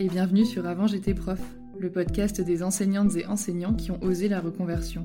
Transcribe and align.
Et 0.00 0.08
bienvenue 0.08 0.46
sur 0.46 0.66
Avant 0.66 0.86
j'étais 0.86 1.12
prof, 1.12 1.38
le 1.78 1.90
podcast 1.90 2.40
des 2.40 2.62
enseignantes 2.62 3.16
et 3.16 3.26
enseignants 3.26 3.74
qui 3.74 3.90
ont 3.90 4.02
osé 4.02 4.28
la 4.28 4.40
reconversion. 4.40 5.04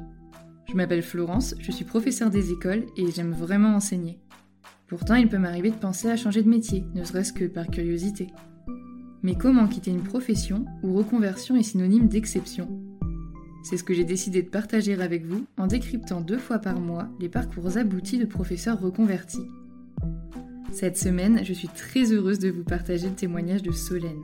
Je 0.69 0.73
m'appelle 0.73 1.01
Florence, 1.01 1.53
je 1.59 1.69
suis 1.73 1.83
professeure 1.83 2.29
des 2.29 2.53
écoles 2.53 2.85
et 2.95 3.11
j'aime 3.11 3.33
vraiment 3.33 3.75
enseigner. 3.75 4.21
Pourtant, 4.87 5.15
il 5.15 5.27
peut 5.27 5.37
m'arriver 5.37 5.71
de 5.71 5.75
penser 5.75 6.09
à 6.09 6.15
changer 6.15 6.43
de 6.43 6.49
métier, 6.49 6.85
ne 6.95 7.03
serait-ce 7.03 7.33
que 7.33 7.43
par 7.43 7.67
curiosité. 7.67 8.27
Mais 9.21 9.35
comment 9.35 9.67
quitter 9.67 9.91
une 9.91 10.01
profession 10.01 10.65
où 10.81 10.93
reconversion 10.93 11.57
est 11.57 11.63
synonyme 11.63 12.07
d'exception? 12.07 12.69
C'est 13.65 13.75
ce 13.75 13.83
que 13.83 13.93
j'ai 13.93 14.05
décidé 14.05 14.43
de 14.43 14.49
partager 14.49 14.93
avec 14.93 15.25
vous 15.25 15.45
en 15.57 15.67
décryptant 15.67 16.21
deux 16.21 16.37
fois 16.37 16.59
par 16.59 16.79
mois 16.79 17.09
les 17.19 17.27
parcours 17.27 17.75
aboutis 17.75 18.17
de 18.17 18.25
professeurs 18.25 18.79
reconvertis. 18.79 19.45
Cette 20.71 20.97
semaine, 20.97 21.43
je 21.43 21.51
suis 21.51 21.67
très 21.67 22.13
heureuse 22.13 22.39
de 22.39 22.49
vous 22.49 22.63
partager 22.63 23.09
le 23.09 23.15
témoignage 23.15 23.61
de 23.61 23.73
Solène. 23.73 24.23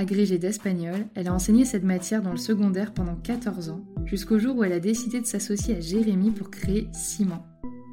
Agrégée 0.00 0.38
d'espagnol, 0.38 1.04
elle 1.14 1.28
a 1.28 1.34
enseigné 1.34 1.66
cette 1.66 1.84
matière 1.84 2.22
dans 2.22 2.30
le 2.30 2.38
secondaire 2.38 2.94
pendant 2.94 3.16
14 3.16 3.68
ans, 3.68 3.84
jusqu'au 4.06 4.38
jour 4.38 4.56
où 4.56 4.64
elle 4.64 4.72
a 4.72 4.80
décidé 4.80 5.20
de 5.20 5.26
s'associer 5.26 5.76
à 5.76 5.80
Jérémy 5.80 6.30
pour 6.30 6.50
créer 6.50 6.88
Ciment. 6.94 7.46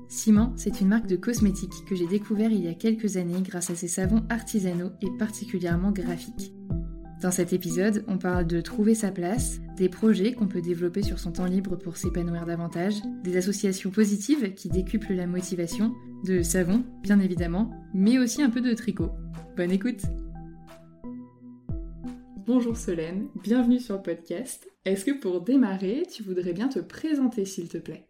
Ciment, 0.08 0.54
c'est 0.56 0.80
une 0.80 0.88
marque 0.88 1.08
de 1.08 1.18
cosmétiques 1.18 1.84
que 1.86 1.98
j'ai 1.98 2.08
découvert 2.08 2.50
il 2.50 2.64
y 2.64 2.70
a 2.70 2.74
quelques 2.76 3.18
années 3.18 3.42
grâce 3.42 3.72
à 3.72 3.76
ses 3.76 3.90
savons 3.90 4.24
artisanaux 4.30 4.92
et 5.02 5.10
particulièrement 5.20 5.92
graphiques. 5.92 6.54
Dans 7.22 7.32
cet 7.32 7.52
épisode, 7.52 8.06
on 8.08 8.18
parle 8.18 8.48
de 8.48 8.62
trouver 8.62 8.96
sa 8.96 9.12
place, 9.12 9.60
des 9.76 9.90
projets 9.90 10.32
qu'on 10.32 10.48
peut 10.48 10.62
développer 10.62 11.04
sur 11.04 11.20
son 11.20 11.34
temps 11.34 11.44
libre 11.44 11.76
pour 11.76 11.98
s'épanouir 11.98 12.46
davantage, 12.46 13.02
des 13.26 13.36
associations 13.36 13.90
positives 13.90 14.54
qui 14.54 14.70
décuplent 14.70 15.14
la 15.14 15.28
motivation, 15.28 15.94
de 16.24 16.42
savon, 16.42 16.86
bien 17.04 17.20
évidemment, 17.20 17.70
mais 17.94 18.18
aussi 18.18 18.42
un 18.42 18.50
peu 18.50 18.62
de 18.62 18.74
tricot. 18.74 19.12
Bonne 19.58 19.72
écoute 19.72 20.04
Bonjour 22.48 22.78
Solène, 22.78 23.28
bienvenue 23.44 23.78
sur 23.78 23.98
le 23.98 24.02
podcast. 24.02 24.72
Est-ce 24.86 25.04
que 25.04 25.12
pour 25.12 25.42
démarrer, 25.42 26.04
tu 26.10 26.24
voudrais 26.24 26.54
bien 26.54 26.70
te 26.70 26.80
présenter 26.80 27.44
s'il 27.44 27.68
te 27.68 27.78
plaît? 27.78 28.08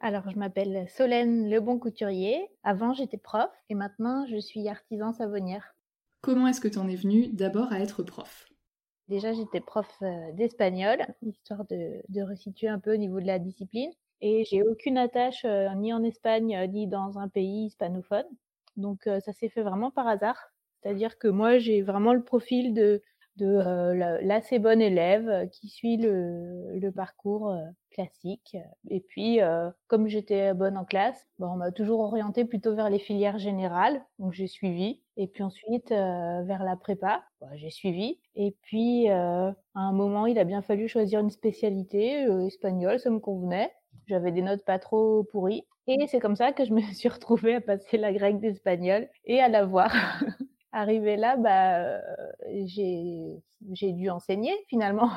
Alors, 0.00 0.30
je 0.30 0.38
m'appelle 0.38 0.86
Solène 0.88 1.50
Le 1.50 1.58
Bon 1.58 1.80
Couturier. 1.80 2.48
Avant, 2.62 2.94
j'étais 2.94 3.16
prof 3.16 3.50
et 3.68 3.74
maintenant, 3.74 4.26
je 4.26 4.36
suis 4.36 4.68
artisan 4.68 5.12
savonnière. 5.12 5.74
Comment 6.20 6.46
est-ce 6.46 6.60
que 6.60 6.68
tu 6.68 6.78
en 6.78 6.86
es 6.86 6.94
venue 6.94 7.26
d'abord 7.26 7.72
à 7.72 7.80
être 7.80 8.04
prof? 8.04 8.46
Déjà, 9.08 9.32
j'étais 9.32 9.60
prof 9.60 9.88
euh, 10.02 10.30
d'espagnol, 10.34 11.04
histoire 11.22 11.64
de, 11.64 12.00
de, 12.08 12.22
resituer 12.22 12.68
un 12.68 12.78
peu 12.78 12.94
au 12.94 12.96
niveau 12.96 13.20
de 13.20 13.26
la 13.26 13.40
discipline. 13.40 13.90
Et 14.20 14.44
j'ai 14.44 14.62
aucune 14.62 14.98
attache 14.98 15.44
euh, 15.44 15.68
ni 15.74 15.92
en 15.92 16.04
Espagne 16.04 16.56
euh, 16.56 16.68
ni 16.68 16.86
dans 16.86 17.18
un 17.18 17.28
pays 17.28 17.66
hispanophone. 17.66 18.26
Donc, 18.76 19.02
ça 19.04 19.32
s'est 19.32 19.48
fait 19.48 19.62
vraiment 19.62 19.90
par 19.90 20.06
hasard. 20.06 20.38
C'est-à-dire 20.80 21.18
que 21.18 21.28
moi, 21.28 21.58
j'ai 21.58 21.82
vraiment 21.82 22.12
le 22.12 22.22
profil 22.22 22.74
de 22.74 23.02
de 23.36 23.46
euh, 23.46 24.20
l'assez 24.22 24.58
bonne 24.58 24.80
élève 24.80 25.28
euh, 25.28 25.46
qui 25.46 25.68
suit 25.68 25.96
le, 25.96 26.90
parcours 26.94 27.50
euh, 27.50 27.64
classique. 27.90 28.56
Et 28.88 29.00
puis, 29.00 29.38
comme 29.86 30.08
j'étais 30.08 30.52
bonne 30.52 30.76
en 30.76 30.84
classe, 30.84 31.26
bon, 31.38 31.48
on 31.48 31.56
m'a 31.56 31.72
toujours 31.72 32.00
orientée 32.00 32.44
plutôt 32.44 32.74
vers 32.74 32.90
les 32.90 32.98
filières 32.98 33.38
générales, 33.38 34.04
donc 34.18 34.32
j'ai 34.32 34.46
suivi. 34.46 35.00
Et 35.16 35.28
puis 35.28 35.42
ensuite, 35.42 35.90
vers 35.90 36.64
la 36.64 36.76
prépa, 36.76 37.24
bah, 37.40 37.48
j'ai 37.54 37.70
suivi. 37.70 38.18
Et 38.34 38.56
puis, 38.62 39.08
à 39.08 39.54
un 39.74 39.92
moment, 39.92 40.26
il 40.26 40.38
a 40.38 40.44
bien 40.44 40.60
fallu 40.60 40.88
choisir 40.88 41.20
une 41.20 41.30
spécialité. 41.30 42.26
espagnole, 42.46 42.98
ça 42.98 43.10
me 43.10 43.20
convenait. 43.20 43.72
J'avais 44.06 44.32
des 44.32 44.42
notes 44.42 44.64
pas 44.64 44.80
trop 44.80 45.22
pourries. 45.24 45.64
Et 45.86 46.06
c'est 46.08 46.20
comme 46.20 46.36
ça 46.36 46.52
que 46.52 46.64
je 46.64 46.72
me 46.72 46.80
suis 46.94 47.08
retrouvée 47.08 47.54
à 47.54 47.60
passer 47.60 47.96
la 47.96 48.12
grecque 48.12 48.40
d'espagnol 48.40 49.08
et 49.24 49.40
à 49.40 49.48
la 49.48 49.64
voir. 49.64 49.92
arrivé 50.74 51.16
là, 51.16 51.36
bah, 51.36 52.00
j'ai 52.52 53.92
dû 53.92 54.10
enseigner 54.10 54.52
finalement. 54.68 55.10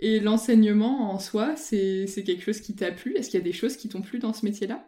Et 0.00 0.18
l'enseignement 0.18 1.12
en 1.12 1.18
soi, 1.20 1.56
c'est 1.56 2.06
quelque 2.24 2.42
chose 2.42 2.60
qui 2.60 2.74
t'a 2.74 2.90
plu? 2.90 3.16
Est-ce 3.16 3.30
qu'il 3.30 3.38
y 3.38 3.42
a 3.42 3.44
des 3.44 3.52
choses 3.52 3.76
qui 3.76 3.88
t'ont 3.88 4.02
plu 4.02 4.18
dans 4.18 4.32
ce 4.32 4.44
métier-là? 4.44 4.84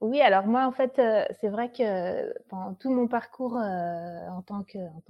Oui, 0.00 0.20
alors 0.20 0.46
moi, 0.46 0.66
en 0.66 0.72
fait, 0.72 0.98
euh, 0.98 1.24
c'est 1.40 1.48
vrai 1.48 1.70
que 1.72 2.32
pendant 2.48 2.74
tout 2.74 2.90
mon 2.90 3.08
parcours 3.08 3.56
euh, 3.56 4.28
en 4.28 4.42
tant 4.42 4.64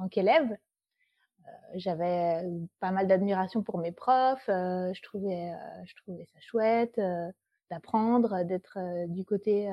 qu'élève, 0.08 0.50
euh, 0.52 1.50
j'avais 1.74 2.42
pas 2.80 2.90
mal 2.90 3.06
d'admiration 3.08 3.62
pour 3.62 3.78
mes 3.78 3.92
profs. 3.92 4.44
je, 4.48 5.02
trouvais, 5.02 5.52
je 5.86 5.94
trouvais 5.96 6.26
ça 6.32 6.40
chouette 6.40 7.00
d'apprendre, 7.70 8.44
d'être 8.44 8.78
du 9.08 9.24
côté 9.24 9.68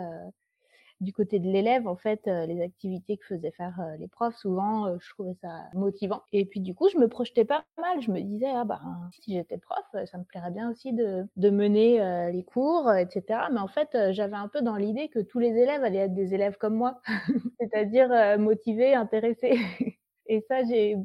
du 1.02 1.14
côté 1.14 1.40
de 1.40 1.48
l'élève, 1.50 1.88
en 1.88 1.96
fait, 1.96 2.28
euh, 2.28 2.46
les 2.46 2.62
activités 2.62 3.18
que 3.18 3.26
faisaient 3.26 3.52
faire 3.52 3.76
euh, 3.82 3.98
les 3.98 4.08
profs, 4.08 4.38
souvent, 4.38 4.86
euh, 4.86 4.98
je 5.02 5.10
trouvais 5.10 5.34
ça 5.42 5.50
motivant. 5.74 6.22
Et 6.32 6.46
puis, 6.46 6.60
du 6.62 6.76
coup, 6.76 6.90
je 6.90 6.98
me 7.00 7.08
projetais 7.08 7.44
pas 7.44 7.66
mal. 7.80 8.02
Je 8.02 8.12
me 8.12 8.22
disais, 8.22 8.50
ah 8.50 8.64
bah, 8.66 8.80
si 9.20 9.34
j'étais 9.34 9.58
prof, 9.58 9.84
ça 10.06 10.18
me 10.20 10.24
plairait 10.24 10.52
bien 10.52 10.70
aussi 10.70 10.94
de, 10.94 11.26
de 11.36 11.50
mener 11.50 12.32
les 12.32 12.44
cours, 12.44 12.94
etc. 12.94 13.50
Mais 13.52 13.60
en 13.60 13.68
fait, 13.68 13.90
j'avais 14.12 14.36
un 14.36 14.48
peu 14.48 14.62
dans 14.62 14.76
l'idée 14.76 15.10
que 15.10 15.20
tous 15.20 15.40
les 15.40 15.50
élèves 15.50 15.84
allaient 15.84 16.00
être 16.00 16.14
des 16.14 16.34
élèves 16.34 16.58
comme 16.58 16.76
moi, 16.76 17.02
c'est-à-dire 17.60 18.38
motivés, 18.40 18.94
intéressés. 18.94 19.58
Et 20.28 20.42
ça, 20.48 20.64
j'ai 20.64 20.98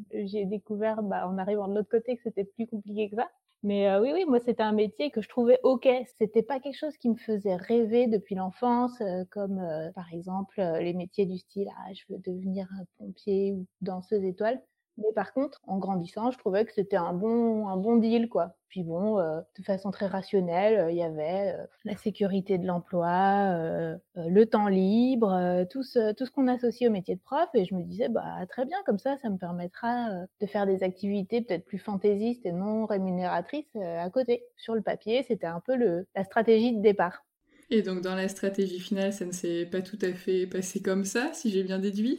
découvert, 0.44 1.02
bah, 1.02 1.26
en 1.28 1.38
arrivant 1.38 1.68
de 1.68 1.74
l'autre 1.74 1.88
côté, 1.90 2.16
que 2.16 2.22
c'était 2.22 2.44
plus 2.44 2.66
compliqué 2.66 3.08
que 3.10 3.16
ça. 3.16 3.28
Mais 3.66 3.96
oui, 3.98 4.12
oui, 4.14 4.24
moi, 4.26 4.38
c'était 4.40 4.62
un 4.62 4.72
métier 4.72 5.10
que 5.10 5.20
je 5.20 5.28
trouvais 5.28 5.58
OK. 5.64 5.88
C'était 6.18 6.42
pas 6.42 6.60
quelque 6.60 6.78
chose 6.78 6.96
qui 6.96 7.08
me 7.10 7.16
faisait 7.16 7.56
rêver 7.56 8.06
depuis 8.06 8.34
l'enfance, 8.36 9.02
comme 9.30 9.60
par 9.94 10.12
exemple 10.12 10.60
les 10.80 10.94
métiers 10.94 11.26
du 11.26 11.38
style 11.38 11.68
ah, 11.78 11.92
je 11.92 12.02
veux 12.08 12.18
devenir 12.18 12.68
pompier 12.98 13.52
ou 13.52 13.66
danseuse 13.80 14.24
étoile. 14.24 14.62
Mais 14.98 15.12
par 15.14 15.32
contre, 15.34 15.60
en 15.66 15.78
grandissant, 15.78 16.30
je 16.30 16.38
trouvais 16.38 16.64
que 16.64 16.72
c'était 16.72 16.96
un 16.96 17.12
bon, 17.12 17.68
un 17.68 17.76
bon 17.76 17.96
deal, 17.96 18.28
quoi. 18.28 18.54
Puis 18.68 18.82
bon, 18.82 19.18
euh, 19.18 19.40
de 19.58 19.62
façon 19.62 19.90
très 19.90 20.06
rationnelle, 20.06 20.78
euh, 20.78 20.90
il 20.90 20.96
y 20.96 21.02
avait 21.02 21.54
euh, 21.54 21.66
la 21.84 21.96
sécurité 21.96 22.56
de 22.56 22.66
l'emploi, 22.66 23.98
le 24.36 24.46
temps 24.46 24.68
libre, 24.68 25.64
tout 25.70 25.82
ce, 25.82 26.12
tout 26.12 26.26
ce 26.26 26.30
qu'on 26.30 26.46
associe 26.48 26.88
au 26.88 26.92
métier 26.92 27.16
de 27.16 27.20
prof. 27.20 27.48
Et 27.54 27.64
je 27.64 27.74
me 27.74 27.82
disais, 27.82 28.08
bah 28.08 28.46
très 28.48 28.64
bien, 28.64 28.78
comme 28.84 28.98
ça, 28.98 29.16
ça 29.18 29.30
me 29.30 29.38
permettra 29.38 30.10
de 30.40 30.46
faire 30.46 30.66
des 30.66 30.82
activités 30.82 31.40
peut-être 31.40 31.64
plus 31.64 31.78
fantaisistes 31.78 32.46
et 32.46 32.52
non 32.52 32.86
rémunératrices 32.86 33.74
à 33.76 34.08
côté. 34.10 34.44
Sur 34.56 34.74
le 34.74 34.82
papier, 34.82 35.24
c'était 35.26 35.46
un 35.46 35.60
peu 35.60 35.74
le, 35.76 36.06
la 36.14 36.24
stratégie 36.24 36.76
de 36.76 36.82
départ. 36.82 37.24
Et 37.70 37.82
donc 37.82 38.00
dans 38.00 38.14
la 38.14 38.28
stratégie 38.28 38.78
finale, 38.78 39.12
ça 39.12 39.24
ne 39.24 39.32
s'est 39.32 39.66
pas 39.66 39.82
tout 39.82 39.98
à 40.02 40.12
fait 40.12 40.46
passé 40.46 40.80
comme 40.80 41.04
ça, 41.04 41.32
si 41.32 41.50
j'ai 41.50 41.64
bien 41.64 41.78
déduit? 41.78 42.18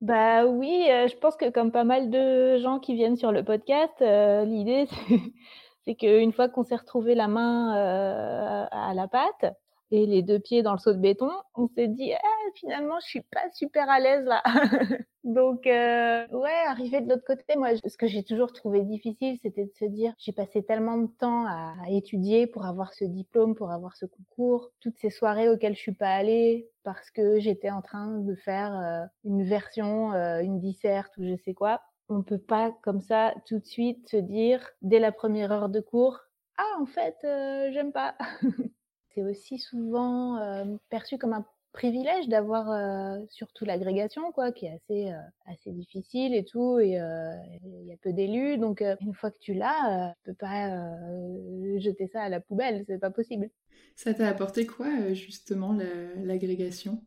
Bah 0.00 0.46
oui, 0.46 0.86
euh, 0.90 1.08
je 1.08 1.16
pense 1.16 1.36
que 1.36 1.50
comme 1.50 1.72
pas 1.72 1.84
mal 1.84 2.10
de 2.10 2.58
gens 2.58 2.78
qui 2.78 2.94
viennent 2.94 3.16
sur 3.16 3.32
le 3.32 3.42
podcast, 3.42 3.94
euh, 4.02 4.44
l'idée 4.44 4.86
c'est 5.84 5.94
qu'une 5.94 6.32
fois 6.32 6.48
qu'on 6.48 6.62
s'est 6.62 6.76
retrouvé 6.76 7.14
la 7.14 7.28
main 7.28 7.76
euh, 7.76 8.66
à 8.70 8.94
la 8.94 9.08
pâte 9.08 9.56
et 9.90 10.06
les 10.06 10.22
deux 10.22 10.38
pieds 10.38 10.62
dans 10.62 10.72
le 10.72 10.78
seau 10.78 10.92
de 10.92 10.98
béton, 10.98 11.30
on 11.54 11.68
s'est 11.68 11.88
dit 11.88 12.12
ah, 12.12 12.50
finalement 12.54 12.98
je 13.00 13.06
suis 13.06 13.20
pas 13.20 13.48
super 13.52 13.88
à 13.88 14.00
l'aise 14.00 14.24
là. 14.24 14.42
Donc 15.24 15.66
euh, 15.66 16.26
ouais, 16.28 16.54
arriver 16.68 17.00
de 17.00 17.08
l'autre 17.08 17.24
côté, 17.26 17.56
moi 17.56 17.70
ce 17.76 17.96
que 17.96 18.06
j'ai 18.06 18.22
toujours 18.22 18.52
trouvé 18.52 18.82
difficile, 18.82 19.38
c'était 19.42 19.64
de 19.64 19.72
se 19.78 19.84
dire 19.84 20.12
j'ai 20.18 20.32
passé 20.32 20.62
tellement 20.62 20.98
de 20.98 21.08
temps 21.08 21.46
à, 21.46 21.74
étudier 21.88 22.46
pour 22.46 22.64
avoir 22.64 22.92
ce 22.94 23.04
diplôme, 23.04 23.54
pour 23.54 23.70
avoir 23.70 23.96
ce 23.96 24.06
concours, 24.06 24.70
toutes 24.80 24.98
ces 24.98 25.10
soirées 25.10 25.48
auxquelles 25.48 25.74
je 25.74 25.80
suis 25.80 25.94
pas 25.94 26.10
allée 26.10 26.68
parce 26.84 27.10
que 27.10 27.38
j'étais 27.38 27.70
en 27.70 27.82
train 27.82 28.18
de 28.18 28.34
faire 28.34 28.76
euh, 28.76 29.04
une 29.24 29.44
version, 29.44 30.12
euh, 30.12 30.40
une 30.40 30.60
disserte 30.60 31.16
ou 31.18 31.24
je 31.24 31.36
sais 31.44 31.54
quoi. 31.54 31.80
On 32.08 32.22
peut 32.22 32.38
pas 32.38 32.72
comme 32.82 33.00
ça 33.00 33.34
tout 33.46 33.58
de 33.58 33.66
suite 33.66 34.08
se 34.08 34.16
dire 34.16 34.64
dès 34.82 35.00
la 35.00 35.10
première 35.12 35.50
heure 35.52 35.68
de 35.68 35.80
cours 35.80 36.20
ah 36.58 36.80
en 36.80 36.86
fait 36.86 37.16
j'aime 37.22 37.92
pas. 37.92 38.16
c'est 39.16 39.22
aussi 39.22 39.58
souvent 39.58 40.38
perçu 40.90 41.16
comme 41.18 41.32
un 41.32 41.44
privilège 41.72 42.28
d'avoir 42.28 43.18
surtout 43.30 43.64
l'agrégation 43.64 44.30
quoi 44.32 44.52
qui 44.52 44.66
est 44.66 44.74
assez 44.74 45.12
assez 45.46 45.72
difficile 45.72 46.34
et 46.34 46.44
tout 46.44 46.78
et 46.78 46.98
il 47.64 47.86
y 47.86 47.92
a 47.92 47.96
peu 48.02 48.12
d'élus. 48.12 48.58
Donc 48.58 48.82
une 49.00 49.14
fois 49.14 49.30
que 49.30 49.38
tu 49.40 49.54
l'as 49.54 50.14
tu 50.24 50.30
peux 50.30 50.36
pas 50.36 50.70
jeter 51.78 52.06
ça 52.12 52.22
à 52.22 52.28
la 52.28 52.40
poubelle. 52.40 52.84
C'est 52.86 52.98
pas 52.98 53.10
possible. 53.10 53.50
Ça 53.96 54.14
t'a 54.14 54.28
apporté 54.28 54.66
quoi 54.66 55.12
justement 55.14 55.76
l'agrégation? 56.22 57.02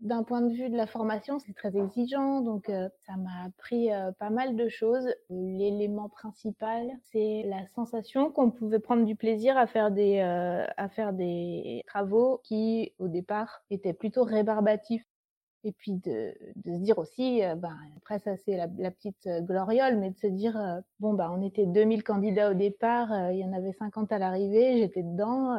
D'un 0.00 0.22
point 0.22 0.40
de 0.40 0.52
vue 0.52 0.70
de 0.70 0.76
la 0.76 0.86
formation, 0.86 1.38
c'est 1.38 1.54
très 1.54 1.76
exigeant, 1.76 2.40
donc 2.40 2.68
euh, 2.68 2.88
ça 3.06 3.16
m'a 3.16 3.44
appris 3.44 3.92
euh, 3.92 4.12
pas 4.12 4.30
mal 4.30 4.56
de 4.56 4.68
choses. 4.68 5.06
L'élément 5.28 6.08
principal, 6.08 6.88
c'est 7.12 7.44
la 7.46 7.66
sensation 7.66 8.30
qu'on 8.30 8.50
pouvait 8.50 8.78
prendre 8.78 9.04
du 9.04 9.14
plaisir 9.14 9.58
à 9.58 9.66
faire 9.66 9.90
des 9.90 10.20
euh, 10.20 11.80
travaux 11.86 12.40
qui, 12.44 12.92
au 12.98 13.08
départ, 13.08 13.62
étaient 13.70 13.92
plutôt 13.92 14.24
rébarbatifs. 14.24 15.04
Et 15.62 15.72
puis 15.72 15.92
de, 15.92 16.34
se 16.64 16.80
dire 16.80 16.96
aussi, 16.96 17.42
ben 17.58 17.76
après 17.98 18.18
ça 18.18 18.34
c'est 18.38 18.56
la, 18.56 18.66
la, 18.78 18.90
petite 18.90 19.28
gloriole, 19.42 19.98
mais 19.98 20.08
de 20.08 20.16
se 20.16 20.26
dire 20.26 20.58
bon 21.00 21.12
bah 21.12 21.30
on 21.36 21.42
était 21.42 21.66
2000 21.66 22.02
candidats 22.02 22.52
au 22.52 22.54
départ, 22.54 23.30
il 23.30 23.40
y 23.40 23.44
en 23.44 23.52
avait 23.52 23.74
50 23.74 24.10
à 24.10 24.18
l'arrivée, 24.18 24.78
j'étais 24.78 25.02
dedans 25.02 25.58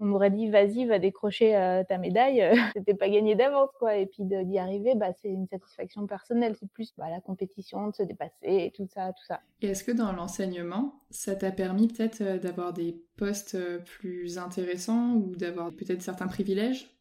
on 0.00 0.06
m'aurait 0.06 0.30
dit 0.30 0.48
vas-y 0.48 0.86
va 0.86 0.98
décrocher 0.98 1.56
euh, 1.56 1.82
ta 1.84 1.98
médaille. 1.98 2.42
Euh, 2.42 2.54
c'était 2.74 2.94
pas 2.94 3.08
gagné 3.08 3.34
d'avance 3.34 3.70
quoi. 3.78 3.96
Et 3.96 4.06
puis 4.06 4.24
d'y 4.24 4.58
arriver 4.58 4.94
bah 4.94 5.12
c'est 5.20 5.28
une 5.28 5.46
satisfaction 5.46 6.06
personnelle. 6.06 6.54
C'est 6.58 6.70
plus 6.70 6.94
bah, 6.96 7.10
la 7.10 7.20
compétition 7.20 7.88
de 7.88 7.94
se 7.94 8.02
dépasser 8.02 8.32
et 8.42 8.72
tout 8.74 8.86
ça 8.86 9.12
tout 9.12 9.24
ça. 9.24 9.40
Et 9.62 9.68
est-ce 9.68 9.84
que 9.84 9.92
dans 9.92 10.12
l'enseignement 10.12 10.94
ça 11.10 11.34
t'a 11.34 11.50
permis 11.50 11.88
peut-être 11.88 12.20
euh, 12.20 12.38
d'avoir 12.38 12.72
des 12.72 13.02
postes 13.16 13.58
plus 13.84 14.38
intéressants 14.38 15.14
ou 15.14 15.34
d'avoir 15.36 15.72
peut-être 15.72 16.02
certains 16.02 16.28
privilèges? 16.28 16.94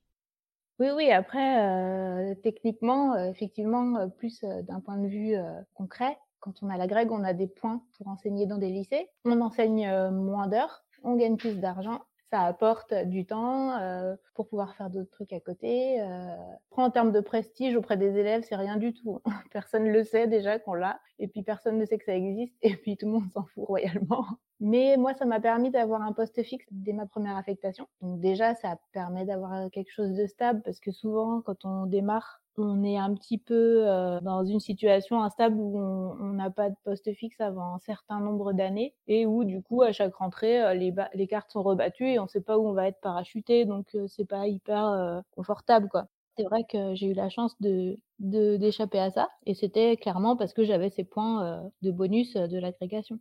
Oui, 0.80 0.90
oui, 0.96 1.12
après, 1.12 2.36
techniquement, 2.44 3.18
effectivement, 3.18 4.08
plus 4.12 4.42
d'un 4.42 4.80
point 4.80 4.98
de 4.98 5.08
vue 5.08 5.36
concret, 5.74 6.20
quand 6.40 6.54
on 6.62 6.70
a 6.70 6.78
la 6.78 6.86
grecque, 6.86 7.12
on 7.12 7.24
a 7.24 7.34
des 7.34 7.48
points 7.48 7.82
pour 7.98 8.08
enseigner 8.08 8.46
dans 8.46 8.60
des 8.60 8.70
lycées. 8.70 9.10
On 9.26 9.42
enseigne 9.42 9.92
moins 10.12 10.46
d'heures, 10.46 10.86
on 11.04 11.16
gagne 11.16 11.36
plus 11.36 11.56
d'argent 11.60 12.02
ça 12.30 12.42
apporte 12.42 12.94
du 12.94 13.26
temps 13.26 13.78
euh, 13.78 14.16
pour 14.34 14.48
pouvoir 14.48 14.76
faire 14.76 14.90
d'autres 14.90 15.12
trucs 15.12 15.34
à 15.34 15.40
côté. 15.40 16.02
Euh. 16.02 16.36
En 16.72 16.92
termes 16.92 17.12
de 17.12 17.22
prestige 17.22 17.76
auprès 17.76 17.98
des 17.98 18.18
élèves, 18.18 18.44
c'est 18.48 18.56
rien 18.56 18.78
du 18.78 18.94
tout. 18.94 19.22
personne 19.52 19.86
ne 19.86 19.92
le 19.92 20.04
sait 20.04 20.28
déjà 20.28 20.60
qu'on 20.60 20.74
l'a, 20.74 21.00
et 21.20 21.28
puis 21.28 21.44
personne 21.44 21.78
ne 21.78 21.86
sait 21.86 21.98
que 21.98 22.06
ça 22.06 22.16
existe, 22.16 22.56
et 22.62 22.76
puis 22.76 22.98
tout 22.98 23.06
le 23.06 23.14
monde 23.14 23.32
s'en 23.34 23.46
fout 23.46 23.66
royalement. 23.66 24.26
Mais 24.60 24.98
moi, 24.98 25.14
ça 25.14 25.26
m'a 25.26 25.40
permis 25.40 25.70
d'avoir 25.70 26.02
un 26.02 26.14
poste 26.14 26.42
fixe 26.44 26.66
dès 26.72 26.94
ma 26.94 27.06
première 27.06 27.38
affectation. 27.38 27.88
Donc 28.02 28.20
déjà, 28.20 28.56
ça 28.56 28.78
permet 28.92 29.24
d'avoir 29.24 29.70
quelque 29.72 29.92
chose 29.92 30.14
de 30.14 30.26
stable, 30.26 30.62
parce 30.64 30.80
que 30.80 30.92
souvent, 30.92 31.42
quand 31.42 31.64
on 31.64 31.86
démarre 31.86 32.42
on 32.58 32.84
est 32.84 32.98
un 32.98 33.14
petit 33.16 33.38
peu 33.38 33.88
euh, 33.88 34.20
dans 34.22 34.44
une 34.46 34.60
situation 34.60 35.24
instable 35.24 35.56
où 35.58 35.78
on 35.80 36.34
n'a 36.34 36.50
pas 36.50 36.70
de 36.70 36.76
poste 36.84 37.14
fixe 37.14 37.40
avant 37.40 37.76
un 37.76 37.80
certain 37.80 38.20
nombre 38.20 38.54
d'années 38.54 38.96
et 39.08 39.26
où 39.26 39.44
du 39.44 39.62
coup 39.62 39.82
à 39.84 39.92
chaque 39.92 40.16
rentrée 40.16 40.62
euh, 40.64 40.74
les, 40.74 40.94
les 41.14 41.28
cartes 41.28 41.52
sont 41.52 41.64
rebattues 41.64 42.10
et 42.10 42.20
on 42.20 42.24
ne 42.24 42.28
sait 42.28 42.42
pas 42.42 42.58
où 42.58 42.68
on 42.68 42.74
va 42.74 42.88
être 42.88 43.00
parachuté 43.02 43.66
donc 43.66 43.94
euh, 43.96 44.08
c'est 44.08 44.26
pas 44.26 44.48
hyper 44.48 45.24
confortable 45.32 45.90
quoi. 45.90 46.08
C'est 46.38 46.44
vrai 46.44 46.64
que 46.70 46.94
j'ai 46.96 47.08
eu 47.08 47.14
la 47.14 47.30
chance 47.30 47.56
de 47.62 47.98
d'échapper 48.20 49.00
à 49.00 49.12
ça 49.12 49.30
et 49.46 49.54
c'était 49.56 49.96
clairement 49.98 50.36
parce 50.38 50.54
que 50.54 50.64
j'avais 50.64 50.90
ces 50.90 51.04
points 51.04 51.70
de 51.82 51.92
bonus 51.92 52.34
de 52.36 52.58
l'agrégation. 52.60 53.20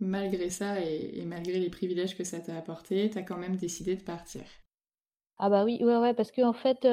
Malgré 0.00 0.50
ça 0.50 0.80
et, 0.84 1.20
et 1.20 1.24
malgré 1.24 1.60
les 1.60 1.70
privilèges 1.70 2.16
que 2.16 2.24
ça 2.24 2.40
t'a 2.40 2.56
apporté, 2.58 3.10
tu 3.10 3.18
as 3.18 3.22
quand 3.22 3.36
même 3.38 3.54
décidé 3.56 3.94
de 3.94 4.02
partir. 4.02 4.42
Ah 5.38 5.50
bah 5.50 5.64
oui, 5.64 5.78
ouais, 5.82 5.96
ouais, 5.98 6.14
parce 6.14 6.32
qu'en 6.32 6.52
fait, 6.52 6.84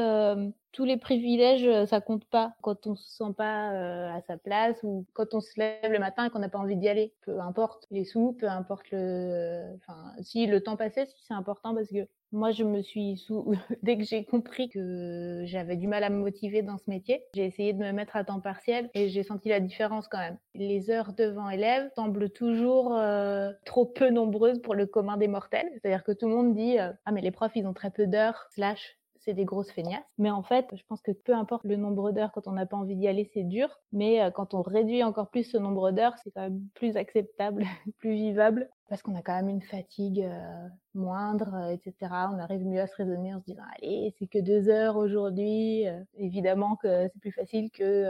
tous 0.75 0.83
les 0.83 0.97
privilèges, 0.97 1.87
ça 1.87 2.01
compte 2.01 2.25
pas 2.25 2.53
quand 2.61 2.85
on 2.85 2.95
se 2.95 3.09
sent 3.09 3.33
pas 3.37 3.69
à 4.13 4.21
sa 4.27 4.35
place 4.35 4.77
ou 4.83 5.05
quand 5.13 5.33
on 5.33 5.39
se 5.39 5.57
lève 5.57 5.89
le 5.89 5.99
matin 5.99 6.25
et 6.25 6.29
qu'on 6.29 6.39
n'a 6.39 6.49
pas 6.49 6.59
envie 6.59 6.75
d'y 6.75 6.89
aller. 6.89 7.13
Peu 7.21 7.39
importe 7.39 7.87
les 7.91 8.03
sous, 8.03 8.33
peu 8.33 8.49
importe 8.49 8.91
le, 8.91 9.73
enfin, 9.77 10.11
si 10.21 10.47
le 10.47 10.61
temps 10.61 10.75
passait, 10.75 11.05
si 11.05 11.15
c'est 11.25 11.33
important 11.33 11.73
parce 11.73 11.87
que 11.87 12.05
moi, 12.33 12.51
je 12.51 12.65
me 12.65 12.81
suis 12.81 13.25
dès 13.83 13.97
que 13.97 14.03
j'ai 14.03 14.25
compris 14.25 14.67
que 14.67 15.43
j'avais 15.45 15.77
du 15.77 15.87
mal 15.87 16.03
à 16.03 16.09
me 16.09 16.17
motiver 16.17 16.61
dans 16.61 16.77
ce 16.77 16.89
métier, 16.89 17.23
j'ai 17.33 17.45
essayé 17.45 17.71
de 17.71 17.79
me 17.79 17.93
mettre 17.93 18.17
à 18.17 18.25
temps 18.25 18.41
partiel 18.41 18.89
et 18.93 19.07
j'ai 19.07 19.23
senti 19.23 19.47
la 19.47 19.61
différence 19.61 20.09
quand 20.09 20.19
même. 20.19 20.37
Les 20.53 20.89
heures 20.89 21.13
devant 21.13 21.49
élèves 21.49 21.89
semblent 21.95 22.29
toujours 22.29 22.93
euh, 22.93 23.53
trop 23.65 23.85
peu 23.85 24.09
nombreuses 24.09 24.61
pour 24.61 24.75
le 24.75 24.85
commun 24.85 25.15
des 25.15 25.29
mortels. 25.29 25.69
C'est-à-dire 25.73 26.03
que 26.03 26.11
tout 26.11 26.27
le 26.27 26.35
monde 26.35 26.53
dit 26.53 26.77
euh, 26.77 26.91
ah 27.05 27.13
mais 27.13 27.21
les 27.21 27.31
profs 27.31 27.55
ils 27.55 27.65
ont 27.65 27.73
très 27.73 27.91
peu 27.91 28.05
d'heures 28.05 28.47
slash 28.51 28.97
c'est 29.25 29.33
des 29.33 29.45
grosses 29.45 29.71
feignasses. 29.71 30.05
Mais 30.17 30.29
en 30.29 30.43
fait, 30.43 30.67
je 30.73 30.83
pense 30.87 31.01
que 31.01 31.11
peu 31.11 31.33
importe 31.33 31.65
le 31.65 31.75
nombre 31.75 32.11
d'heures, 32.11 32.31
quand 32.31 32.47
on 32.47 32.53
n'a 32.53 32.65
pas 32.65 32.77
envie 32.77 32.95
d'y 32.95 33.07
aller, 33.07 33.29
c'est 33.33 33.43
dur. 33.43 33.69
Mais 33.91 34.21
euh, 34.21 34.31
quand 34.31 34.53
on 34.53 34.61
réduit 34.61 35.03
encore 35.03 35.29
plus 35.29 35.43
ce 35.43 35.57
nombre 35.57 35.91
d'heures, 35.91 36.13
c'est 36.23 36.31
quand 36.31 36.41
même 36.41 36.61
plus 36.75 36.95
acceptable, 36.95 37.65
plus 37.97 38.13
vivable, 38.13 38.69
parce 38.87 39.01
qu'on 39.01 39.15
a 39.15 39.21
quand 39.21 39.35
même 39.35 39.49
une 39.49 39.61
fatigue 39.61 40.21
euh, 40.21 40.67
moindre, 40.93 41.53
euh, 41.55 41.69
etc. 41.69 41.95
On 42.31 42.39
arrive 42.39 42.65
mieux 42.65 42.79
à 42.79 42.87
se 42.87 42.95
raisonner 42.95 43.33
en 43.33 43.39
se 43.39 43.45
disant, 43.45 43.63
allez, 43.81 44.13
c'est 44.19 44.27
que 44.27 44.39
deux 44.39 44.69
heures 44.69 44.95
aujourd'hui. 44.95 45.85
évidemment 46.17 46.75
que 46.75 47.07
c'est 47.11 47.19
plus 47.19 47.31
facile 47.31 47.71
que 47.71 48.05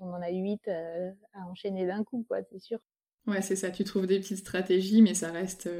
on 0.00 0.12
en 0.12 0.20
a 0.20 0.30
huit 0.30 0.66
à 0.68 1.46
enchaîner 1.48 1.86
d'un 1.86 2.04
coup, 2.04 2.24
quoi, 2.28 2.38
c'est 2.50 2.58
sûr. 2.58 2.78
Ouais, 3.26 3.40
c'est 3.40 3.56
ça. 3.56 3.70
Tu 3.70 3.84
trouves 3.84 4.06
des 4.06 4.18
petites 4.18 4.38
stratégies, 4.38 5.00
mais 5.00 5.14
ça 5.14 5.30
reste, 5.30 5.70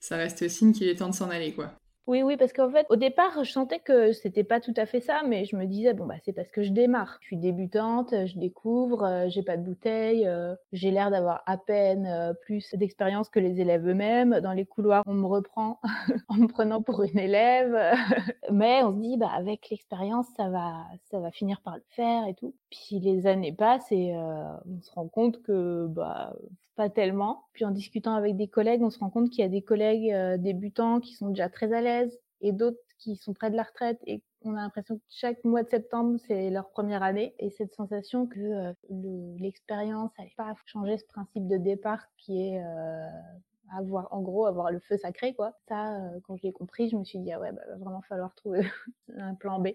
ça 0.00 0.16
reste 0.16 0.48
signe 0.48 0.72
qu'il 0.72 0.88
est 0.88 0.96
temps 0.96 1.08
de 1.08 1.14
s'en 1.14 1.30
aller, 1.30 1.54
quoi. 1.54 1.74
Oui, 2.06 2.22
oui, 2.22 2.36
parce 2.36 2.52
qu'en 2.52 2.70
fait, 2.70 2.86
au 2.90 2.96
départ, 2.96 3.42
je 3.44 3.50
sentais 3.50 3.78
que 3.78 4.12
c'était 4.12 4.44
pas 4.44 4.60
tout 4.60 4.74
à 4.76 4.84
fait 4.84 5.00
ça, 5.00 5.22
mais 5.26 5.46
je 5.46 5.56
me 5.56 5.64
disais, 5.64 5.94
bon, 5.94 6.04
bah, 6.04 6.16
c'est 6.22 6.34
parce 6.34 6.50
que 6.50 6.62
je 6.62 6.70
démarre. 6.70 7.16
Je 7.22 7.28
suis 7.28 7.38
débutante, 7.38 8.10
je 8.26 8.38
découvre, 8.38 9.04
euh, 9.04 9.28
j'ai 9.30 9.42
pas 9.42 9.56
de 9.56 9.62
bouteille, 9.62 10.26
euh, 10.26 10.54
j'ai 10.72 10.90
l'air 10.90 11.10
d'avoir 11.10 11.42
à 11.46 11.56
peine 11.56 12.06
euh, 12.06 12.34
plus 12.34 12.74
d'expérience 12.74 13.30
que 13.30 13.40
les 13.40 13.58
élèves 13.58 13.88
eux-mêmes. 13.88 14.40
Dans 14.40 14.52
les 14.52 14.66
couloirs, 14.66 15.02
on 15.06 15.14
me 15.14 15.26
reprend 15.26 15.80
en 16.28 16.34
me 16.34 16.46
prenant 16.46 16.82
pour 16.82 17.02
une 17.04 17.18
élève. 17.18 17.74
mais 18.52 18.82
on 18.82 18.92
se 18.92 19.00
dit, 19.00 19.16
bah, 19.16 19.30
avec 19.34 19.70
l'expérience, 19.70 20.26
ça 20.36 20.50
va, 20.50 20.84
ça 21.10 21.20
va 21.20 21.30
finir 21.30 21.62
par 21.62 21.76
le 21.76 21.84
faire 21.88 22.26
et 22.26 22.34
tout. 22.34 22.54
Puis 22.70 23.00
les 23.00 23.26
années 23.26 23.52
passent 23.54 23.90
et 23.90 24.14
on 24.14 24.82
se 24.82 24.90
rend 24.92 25.08
compte 25.08 25.42
que, 25.42 25.86
bah, 25.86 26.34
pas 26.74 26.90
tellement. 26.90 27.44
Puis 27.52 27.64
en 27.64 27.70
discutant 27.70 28.14
avec 28.14 28.36
des 28.36 28.48
collègues, 28.48 28.82
on 28.82 28.90
se 28.90 28.98
rend 28.98 29.10
compte 29.10 29.30
qu'il 29.30 29.42
y 29.42 29.46
a 29.46 29.48
des 29.48 29.62
collègues 29.62 30.12
euh, 30.12 30.36
débutants 30.36 31.00
qui 31.00 31.14
sont 31.14 31.28
déjà 31.28 31.48
très 31.48 31.72
à 31.72 31.80
l'aise 31.80 31.93
et 32.40 32.52
d'autres 32.52 32.78
qui 32.98 33.16
sont 33.16 33.34
près 33.34 33.50
de 33.50 33.56
la 33.56 33.62
retraite 33.62 33.98
et 34.06 34.22
on 34.42 34.54
a 34.56 34.60
l'impression 34.60 34.96
que 34.96 35.02
chaque 35.08 35.42
mois 35.44 35.62
de 35.62 35.70
septembre, 35.70 36.18
c'est 36.26 36.50
leur 36.50 36.70
première 36.70 37.02
année 37.02 37.34
et 37.38 37.50
cette 37.50 37.74
sensation 37.74 38.26
que 38.26 38.40
euh, 38.40 38.72
l'expérience 39.38 40.10
n'allait 40.18 40.34
pas 40.36 40.54
changer 40.66 40.98
ce 40.98 41.06
principe 41.06 41.48
de 41.48 41.56
départ 41.56 42.06
qui 42.18 42.48
est 42.48 42.62
euh, 42.62 43.08
avoir 43.76 44.12
en 44.12 44.20
gros 44.20 44.46
avoir 44.46 44.70
le 44.70 44.80
feu 44.80 44.98
sacré 44.98 45.34
quoi. 45.34 45.52
Ça 45.68 45.98
quand 46.24 46.36
je 46.36 46.42
l'ai 46.42 46.52
compris, 46.52 46.88
je 46.90 46.96
me 46.96 47.04
suis 47.04 47.18
dit 47.18 47.32
ah 47.32 47.40
ouais, 47.40 47.52
bah, 47.52 47.62
va 47.68 47.76
vraiment 47.76 48.02
falloir 48.02 48.34
trouver 48.34 48.62
un 49.16 49.34
plan 49.34 49.60
B. 49.60 49.68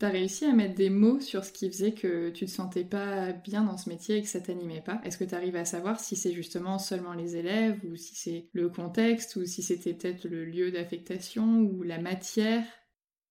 T'as 0.00 0.08
réussi 0.08 0.46
à 0.46 0.52
mettre 0.52 0.74
des 0.74 0.90
mots 0.90 1.20
sur 1.20 1.44
ce 1.44 1.52
qui 1.52 1.68
faisait 1.70 1.92
que 1.94 2.30
tu 2.30 2.44
te 2.46 2.50
sentais 2.50 2.82
pas 2.84 3.30
bien 3.32 3.62
dans 3.62 3.76
ce 3.76 3.88
métier 3.88 4.16
et 4.16 4.22
que 4.22 4.26
ça 4.28 4.40
t'animait 4.40 4.80
pas? 4.80 5.00
Est-ce 5.04 5.16
que 5.16 5.22
tu 5.24 5.34
arrives 5.36 5.54
à 5.54 5.64
savoir 5.64 6.00
si 6.00 6.16
c'est 6.16 6.32
justement 6.32 6.80
seulement 6.80 7.12
les 7.12 7.36
élèves 7.36 7.78
ou 7.84 7.94
si 7.96 8.16
c'est 8.16 8.48
le 8.52 8.68
contexte 8.68 9.36
ou 9.36 9.44
si 9.44 9.62
c'était 9.62 9.94
peut-être 9.94 10.24
le 10.24 10.44
lieu 10.44 10.72
d'affectation 10.72 11.58
ou 11.60 11.84
la 11.84 11.98
matière? 12.00 12.64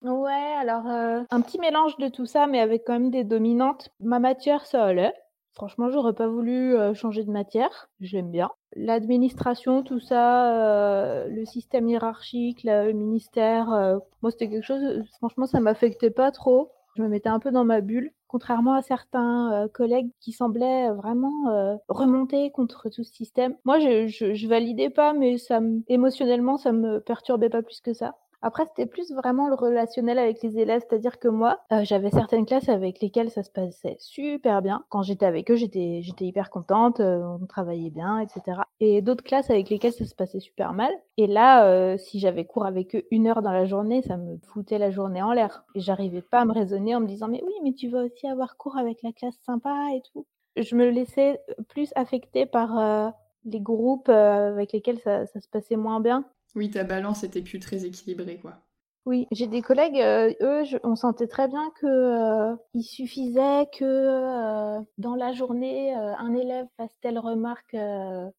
Ouais, 0.02 0.56
alors 0.58 0.88
euh, 0.88 1.24
un 1.30 1.40
petit 1.40 1.58
mélange 1.58 1.96
de 2.00 2.10
tout 2.10 2.26
ça, 2.26 2.48
mais 2.48 2.60
avec 2.60 2.84
quand 2.86 3.00
même 3.00 3.12
des 3.12 3.24
dominantes. 3.24 3.90
Ma 4.02 4.20
matière, 4.20 4.66
ça 4.66 4.84
allait. 4.86 5.14
Franchement, 5.54 5.90
j'aurais 5.90 6.14
pas 6.14 6.28
voulu 6.28 6.76
euh, 6.76 6.94
changer 6.94 7.24
de 7.24 7.32
matière. 7.32 7.90
J'aime 8.00 8.32
bien. 8.32 8.50
L'administration, 8.76 9.84
tout 9.84 10.00
ça, 10.00 10.54
euh, 10.54 11.28
le 11.28 11.46
système 11.46 11.90
hiérarchique, 11.90 12.62
le 12.64 12.92
ministère, 12.92 13.72
euh, 13.74 13.98
moi 14.22 14.32
c'était 14.32 14.50
quelque 14.50 14.66
chose, 14.66 15.04
franchement, 15.18 15.48
ça 15.48 15.60
m'affectait 15.60 16.12
pas 16.12 16.32
trop. 16.32 16.72
Je 16.96 17.02
me 17.02 17.08
mettais 17.08 17.30
un 17.30 17.40
peu 17.40 17.52
dans 17.52 17.66
ma 17.66 17.82
bulle. 17.82 18.12
contrairement 18.28 18.74
à 18.74 18.82
certains 18.82 19.68
collègues 19.74 20.12
qui 20.20 20.34
semblaient 20.34 20.92
vraiment 20.92 21.80
remonter 21.88 22.52
contre 22.52 22.90
tout 22.90 23.04
ce 23.04 23.12
système. 23.14 23.56
Moi, 23.66 23.80
je, 23.80 24.48
validais 24.48 24.90
pas, 24.90 25.14
mais 25.14 25.38
ça 25.38 25.62
émotionnellement, 25.88 26.58
ça 26.58 26.72
me 26.72 27.00
perturbait 27.00 27.50
pas 27.50 27.64
plus 27.64 27.82
que 27.82 27.94
ça. 27.94 28.16
Après, 28.42 28.66
c'était 28.66 28.86
plus 28.86 29.12
vraiment 29.12 29.50
le 29.50 29.56
relationnel 29.56 30.18
avec 30.18 30.42
les 30.42 30.58
élèves, 30.60 30.82
c'est-à-dire 30.88 31.20
que 31.20 31.28
moi, 31.28 31.60
euh, 31.74 31.84
j'avais 31.84 32.10
certaines 32.10 32.46
classes 32.46 32.70
avec 32.70 33.02
lesquelles 33.02 33.32
ça 33.32 33.44
se 33.44 33.52
passait 33.52 33.98
super 34.00 34.62
bien. 34.62 34.86
Quand 34.88 35.02
j'étais 35.02 35.26
avec 35.26 35.52
eux, 35.52 35.56
j'étais 35.56 36.02
hyper 36.22 36.50
contente, 36.50 37.02
euh, 37.02 37.22
on 37.22 37.46
travaillait 37.48 37.90
bien, 37.90 38.20
etc. 38.20 38.62
Et 38.80 39.02
d'autres 39.02 39.26
classes 39.26 39.50
avec 39.50 39.70
lesquelles 39.70 39.92
ça 39.92 40.06
se 40.06 40.16
passait 40.16 40.40
super 40.40 40.72
mal. 40.72 40.92
Et 41.18 41.28
là, 41.28 41.66
euh, 41.66 41.98
si 41.98 42.20
j'avais 42.20 42.46
cours 42.46 42.66
avec 42.66 42.96
eux 42.96 43.04
une 43.12 43.28
heure 43.28 43.42
dans 43.42 43.52
la 43.52 43.66
journée, 43.66 44.02
ça 44.04 44.16
me 44.16 44.38
foutait 44.38 44.78
la 44.78 44.90
journée 44.90 45.22
en 45.22 45.34
l'air. 45.34 45.66
Et 45.76 45.82
j'arrivais 45.82 46.22
pas 46.22 46.40
à 46.40 46.46
me 46.46 46.54
raisonner 46.54 46.96
en 46.96 47.02
me 47.02 47.08
disant 47.08 47.28
mais 47.28 47.44
oui, 47.46 47.54
mais 47.64 47.74
tu 47.74 47.90
vas 47.90 48.04
aussi 48.04 48.26
avoir 48.26 48.56
cours 48.56 48.78
avec 48.78 49.02
la 49.04 49.12
classe 49.12 49.38
sympa 49.46 49.76
et 49.94 50.02
tout. 50.14 50.26
Je 50.56 50.76
me 50.76 50.90
laissais 50.90 51.42
plus 51.68 51.92
affecter 51.96 52.46
par 52.46 53.14
les 53.46 53.60
groupes 53.62 54.10
avec 54.10 54.72
lesquels 54.72 55.00
ça 55.00 55.26
se 55.26 55.48
passait 55.50 55.76
moins 55.76 56.00
bien 56.00 56.26
oui, 56.56 56.72
ta 56.72 56.84
balance 56.84 57.24
était 57.24 57.42
plus 57.42 57.60
très 57.60 57.86
équilibrée, 57.86 58.38
quoi. 58.40 58.66
Oui, 59.06 59.28
j'ai 59.32 59.48
des 59.48 59.62
collègues, 59.64 60.00
euh, 60.00 60.34
eux, 60.42 60.64
on 60.84 60.96
sentait 60.96 61.26
très 61.26 61.48
bien 61.48 61.72
que 61.82 61.88
euh, 61.88 62.56
il 62.76 62.84
suffisait 62.84 63.66
que 63.74 63.84
euh, 63.84 64.80
dans 65.00 65.16
la 65.16 65.32
journée, 65.32 65.94
un 65.96 66.36
élève 66.36 66.68
fasse 66.78 66.96
telle 67.02 67.18
remarque 67.18 67.76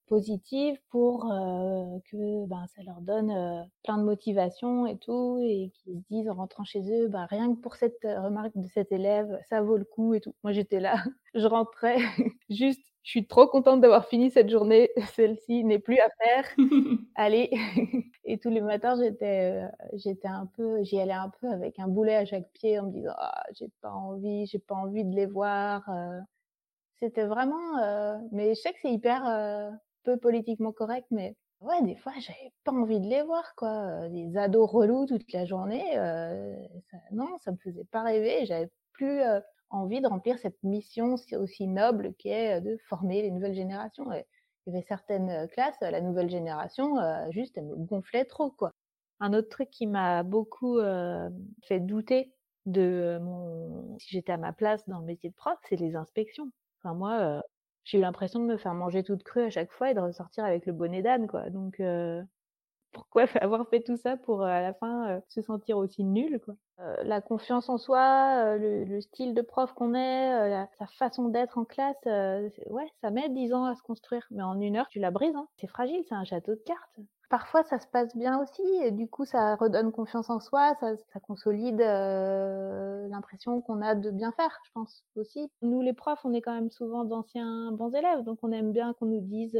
positive 0.06 0.78
pour 0.90 1.24
que 2.10 2.46
ben, 2.46 2.66
ça 2.76 2.82
leur 2.84 3.00
donne 3.00 3.66
plein 3.82 3.98
de 3.98 4.04
motivation 4.04 4.86
et 4.86 4.96
tout, 4.98 5.40
et 5.42 5.72
qu'ils 5.74 6.02
se 6.02 6.06
disent 6.10 6.28
en 6.28 6.34
rentrant 6.34 6.64
chez 6.64 6.82
eux, 6.92 7.08
ben, 7.08 7.26
rien 7.28 7.52
que 7.52 7.60
pour 7.60 7.74
cette 7.74 8.04
remarque 8.04 8.56
de 8.56 8.68
cet 8.68 8.92
élève, 8.92 9.40
ça 9.48 9.62
vaut 9.62 9.76
le 9.76 9.84
coup 9.84 10.14
et 10.14 10.20
tout. 10.20 10.34
Moi, 10.44 10.52
j'étais 10.52 10.78
là, 10.78 11.02
je 11.34 11.46
rentrais 11.46 11.98
juste 12.50 12.80
je 13.02 13.10
suis 13.10 13.26
trop 13.26 13.46
contente 13.46 13.80
d'avoir 13.80 14.06
fini 14.06 14.30
cette 14.30 14.50
journée. 14.50 14.90
Celle-ci 15.14 15.64
n'est 15.64 15.78
plus 15.78 15.98
à 15.98 16.08
faire. 16.22 16.44
Allez. 17.14 17.50
Et 18.24 18.38
tous 18.38 18.50
les 18.50 18.60
matins, 18.60 18.94
j'étais, 19.00 19.64
euh, 19.64 19.68
j'étais 19.94 20.28
un 20.28 20.46
peu, 20.46 20.82
j'y 20.84 21.00
allais 21.00 21.12
un 21.12 21.30
peu 21.40 21.48
avec 21.48 21.78
un 21.78 21.88
boulet 21.88 22.16
à 22.16 22.24
chaque 22.24 22.50
pied 22.52 22.78
en 22.78 22.86
me 22.86 22.92
disant, 22.92 23.14
ah, 23.16 23.42
j'ai 23.58 23.68
pas 23.80 23.90
envie, 23.90 24.46
j'ai 24.46 24.58
pas 24.58 24.74
envie 24.74 25.04
de 25.04 25.14
les 25.14 25.26
voir. 25.26 25.88
Euh. 25.88 26.20
C'était 27.00 27.24
vraiment, 27.24 27.78
euh, 27.78 28.18
mais 28.32 28.54
je 28.54 28.60
sais 28.60 28.72
que 28.72 28.78
c'est 28.82 28.92
hyper 28.92 29.22
peu 30.04 30.18
politiquement 30.18 30.72
correct, 30.72 31.06
mais 31.10 31.34
ouais, 31.60 31.82
des 31.82 31.96
fois, 31.96 32.12
j'avais 32.20 32.52
pas 32.64 32.72
envie 32.72 33.00
de 33.00 33.06
les 33.08 33.22
voir, 33.22 33.54
quoi. 33.56 34.08
Des 34.10 34.36
ados 34.36 34.70
relous 34.70 35.06
toute 35.06 35.32
la 35.32 35.46
journée, 35.46 35.82
ça, 36.90 36.98
non, 37.12 37.38
ça 37.38 37.52
me 37.52 37.56
faisait 37.56 37.86
pas 37.90 38.02
rêver. 38.02 38.44
J'avais 38.44 38.70
plus 38.92 39.22
envie 39.70 40.00
de 40.00 40.06
remplir 40.06 40.38
cette 40.38 40.62
mission 40.62 41.14
aussi 41.38 41.66
noble 41.66 42.14
qui 42.18 42.28
est 42.28 42.58
euh, 42.58 42.60
de 42.60 42.76
former 42.88 43.22
les 43.22 43.30
nouvelles 43.30 43.54
générations. 43.54 44.12
il 44.12 44.24
y 44.66 44.76
avait 44.76 44.86
certaines 44.86 45.30
euh, 45.30 45.46
classes, 45.46 45.78
la 45.80 46.00
nouvelle 46.00 46.28
génération, 46.28 46.98
euh, 46.98 47.30
juste, 47.30 47.56
elle 47.56 47.66
me 47.66 47.76
gonflait 47.76 48.24
trop, 48.24 48.50
quoi. 48.50 48.72
Un 49.20 49.32
autre 49.34 49.48
truc 49.48 49.70
qui 49.70 49.86
m'a 49.86 50.22
beaucoup 50.22 50.78
fait 51.64 51.78
douter 51.78 52.32
de 52.64 53.18
mon 53.20 53.98
si 53.98 54.08
j'étais 54.08 54.32
à 54.32 54.38
ma 54.38 54.54
place 54.54 54.88
dans 54.88 54.98
le 54.98 55.04
métier 55.04 55.28
de 55.28 55.34
prof, 55.34 55.58
c'est 55.68 55.76
les 55.76 55.94
inspections. 55.94 56.50
Enfin 56.78 56.94
moi, 56.94 57.42
j'ai 57.84 57.98
eu 57.98 58.00
l'impression 58.00 58.40
de 58.40 58.46
me 58.46 58.56
faire 58.56 58.72
manger 58.72 59.02
toute 59.02 59.22
crue 59.22 59.42
à 59.42 59.50
chaque 59.50 59.72
fois 59.72 59.90
et 59.90 59.94
de 59.94 60.00
ressortir 60.00 60.46
avec 60.46 60.64
le 60.64 60.72
bonnet 60.72 61.02
d'âne, 61.02 61.26
quoi. 61.26 61.50
Donc 61.50 61.82
pourquoi 62.92 63.24
avoir 63.40 63.68
fait 63.68 63.80
tout 63.80 63.96
ça 63.96 64.16
pour 64.16 64.42
à 64.42 64.60
la 64.60 64.74
fin 64.74 65.20
se 65.28 65.42
sentir 65.42 65.78
aussi 65.78 66.04
nul 66.04 66.40
quoi? 66.44 66.54
La 67.04 67.20
confiance 67.20 67.68
en 67.68 67.76
soi, 67.76 68.56
le, 68.56 69.00
style 69.02 69.34
de 69.34 69.42
prof 69.42 69.70
qu'on 69.74 69.94
est, 69.94 70.66
sa 70.78 70.86
façon 70.86 71.28
d'être 71.28 71.58
en 71.58 71.66
classe, 71.66 72.02
ouais, 72.06 72.90
ça 73.02 73.10
met 73.10 73.28
dix 73.28 73.52
ans 73.52 73.66
à 73.66 73.74
se 73.74 73.82
construire, 73.82 74.26
mais 74.30 74.42
en 74.42 74.58
une 74.58 74.78
heure 74.78 74.88
tu 74.88 74.98
la 74.98 75.10
brises. 75.10 75.36
Hein. 75.36 75.46
C'est 75.58 75.66
fragile, 75.66 76.02
c'est 76.08 76.14
un 76.14 76.24
château 76.24 76.54
de 76.54 76.62
cartes. 76.64 77.00
Parfois 77.28 77.62
ça 77.64 77.78
se 77.78 77.86
passe 77.86 78.16
bien 78.16 78.40
aussi, 78.40 78.62
et 78.82 78.90
du 78.92 79.08
coup 79.08 79.26
ça 79.26 79.56
redonne 79.56 79.92
confiance 79.92 80.30
en 80.30 80.40
soi, 80.40 80.74
ça, 80.80 80.96
ça 81.12 81.20
consolide 81.20 81.80
l'impression 83.10 83.60
qu'on 83.60 83.82
a 83.82 83.94
de 83.94 84.10
bien 84.10 84.32
faire, 84.32 84.58
je 84.64 84.70
pense 84.72 85.04
aussi. 85.16 85.52
Nous 85.60 85.82
les 85.82 85.92
profs, 85.92 86.24
on 86.24 86.32
est 86.32 86.40
quand 86.40 86.54
même 86.54 86.70
souvent 86.70 87.04
d'anciens 87.04 87.72
bons 87.72 87.94
élèves, 87.94 88.24
donc 88.24 88.38
on 88.42 88.52
aime 88.52 88.72
bien 88.72 88.94
qu'on 88.94 89.06
nous 89.06 89.20
dise 89.20 89.58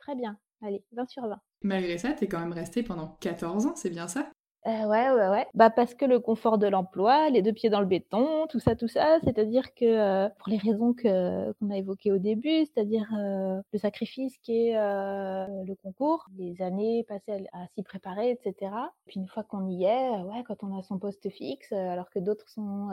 très 0.00 0.16
bien, 0.16 0.36
allez, 0.60 0.84
20 0.92 1.08
sur 1.08 1.26
20. 1.26 1.40
Malgré 1.66 1.98
ça, 1.98 2.12
t'es 2.12 2.28
quand 2.28 2.38
même 2.38 2.52
resté 2.52 2.84
pendant 2.84 3.16
14 3.20 3.66
ans, 3.66 3.74
c'est 3.74 3.90
bien 3.90 4.06
ça? 4.06 4.30
Euh, 4.66 4.86
ouais, 4.86 5.10
ouais, 5.10 5.28
ouais. 5.28 5.46
Bah 5.54 5.70
parce 5.70 5.94
que 5.94 6.04
le 6.04 6.18
confort 6.18 6.58
de 6.58 6.66
l'emploi, 6.66 7.30
les 7.30 7.42
deux 7.42 7.52
pieds 7.52 7.70
dans 7.70 7.80
le 7.80 7.86
béton, 7.86 8.46
tout 8.48 8.58
ça, 8.58 8.74
tout 8.74 8.88
ça, 8.88 9.18
c'est-à-dire 9.22 9.74
que 9.74 9.84
euh, 9.84 10.28
pour 10.38 10.48
les 10.48 10.58
raisons 10.58 10.92
que 10.92 11.52
qu'on 11.52 11.70
a 11.70 11.76
évoquées 11.76 12.10
au 12.10 12.18
début, 12.18 12.64
c'est-à-dire 12.66 13.08
euh, 13.16 13.60
le 13.72 13.78
sacrifice 13.78 14.36
qui 14.38 14.68
est 14.68 14.74
le 14.74 15.74
concours, 15.74 16.26
les 16.36 16.62
années 16.62 17.04
passées 17.08 17.46
à, 17.52 17.62
à 17.62 17.66
s'y 17.74 17.82
préparer, 17.82 18.30
etc. 18.30 18.72
Puis 19.06 19.20
une 19.20 19.28
fois 19.28 19.44
qu'on 19.44 19.68
y 19.68 19.84
est, 19.84 20.10
quand 20.46 20.62
on 20.62 20.76
a 20.76 20.82
son 20.82 20.98
poste 20.98 21.30
fixe, 21.30 21.72
alors 21.72 22.10
que 22.10 22.18
d'autres 22.18 22.48
sont 22.48 22.90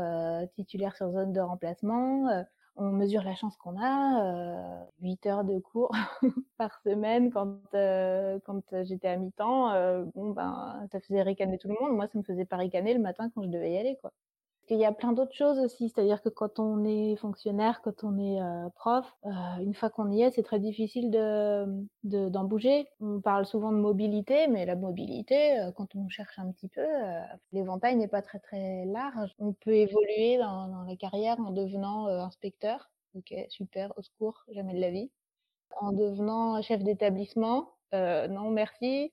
titulaires 0.56 0.96
sur 0.96 1.12
zone 1.12 1.34
de 1.34 1.42
remplacement, 1.42 2.44
on 2.76 2.92
mesure 2.92 3.24
la 3.24 3.36
chance 3.36 3.56
qu'on 3.58 3.78
a. 3.82 4.82
Euh, 4.82 4.84
8 5.02 5.26
heures 5.28 5.44
de 5.44 5.60
cours 5.60 5.92
par 6.58 6.80
semaine 6.84 7.32
quand, 7.32 7.60
euh, 7.76 8.40
quand 8.46 8.64
j'étais 8.84 9.08
à 9.10 9.18
mi-temps, 9.18 9.72
euh, 9.74 10.06
bon, 10.16 10.32
ben, 10.32 10.88
ça 10.92 11.00
faisait 11.00 11.22
ricaner 11.22 11.58
tout 11.58 11.68
le 11.68 11.76
monde. 11.80 11.96
Moi, 11.96 12.08
ça 12.08 12.18
me 12.18 12.24
faisait 12.24 12.46
pas 12.46 12.58
ricaner 12.58 12.94
le 12.94 13.00
matin 13.02 13.30
quand 13.34 13.44
je 13.44 13.50
devais 13.50 13.74
y 13.74 13.78
aller. 13.78 13.98
Il 14.70 14.78
y 14.80 14.86
a 14.86 14.94
plein 14.94 15.12
d'autres 15.12 15.34
choses 15.36 15.60
aussi, 15.60 15.90
c'est-à-dire 15.90 16.22
que 16.22 16.30
quand 16.30 16.58
on 16.58 16.86
est 16.86 17.18
fonctionnaire, 17.18 17.82
quand 17.84 18.04
on 18.06 18.18
est 18.18 18.42
euh, 18.42 18.70
prof, 18.76 19.06
euh, 19.26 19.30
une 19.60 19.74
fois 19.74 19.90
qu'on 19.90 20.10
y 20.10 20.22
est, 20.22 20.32
c'est 20.32 20.44
très 20.44 20.60
difficile 20.60 21.12
de, 21.12 22.30
d'en 22.30 22.46
bouger. 22.46 22.88
On 23.02 23.20
parle 23.20 23.46
souvent 23.46 23.74
de 23.74 23.78
mobilité, 23.78 24.48
mais 24.48 24.66
la 24.66 24.76
mobilité, 24.78 25.60
euh, 25.60 25.72
quand 25.74 25.96
on 25.96 26.08
cherche 26.08 26.40
un 26.40 26.50
petit 26.52 26.70
peu, 26.70 26.86
l'éventail 27.52 27.98
n'est 27.98 28.08
pas 28.08 28.22
très 28.22 28.40
très 28.40 28.86
large. 28.86 29.34
On 29.38 29.52
peut 29.54 29.76
évoluer 29.76 30.38
dans, 30.38 30.70
dans 30.70 30.84
la 30.84 30.96
carrière 30.96 31.40
en 31.40 31.52
devenant 31.52 32.08
inspecteur. 32.08 32.90
Ok, 33.16 33.34
super, 33.50 33.92
au 33.98 34.02
secours, 34.02 34.46
jamais 34.50 34.74
de 34.74 34.80
la 34.80 34.92
vie. 34.92 35.12
En 35.82 35.92
devenant 35.92 36.62
chef 36.62 36.84
d'établissement, 36.84 37.70
non 37.92 38.50
merci 38.50 39.12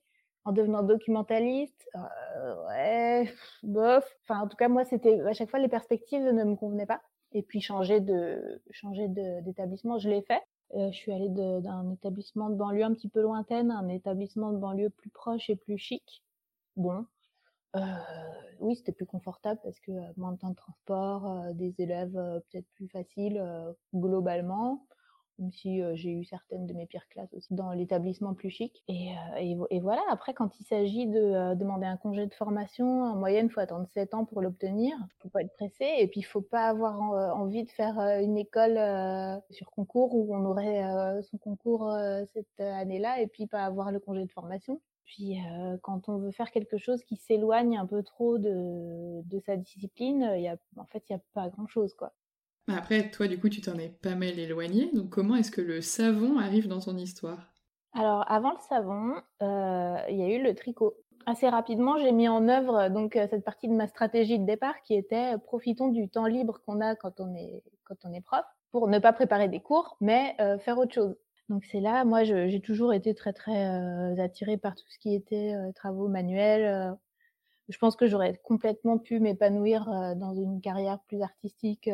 en 0.51 0.53
devenant 0.53 0.83
documentaliste, 0.83 1.89
euh, 1.95 2.67
ouais, 2.67 3.33
bof. 3.63 4.05
Enfin, 4.25 4.41
en 4.41 4.49
tout 4.49 4.57
cas, 4.57 4.69
moi, 4.69 4.85
c'était 4.85 5.21
à 5.21 5.33
chaque 5.33 5.49
fois 5.49 5.61
les 5.61 5.69
perspectives 5.69 6.23
ne 6.23 6.45
me 6.45 6.57
convenaient 6.57 6.87
pas. 6.87 7.01
Et 7.33 7.43
puis 7.43 7.61
changer 7.61 8.01
de 8.01 8.61
changer 8.73 9.07
d'établissement, 9.09 9.99
je 9.99 10.09
l'ai 10.09 10.23
fait. 10.23 10.43
Euh, 10.75 10.91
je 10.91 10.97
suis 10.97 11.13
allée 11.13 11.29
d'un 11.29 11.93
établissement 11.93 12.51
de 12.51 12.57
banlieue 12.57 12.83
un 12.83 12.93
petit 12.95 13.09
peu 13.09 13.21
lointaine 13.23 13.71
un 13.71 13.89
établissement 13.89 14.53
de 14.53 14.59
banlieue 14.59 14.91
plus 14.91 15.11
proche 15.11 15.49
et 15.51 15.57
plus 15.57 15.79
chic. 15.79 16.25
Bon, 16.77 17.07
euh, 17.77 17.81
oui, 18.59 18.75
c'était 18.75 18.93
plus 18.93 19.07
confortable 19.07 19.61
parce 19.63 19.79
que 19.79 19.93
moins 20.17 20.33
de 20.33 20.39
temps 20.39 20.51
de 20.51 20.57
transport, 20.57 21.55
des 21.55 21.75
élèves 21.79 22.13
peut-être 22.51 22.67
plus 22.75 22.89
faciles 22.89 23.41
globalement 23.95 24.85
même 25.41 25.53
si 25.53 25.83
j'ai 25.95 26.11
eu 26.11 26.25
certaines 26.25 26.67
de 26.67 26.75
mes 26.75 26.87
pires 26.87 27.09
classes 27.09 27.33
aussi 27.35 27.55
dans 27.55 27.73
l'établissement 27.73 28.35
plus 28.35 28.51
chic. 28.51 28.83
Et, 28.89 29.15
et, 29.39 29.81
voilà, 29.81 30.03
après, 30.11 30.35
quand 30.35 30.61
il 30.61 30.65
s'agit 30.65 31.07
de 31.07 31.55
demander 31.55 31.87
un 31.87 31.97
congé 31.97 32.27
de 32.27 32.35
formation, 32.35 33.03
en 33.05 33.17
moyenne, 33.17 33.47
il 33.47 33.53
faut 33.53 33.61
attendre 33.61 33.87
7 33.89 34.15
ans 34.15 34.25
pour 34.25 34.43
l'obtenir. 34.43 34.95
Il 34.99 35.23
faut 35.23 35.29
pas 35.29 35.43
être 35.43 35.53
pressé. 35.55 35.87
Et 35.99 36.07
puis, 36.07 36.21
il 36.21 36.25
faut 36.25 36.43
pas 36.43 36.69
avoir 36.69 37.01
envie 37.37 37.65
de 37.65 37.71
faire 37.71 37.99
une 38.21 38.37
école 38.37 38.79
sur 39.51 39.71
concours 39.71 40.15
où 40.15 40.35
on 40.35 40.45
aurait 40.45 41.23
son 41.23 41.39
concours 41.39 41.93
cette 42.33 42.61
année-là 42.61 43.21
et 43.21 43.27
puis 43.27 43.47
pas 43.47 43.65
avoir 43.65 43.91
le 43.93 44.01
congé 44.01 44.25
de 44.25 44.31
formation. 44.31 44.81
Puis 45.05 45.39
quand 45.83 46.09
on 46.09 46.19
veut 46.19 46.31
faire 46.31 46.51
quelque 46.51 46.79
chose 46.79 47.03
qui 47.03 47.17
s'éloigne 47.17 47.77
un 47.77 47.87
peu 47.87 48.03
trop 48.03 48.39
de, 48.39 49.23
de 49.23 49.41
sa 49.41 49.57
discipline, 49.57 50.21
y 50.37 50.49
a, 50.49 50.57
en 50.77 50.85
fait, 50.85 51.03
il 51.09 51.15
n'y 51.15 51.17
a 51.17 51.23
pas 51.35 51.49
grand-chose. 51.49 51.95
quoi. 51.95 52.13
Après, 52.69 53.11
toi, 53.11 53.27
du 53.27 53.39
coup, 53.39 53.49
tu 53.49 53.61
t'en 53.61 53.79
es 53.79 53.89
pas 53.89 54.15
mal 54.15 54.39
éloigné. 54.39 54.91
Donc, 54.93 55.11
comment 55.11 55.37
est-ce 55.37 55.51
que 55.51 55.61
le 55.61 55.81
savon 55.81 56.39
arrive 56.39 56.69
dans 56.69 56.81
ton 56.81 56.97
histoire? 56.97 57.51
Alors, 57.93 58.25
avant 58.31 58.53
le 58.53 58.59
savon, 58.69 59.15
euh, 59.43 59.97
il 60.09 60.17
y 60.17 60.23
a 60.23 60.29
eu 60.37 60.43
le 60.43 60.55
tricot. 60.55 60.95
Assez 61.27 61.49
rapidement, 61.49 61.99
j'ai 61.99 62.13
mis 62.13 62.29
en 62.29 62.49
œuvre 62.49 62.89
donc 62.89 63.17
euh, 63.17 63.27
cette 63.29 63.45
partie 63.45 63.69
de 63.69 63.75
ma 63.75 63.89
stratégie 63.89 64.39
de 64.39 64.47
départ 64.47 64.81
qui 64.83 64.95
était 64.95 65.35
euh, 65.35 65.39
profitons 65.39 65.89
du 65.89 66.09
temps 66.09 66.27
libre 66.27 66.61
qu'on 66.65 66.81
a 66.81 66.95
quand 66.95 67.21
on 67.21 67.35
est 67.35 67.63
quand 67.85 67.97
on 68.05 68.13
est 68.13 68.21
prof 68.21 68.45
pour 68.71 68.89
ne 68.89 68.99
pas 69.01 69.13
préparer 69.13 69.49
des 69.49 69.61
cours, 69.61 69.97
mais 70.01 70.37
faire 70.61 70.79
autre 70.79 70.95
chose. 70.95 71.17
Donc 71.49 71.65
c'est 71.65 71.81
là, 71.81 72.05
moi, 72.05 72.23
j'ai 72.23 72.61
toujours 72.61 72.95
été 72.95 73.17
très 73.17 73.33
très 73.33 74.21
attirée 74.21 74.59
par 74.59 74.77
tout 74.77 74.85
ce 74.89 74.99
qui 75.01 75.13
était 75.13 75.53
travaux 75.75 76.07
manuels. 76.07 76.97
je 77.69 77.79
pense 77.79 77.97
que 77.97 78.07
j'aurais 78.07 78.41
complètement 78.45 78.97
pu 78.97 79.19
m'épanouir 79.19 79.87
dans 80.15 80.35
une 80.35 80.61
carrière 80.61 81.01
plus 81.09 81.21
artistique 81.21 81.91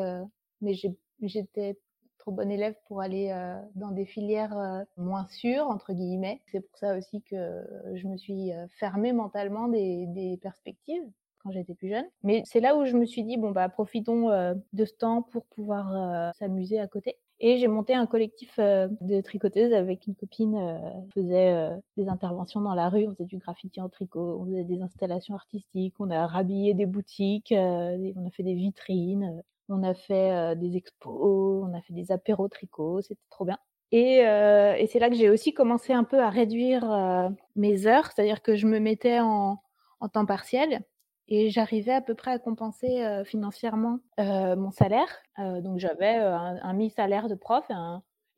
mais 0.60 0.74
j'étais 1.20 1.78
trop 2.26 2.32
bonne 2.32 2.50
élève 2.50 2.74
pour 2.88 3.00
aller 3.00 3.30
euh, 3.30 3.56
dans 3.76 3.92
des 3.92 4.04
filières 4.04 4.58
euh, 4.58 4.82
moins 4.96 5.26
sûres, 5.28 5.68
entre 5.68 5.92
guillemets. 5.92 6.42
C'est 6.50 6.60
pour 6.60 6.76
ça 6.76 6.98
aussi 6.98 7.22
que 7.22 7.64
je 7.94 8.06
me 8.08 8.16
suis 8.16 8.52
euh, 8.52 8.66
fermée 8.80 9.12
mentalement 9.12 9.68
des, 9.68 10.38
perspectives. 10.42 11.04
quand 11.38 11.52
j'étais 11.52 11.74
plus 11.74 11.88
jeune. 11.88 12.04
Mais 12.24 12.42
c'est 12.44 12.58
là 12.58 12.76
où 12.76 12.84
je 12.84 12.96
me 12.96 13.06
suis 13.06 13.22
dit, 13.22 13.36
bon, 13.36 13.52
bah, 13.52 13.68
profitons 13.68 14.28
de 14.72 14.84
ce 14.84 14.92
temps 14.94 15.22
pour 15.22 15.46
pouvoir 15.46 16.34
s'amuser 16.34 16.80
à 16.80 16.88
côté. 16.88 17.16
Et 17.38 17.58
j'ai 17.58 17.68
monté 17.68 17.94
un 17.94 18.06
collectif 18.06 18.58
de 18.58 19.20
tricoteuses 19.20 19.72
avec 19.72 20.06
une 20.06 20.16
copine. 20.16 20.56
On 20.56 21.06
faisait 21.14 21.70
des 21.96 22.08
interventions 22.08 22.60
dans 22.60 22.74
la 22.74 22.88
rue, 22.88 23.06
on 23.06 23.12
faisait 23.12 23.24
du 23.24 23.38
graffiti 23.38 23.80
en 23.80 23.88
tricot, 23.88 24.40
on 24.40 24.46
faisait 24.46 24.64
des 24.64 24.82
installations 24.82 25.34
artistiques, 25.34 25.94
on 26.00 26.10
a 26.10 26.26
rhabillé 26.26 26.74
des 26.74 26.86
boutiques, 26.86 27.54
on 27.56 28.26
a 28.26 28.30
fait 28.30 28.42
des 28.42 28.54
vitrines, 28.54 29.42
on 29.68 29.82
a 29.82 29.94
fait 29.94 30.56
des 30.56 30.76
expos, 30.76 31.64
on 31.64 31.74
a 31.74 31.80
fait 31.82 31.92
des 31.92 32.12
apéros 32.12 32.48
tricot, 32.48 33.02
c'était 33.02 33.20
trop 33.30 33.44
bien. 33.44 33.58
Et, 33.92 34.18
et 34.18 34.86
c'est 34.88 34.98
là 34.98 35.08
que 35.08 35.14
j'ai 35.14 35.30
aussi 35.30 35.54
commencé 35.54 35.92
un 35.92 36.04
peu 36.04 36.20
à 36.20 36.30
réduire 36.30 37.30
mes 37.54 37.86
heures, 37.86 38.06
c'est-à-dire 38.06 38.42
que 38.42 38.56
je 38.56 38.66
me 38.66 38.80
mettais 38.80 39.20
en, 39.20 39.60
en 40.00 40.08
temps 40.08 40.26
partiel 40.26 40.84
et 41.28 41.50
j'arrivais 41.50 41.92
à 41.92 42.00
peu 42.00 42.14
près 42.14 42.30
à 42.30 42.38
compenser 42.38 43.22
financièrement 43.24 44.00
mon 44.18 44.70
salaire. 44.70 45.08
donc 45.38 45.78
j'avais 45.78 46.14
un, 46.16 46.72
mi-salaire 46.72 47.28
de 47.28 47.34
prof 47.34 47.64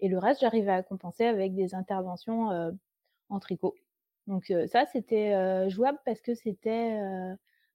et, 0.00 0.08
le 0.08 0.18
reste, 0.18 0.40
j'arrivais 0.40 0.72
à 0.72 0.82
compenser 0.82 1.24
avec 1.24 1.54
des 1.54 1.74
interventions 1.74 2.72
en 3.28 3.38
tricot. 3.40 3.74
Donc 4.26 4.52
ça, 4.66 4.86
c'était 4.86 5.68
jouable 5.68 5.98
parce 6.04 6.20
que 6.20 6.34
c'était 6.34 6.98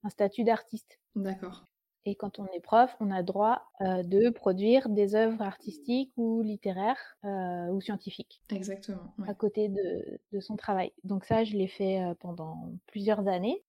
un 0.02 0.10
statut 0.10 0.44
d'artiste. 0.44 0.98
D'accord. 1.14 1.64
Et 2.06 2.14
quand 2.14 2.38
on 2.38 2.46
est 2.46 2.60
prof, 2.60 2.94
on 3.00 3.10
a 3.10 3.22
droit 3.22 3.62
de 3.80 4.28
produire 4.30 4.88
des 4.88 5.14
œuvres 5.14 5.42
artistiques 5.42 6.12
ou 6.16 6.42
littéraires 6.42 7.16
ou 7.24 7.80
scientifiques. 7.80 8.42
Exactement. 8.50 9.14
À 9.26 9.34
côté 9.34 9.68
de, 9.68 10.20
de, 10.32 10.40
son 10.40 10.56
travail. 10.56 10.92
Donc 11.04 11.24
ça, 11.24 11.44
je 11.44 11.56
l'ai 11.56 11.68
fait 11.68 12.02
pendant 12.20 12.72
plusieurs 12.86 13.26
années. 13.26 13.64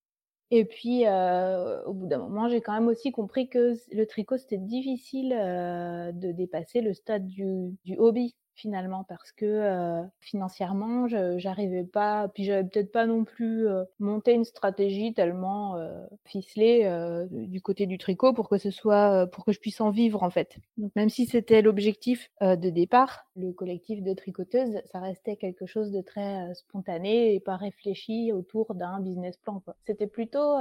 Et 0.51 0.65
puis, 0.65 1.05
au 1.07 1.93
bout 1.93 2.07
d'un 2.07 2.19
moment, 2.19 2.49
j'ai 2.49 2.61
quand 2.61 2.73
même 2.73 2.87
aussi 2.87 3.11
compris 3.11 3.47
que 3.47 3.73
le 3.91 4.05
tricot, 4.05 4.37
c'était 4.37 4.57
difficile 4.57 5.29
de 5.29 6.31
dépasser 6.31 6.81
le 6.81 6.93
stade 6.93 7.25
du, 7.27 7.77
du 7.85 7.97
hobby 7.97 8.35
finalement 8.55 9.03
parce 9.03 9.31
que 9.33 9.45
euh, 9.45 10.01
financièrement 10.19 11.07
je 11.07 11.37
j'arrivais 11.37 11.83
pas 11.83 12.29
puis 12.29 12.45
j'avais 12.45 12.63
peut-être 12.63 12.91
pas 12.91 13.05
non 13.05 13.25
plus 13.25 13.67
euh, 13.67 13.83
monté 13.99 14.33
une 14.33 14.45
stratégie 14.45 15.13
tellement 15.13 15.75
euh, 15.75 16.05
ficelée 16.25 16.83
euh, 16.85 17.27
du 17.29 17.61
côté 17.61 17.85
du 17.85 17.97
tricot 17.97 18.33
pour 18.33 18.49
que 18.49 18.57
ce 18.57 18.71
soit 18.71 19.27
pour 19.27 19.45
que 19.45 19.51
je 19.51 19.59
puisse 19.59 19.81
en 19.81 19.91
vivre 19.91 20.23
en 20.23 20.29
fait 20.29 20.57
donc 20.77 20.91
même 20.95 21.09
si 21.09 21.25
c'était 21.25 21.61
l'objectif 21.61 22.31
de 22.41 22.69
départ 22.69 23.25
le 23.35 23.51
collectif 23.51 24.01
de 24.01 24.13
tricoteuses 24.13 24.81
ça 24.85 24.99
restait 24.99 25.35
quelque 25.35 25.65
chose 25.65 25.91
de 25.91 26.01
très 26.01 26.53
spontané 26.55 27.35
et 27.35 27.39
pas 27.39 27.57
réfléchi 27.57 28.31
autour 28.31 28.73
d'un 28.73 28.99
business 29.01 29.37
plan 29.37 29.61
c'était 29.85 30.07
plutôt 30.07 30.55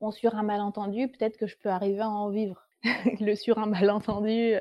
bon 0.00 0.10
sur 0.12 0.36
un 0.36 0.42
malentendu 0.42 1.08
peut-être 1.08 1.36
que 1.36 1.46
je 1.46 1.56
peux 1.58 1.70
arriver 1.70 2.00
à 2.00 2.08
en 2.08 2.30
vivre 2.30 2.68
le 3.20 3.34
sur 3.34 3.58
un 3.58 3.66
malentendu 3.66 4.54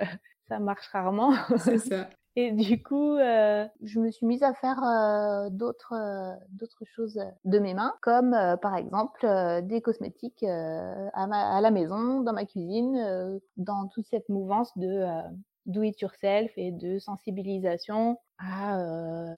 ça 0.48 0.60
marche 0.60 0.88
rarement. 0.88 1.34
C'est 1.58 1.78
ça. 1.90 2.10
Et 2.38 2.52
du 2.52 2.84
coup, 2.84 3.16
euh, 3.16 3.66
je 3.82 4.00
me 4.00 4.12
suis 4.12 4.26
mise 4.26 4.44
à 4.44 4.54
faire 4.54 4.84
euh, 4.84 5.50
d'autres 5.50 5.94
euh, 5.94 6.36
d'autres 6.50 6.84
choses 6.86 7.18
de 7.46 7.60
mes 7.60 7.74
mains, 7.74 7.94
comme 8.02 8.34
euh, 8.34 8.58
par 8.58 8.76
exemple 8.76 9.26
euh, 9.26 9.62
des 9.62 9.82
cosmétiques 9.82 10.44
à, 10.44 11.62
la 11.62 11.72
maison, 11.72 12.22
dans 12.22 12.34
ma 12.34 12.46
cuisine, 12.46 13.40
dans 13.56 13.88
toute 13.88 14.06
cette 14.08 14.28
mouvance 14.28 14.78
de 14.78 15.06
do 15.66 15.82
it 15.82 16.00
yourself 16.02 16.52
et 16.58 16.72
de 16.72 17.00
sensibilisation 17.00 18.20
à 18.38 18.78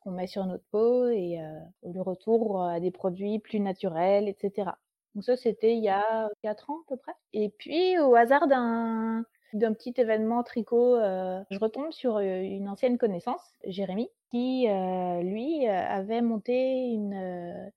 qu'on 0.01 0.11
met 0.11 0.27
sur 0.27 0.45
notre 0.45 0.65
peau 0.71 1.07
et 1.07 1.39
le 1.83 2.01
retour 2.01 2.63
à 2.63 2.79
des 2.79 2.91
produits 2.91 3.39
plus 3.39 3.59
naturels, 3.59 4.27
etc. 4.27 4.71
Donc 5.13 5.23
ça, 5.23 5.37
c'était 5.37 5.75
il 5.75 5.83
y 5.83 5.89
a 5.89 6.29
quatre 6.41 6.69
ans 6.71 6.79
à 6.87 6.89
peu 6.89 6.97
près. 6.97 7.13
Et 7.33 7.49
puis, 7.49 7.99
au 7.99 8.15
hasard 8.15 8.47
d'un 8.47 9.23
d'un 9.53 9.73
petit 9.73 9.93
événement 9.97 10.43
tricot, 10.43 10.95
euh, 10.95 11.41
je 11.49 11.59
retombe 11.59 11.91
sur 11.91 12.17
euh, 12.17 12.41
une 12.41 12.67
ancienne 12.69 12.97
connaissance, 12.97 13.41
Jérémy, 13.65 14.09
qui, 14.31 14.67
euh, 14.67 15.21
lui, 15.21 15.67
avait 15.67 16.21
monté 16.21 16.89
une, 16.91 17.71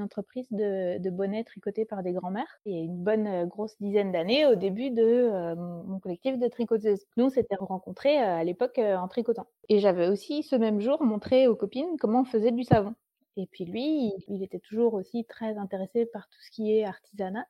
entreprise 0.00 0.46
de, 0.50 1.10
bonnets 1.10 1.44
tricotés 1.44 1.84
par 1.84 2.02
des 2.02 2.12
grands-mères 2.12 2.58
et 2.66 2.80
une 2.80 3.02
bonne 3.02 3.46
grosse 3.46 3.76
dizaine 3.80 4.10
d'années 4.10 4.46
au 4.46 4.56
début 4.56 4.90
de 4.90 5.54
mon 5.54 6.00
collectif 6.00 6.38
de 6.38 6.48
tricoteuses. 6.48 7.04
Nous, 7.16 7.26
on 7.26 7.30
s'était 7.30 7.56
rencontrés 7.56 8.18
à 8.18 8.42
l'époque 8.42 8.78
en 8.78 9.06
tricotant. 9.06 9.46
Et 9.68 9.78
j'avais 9.78 10.08
aussi 10.08 10.42
ce 10.42 10.56
même 10.56 10.80
jour 10.80 11.02
montré 11.04 11.46
aux 11.46 11.54
copines 11.54 11.96
comment 12.00 12.22
on 12.22 12.24
faisait 12.24 12.50
du 12.50 12.64
savon. 12.64 12.94
Et 13.36 13.46
puis 13.46 13.64
lui, 13.64 14.12
il 14.28 14.42
était 14.42 14.58
toujours 14.58 14.94
aussi 14.94 15.24
très 15.24 15.56
intéressé 15.56 16.06
par 16.06 16.28
tout 16.28 16.40
ce 16.40 16.50
qui 16.50 16.72
est 16.72 16.84
artisanat 16.84 17.46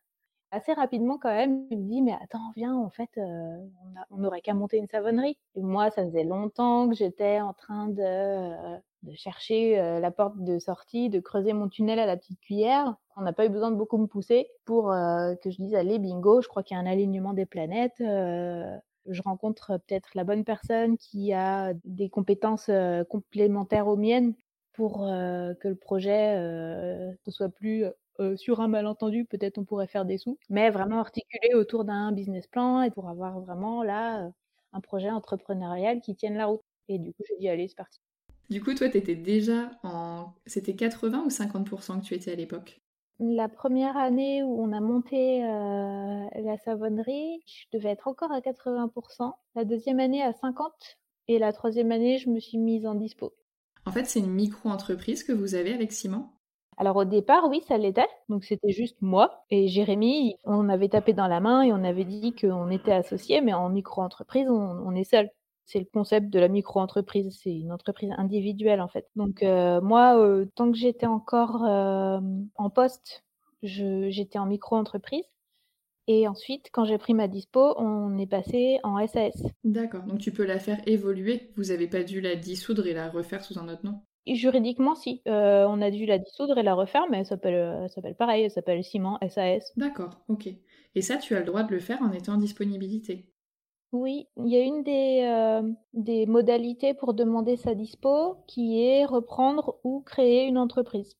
assez 0.51 0.73
rapidement 0.73 1.19
quand 1.19 1.35
même, 1.35 1.67
il 1.71 1.79
me 1.79 1.89
dit 1.89 2.03
mais 2.03 2.15
attends 2.23 2.53
viens 2.57 2.75
en 2.75 2.91
fait 2.91 3.11
euh, 3.19 3.57
on 4.11 4.19
n'aurait 4.19 4.41
qu'à 4.41 4.55
monter 4.55 4.77
une 4.79 4.87
savonnerie. 4.89 5.39
Et 5.55 5.63
moi 5.63 5.91
ça 5.91 6.05
faisait 6.05 6.25
longtemps 6.25 6.89
que 6.89 6.95
j'étais 6.95 7.41
en 7.41 7.53
train 7.53 7.89
de, 7.89 8.03
euh, 8.03 8.79
chercher 9.15 9.79
euh, 9.79 10.01
la 10.01 10.11
porte 10.11 10.39
de 10.43 10.59
sortie, 10.59 11.11
de 11.11 11.21
creuser 11.21 11.53
mon 11.53 11.69
tunnel 11.69 11.99
à 11.99 12.07
la 12.07 12.17
petite 12.17 12.41
cuillère. 12.41 12.97
On 13.17 13.23
n'a 13.23 13.33
pas 13.33 13.47
eu 13.47 13.49
besoin 13.49 13.71
de 13.71 13.77
beaucoup 13.77 13.99
me 13.99 14.07
pousser 14.07 14.49
pour 14.65 14.87
que 14.87 15.51
je 15.51 15.57
dise 15.57 15.75
allez 15.75 15.99
bingo, 15.99 16.43
je 16.43 16.49
crois 16.49 16.63
qu'il 16.63 16.77
y 16.77 16.79
a 16.79 16.83
un 16.83 16.87
alignement 16.87 17.33
des 17.33 17.47
planètes. 17.47 17.97
je 17.99 19.23
rencontre 19.23 19.79
peut-être 19.87 20.11
la 20.15 20.25
bonne 20.25 20.45
personne 20.45 20.99
qui 20.99 21.33
a 21.33 21.73
des 21.85 22.11
compétences 22.11 22.71
complémentaires 23.09 23.87
aux 23.87 23.97
miennes 23.97 24.35
pour 24.75 24.99
que 24.99 25.69
le 25.69 25.77
projet 25.77 26.39
ne 26.39 27.31
soit 27.31 27.49
plus 27.49 27.87
euh, 28.21 28.37
sur 28.37 28.61
un 28.61 28.69
malentendu, 28.69 29.25
peut-être 29.25 29.59
on 29.59 29.65
pourrait 29.65 29.87
faire 29.87 30.05
des 30.05 30.19
sous, 30.19 30.39
mais 30.49 30.71
vraiment 30.71 31.01
articulé 31.01 31.55
autour 31.55 31.85
d'un 31.85 32.13
business 32.13 32.47
plan 32.47 32.83
et 32.83 32.91
pour 32.91 33.09
avoir 33.09 33.41
vraiment 33.41 33.83
là 33.83 34.25
euh, 34.27 34.31
un 34.73 34.81
projet 34.81 35.11
entrepreneurial 35.11 36.01
qui 36.01 36.15
tienne 36.15 36.37
la 36.37 36.47
route. 36.47 36.63
Et 36.89 36.99
du 36.99 37.13
coup, 37.13 37.23
j'ai 37.29 37.37
dit, 37.39 37.49
allez, 37.49 37.69
c'est 37.69 37.77
parti. 37.77 38.01
Du 38.49 38.63
coup, 38.63 38.75
toi, 38.75 38.89
tu 38.89 38.97
étais 38.97 39.17
déjà 39.17 39.71
en. 39.83 40.33
C'était 40.47 40.75
80 40.75 41.25
ou 41.25 41.29
50% 41.29 42.01
que 42.01 42.05
tu 42.05 42.15
étais 42.15 42.33
à 42.33 42.37
l'époque? 42.37 42.81
La 43.19 43.49
première 43.49 43.97
année 43.97 44.43
où 44.43 44.63
on 44.63 44.73
a 44.73 44.81
monté 44.81 45.43
euh, 45.43 46.27
la 46.35 46.59
savonnerie, 46.59 47.41
je 47.47 47.79
devais 47.79 47.91
être 47.91 48.09
encore 48.09 48.31
à 48.31 48.41
80%. 48.41 49.33
La 49.55 49.65
deuxième 49.65 50.01
année 50.01 50.23
à 50.23 50.33
50%. 50.33 50.71
Et 51.29 51.39
la 51.39 51.53
troisième 51.53 51.91
année, 51.91 52.19
je 52.19 52.31
me 52.31 52.39
suis 52.39 52.59
mise 52.59 52.87
en 52.87 52.95
dispo. 52.95 53.35
En 53.85 53.91
fait, 53.91 54.05
c'est 54.05 54.21
une 54.21 54.31
micro-entreprise 54.31 55.25
que 55.25 55.33
vous 55.33 55.55
avez 55.55 55.73
avec 55.73 55.93
Simon? 55.93 56.27
Alors 56.77 56.97
au 56.97 57.05
départ, 57.05 57.49
oui, 57.49 57.63
ça 57.67 57.79
l'était. 57.79 58.09
Donc 58.29 58.45
c'était 58.45 58.71
juste 58.71 59.01
moi 59.01 59.45
et 59.51 59.69
Jérémy. 59.69 60.37
On 60.45 60.69
avait 60.69 60.89
tapé 60.89 61.15
dans 61.15 61.29
la 61.29 61.41
main 61.41 61.63
et 61.63 61.73
on 61.73 61.83
avait 61.85 62.05
dit 62.05 62.35
qu'on 62.35 62.71
était 62.71 62.93
associés, 62.93 63.41
mais 63.41 63.55
en 63.55 63.71
micro-entreprise, 63.71 64.49
on, 64.51 64.95
est 64.95 65.05
seul. 65.05 65.31
C'est 65.65 65.79
le 65.79 65.87
concept 65.87 66.29
de 66.31 66.39
la 66.39 66.49
micro-entreprise. 66.49 67.39
C'est 67.43 67.55
une 67.55 67.73
entreprise 67.73 68.11
individuelle 68.19 68.83
en 68.83 68.89
fait. 68.89 69.07
Donc 69.17 69.43
euh, 69.43 69.81
moi, 69.81 70.19
euh, 70.19 70.47
tant 70.55 70.71
que 70.71 70.77
j'étais 70.77 71.07
encore 71.07 71.65
euh, 71.65 72.21
en 72.57 72.71
poste, 72.71 73.25
j'étais 73.63 74.39
en 74.39 74.47
micro-entreprise. 74.47 75.25
Et 76.09 76.29
ensuite, 76.29 76.69
quand 76.73 76.85
j'ai 76.85 76.99
pris 76.99 77.15
ma 77.15 77.27
dispo, 77.27 77.75
on 77.79 78.17
est 78.19 78.29
passé 78.29 78.79
en 78.85 79.05
SAS. 79.09 79.43
D'accord, 79.65 80.05
donc 80.05 80.21
tu 80.21 80.31
peux 80.31 80.45
la 80.45 80.61
faire 80.61 80.79
évoluer. 80.87 81.51
Vous 81.57 81.65
n'avez 81.65 81.89
pas 81.89 82.05
dû 82.05 82.21
la 82.21 82.37
dissoudre 82.37 82.87
et 82.87 82.93
la 82.93 83.11
refaire 83.11 83.43
sous 83.43 83.59
un 83.59 83.67
autre 83.69 83.85
nom 83.85 84.03
Juridiquement, 84.27 84.95
si. 84.95 85.23
Euh, 85.29 85.67
on 85.69 85.81
a 85.81 85.91
dû 85.91 86.07
la 86.07 86.19
dissoudre 86.19 86.59
et 86.59 86.63
la 86.63 86.75
refaire, 86.75 87.07
mais 87.11 87.19
elle 87.19 87.27
s'appelle, 87.27 87.55
euh, 87.55 87.89
s'appelle 87.89 88.17
pareil, 88.17 88.45
elle 88.45 88.51
s'appelle 88.51 88.83
Ciment 88.85 89.19
SAS. 89.29 89.77
D'accord, 89.77 90.25
ok. 90.29 90.49
Et 90.95 91.03
ça, 91.03 91.17
tu 91.17 91.35
as 91.35 91.41
le 91.41 91.47
droit 91.47 91.63
de 91.63 91.73
le 91.73 91.79
faire 91.81 92.03
en 92.03 92.13
étant 92.13 92.35
en 92.35 92.39
disponibilité 92.39 93.33
Oui, 93.93 94.29
il 94.37 94.49
y 94.49 94.57
a 94.57 94.63
une 94.63 94.83
des, 94.85 95.23
euh, 95.25 95.73
des 95.93 96.27
modalités 96.27 96.95
pour 96.95 97.15
demander 97.15 97.57
sa 97.57 97.75
dispo 97.75 98.37
qui 98.47 98.81
est 98.81 99.05
reprendre 99.05 99.79
ou 99.85 100.03
créer 100.03 100.47
une 100.47 100.59
entreprise. 100.59 101.17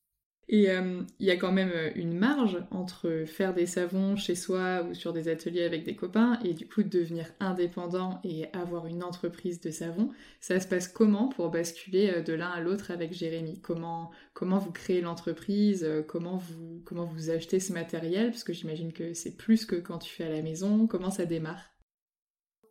Et 0.49 0.71
euh, 0.71 1.01
il 1.19 1.27
y 1.27 1.31
a 1.31 1.35
quand 1.35 1.51
même 1.51 1.71
euh, 1.75 1.91
une 1.95 2.17
marge 2.17 2.63
entre 2.71 3.25
faire 3.25 3.53
des 3.53 3.65
savons 3.65 4.15
chez 4.15 4.33
soi 4.33 4.83
ou 4.89 4.93
sur 4.93 5.11
des 5.11 5.27
ateliers 5.27 5.65
avec 5.65 5.83
des 5.83 5.97
copains 5.97 6.39
et 6.45 6.53
du 6.53 6.65
coup 6.65 6.83
devenir 6.83 7.25
indépendant 7.41 8.21
et 8.23 8.45
avoir 8.53 8.87
une 8.87 9.03
entreprise 9.03 9.59
de 9.59 9.71
savon. 9.71 10.09
Ça 10.39 10.61
se 10.61 10.67
passe 10.67 10.87
comment 10.87 11.27
pour 11.27 11.49
basculer 11.49 12.11
euh, 12.15 12.21
de 12.21 12.31
l'un 12.31 12.47
à 12.47 12.61
l'autre 12.61 12.91
avec 12.91 13.11
Jérémy? 13.11 13.59
Comment, 13.59 14.09
comment 14.33 14.57
vous 14.57 14.71
créez 14.71 15.01
l'entreprise? 15.01 15.85
Comment 16.07 16.37
vous, 16.37 16.81
comment 16.85 17.05
vous 17.05 17.29
achetez 17.29 17.59
ce 17.59 17.73
matériel? 17.73 18.29
Parce 18.29 18.45
que 18.45 18.53
j'imagine 18.53 18.93
que 18.93 19.13
c'est 19.13 19.35
plus 19.35 19.65
que 19.65 19.75
quand 19.75 19.97
tu 19.97 20.13
fais 20.13 20.23
à 20.23 20.29
la 20.29 20.41
maison. 20.41 20.87
Comment 20.87 21.11
ça 21.11 21.25
démarre? 21.25 21.73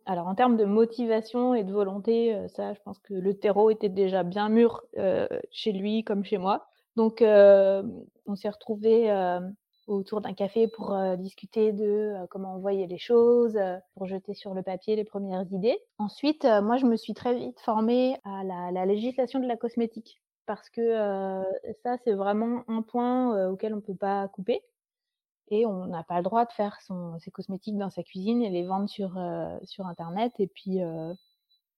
Alors 0.07 0.27
en 0.27 0.33
termes 0.33 0.57
de 0.57 0.65
motivation 0.65 1.53
et 1.53 1.63
de 1.63 1.71
volonté, 1.71 2.35
ça, 2.55 2.73
je 2.73 2.79
pense 2.83 2.97
que 2.99 3.13
le 3.13 3.37
terreau 3.37 3.69
était 3.69 3.89
déjà 3.89 4.23
bien 4.23 4.49
mûr 4.49 4.83
chez 5.51 5.73
lui 5.73 6.03
comme 6.03 6.23
chez 6.23 6.37
moi. 6.37 6.69
Donc, 6.97 7.21
euh, 7.21 7.83
on 8.25 8.35
s'est 8.35 8.49
retrouvés 8.49 9.11
euh, 9.11 9.39
autour 9.85 10.19
d'un 10.19 10.33
café 10.33 10.67
pour 10.67 10.95
euh, 10.95 11.15
discuter 11.15 11.71
de 11.71 12.15
comment 12.31 12.55
on 12.55 12.57
voyait 12.57 12.87
les 12.87 12.97
choses, 12.97 13.55
pour 13.93 14.07
jeter 14.07 14.33
sur 14.33 14.55
le 14.55 14.63
papier 14.63 14.95
les 14.95 15.03
premières 15.03 15.45
idées. 15.51 15.77
Ensuite, 15.99 16.43
moi, 16.63 16.77
je 16.77 16.87
me 16.87 16.95
suis 16.95 17.13
très 17.13 17.35
vite 17.35 17.59
formée 17.59 18.17
à 18.23 18.43
la, 18.43 18.85
législation 18.87 19.39
de 19.39 19.45
la 19.45 19.57
cosmétique 19.57 20.23
parce 20.47 20.71
que 20.71 21.43
ça, 21.83 21.97
c'est 22.03 22.13
vraiment 22.13 22.63
un 22.67 22.81
point 22.81 23.47
auquel 23.47 23.73
on 23.73 23.77
ne 23.77 23.81
peut 23.81 23.95
pas 23.95 24.27
couper. 24.29 24.63
et 25.49 25.67
on 25.67 25.85
n'a 25.85 26.01
pas 26.01 26.17
le 26.17 26.23
droit 26.23 26.45
de 26.45 26.51
faire 26.51 26.79
ses 27.19 27.29
cosmétiques 27.29 27.77
dans 27.77 27.91
sa 27.91 28.01
cuisine 28.01 28.41
et 28.41 28.49
les 28.49 28.65
vendre 28.65 28.89
sur, 28.89 29.19
sur 29.65 29.85
internet 29.85 30.33
et 30.39 30.47
puis 30.47 30.79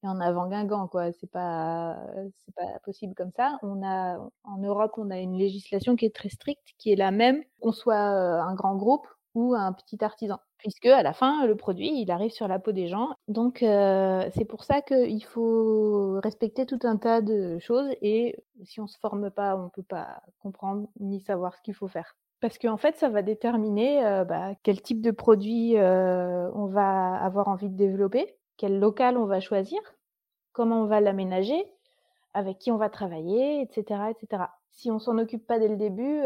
en 0.03 0.19
avant 0.19 0.47
Guingamp 0.47 0.87
quoi. 0.87 1.11
C'est 1.11 1.29
pas 1.31 1.97
c'est 2.45 2.55
pas 2.55 2.79
possible 2.83 3.13
comme 3.15 3.31
ça. 3.35 3.57
On 3.63 3.83
a 3.83 4.17
en 4.43 4.57
Europe 4.57 4.93
on 4.97 5.09
a 5.11 5.19
une 5.19 5.37
législation 5.37 5.95
qui 5.95 6.05
est 6.05 6.15
très 6.15 6.29
stricte 6.29 6.67
qui 6.77 6.91
est 6.91 6.95
la 6.95 7.11
même 7.11 7.43
qu'on 7.61 7.71
soit 7.71 7.97
un 7.97 8.53
grand 8.55 8.75
groupe 8.75 9.07
ou 9.35 9.53
un 9.53 9.73
petit 9.73 10.03
artisan 10.03 10.39
puisque 10.57 10.87
à 10.87 11.03
la 11.03 11.13
fin 11.13 11.45
le 11.45 11.55
produit 11.55 12.01
il 12.01 12.11
arrive 12.11 12.31
sur 12.31 12.47
la 12.47 12.59
peau 12.59 12.71
des 12.71 12.87
gens. 12.87 13.09
Donc 13.27 13.57
c'est 13.59 14.45
pour 14.47 14.63
ça 14.63 14.81
qu'il 14.81 15.23
faut 15.25 16.19
respecter 16.23 16.65
tout 16.65 16.79
un 16.83 16.97
tas 16.97 17.21
de 17.21 17.59
choses 17.59 17.89
et 18.01 18.35
si 18.63 18.79
on 18.81 18.87
se 18.87 18.97
forme 18.99 19.29
pas 19.31 19.55
on 19.57 19.69
peut 19.69 19.83
pas 19.83 20.21
comprendre 20.39 20.87
ni 20.99 21.19
savoir 21.21 21.55
ce 21.55 21.61
qu'il 21.61 21.73
faut 21.75 21.87
faire. 21.87 22.15
Parce 22.41 22.57
qu'en 22.57 22.77
fait, 22.77 22.95
ça 22.95 23.09
va 23.09 23.21
déterminer 23.21 24.01
bah, 24.27 24.53
quel 24.63 24.81
type 24.81 25.01
de 25.01 25.11
produit 25.11 25.75
on 25.77 26.67
va 26.67 27.15
avoir 27.15 27.49
envie 27.49 27.69
de 27.69 27.75
développer, 27.75 28.38
quel 28.59 28.77
local 28.77 29.17
on 29.17 29.25
va 29.25 29.39
choisir, 29.39 29.79
comment 30.51 30.83
on 30.83 30.85
va 30.85 30.99
l'aménager, 30.99 31.65
avec 32.33 32.59
qui 32.59 32.71
on 32.71 32.77
va 32.77 32.89
travailler, 32.89 33.61
etc. 33.61 34.11
etc. 34.11 34.43
Si 34.69 34.91
on 34.91 34.99
s'en 34.99 35.17
occupe 35.17 35.47
pas 35.47 35.59
dès 35.59 35.69
le 35.69 35.77
début, 35.77 36.21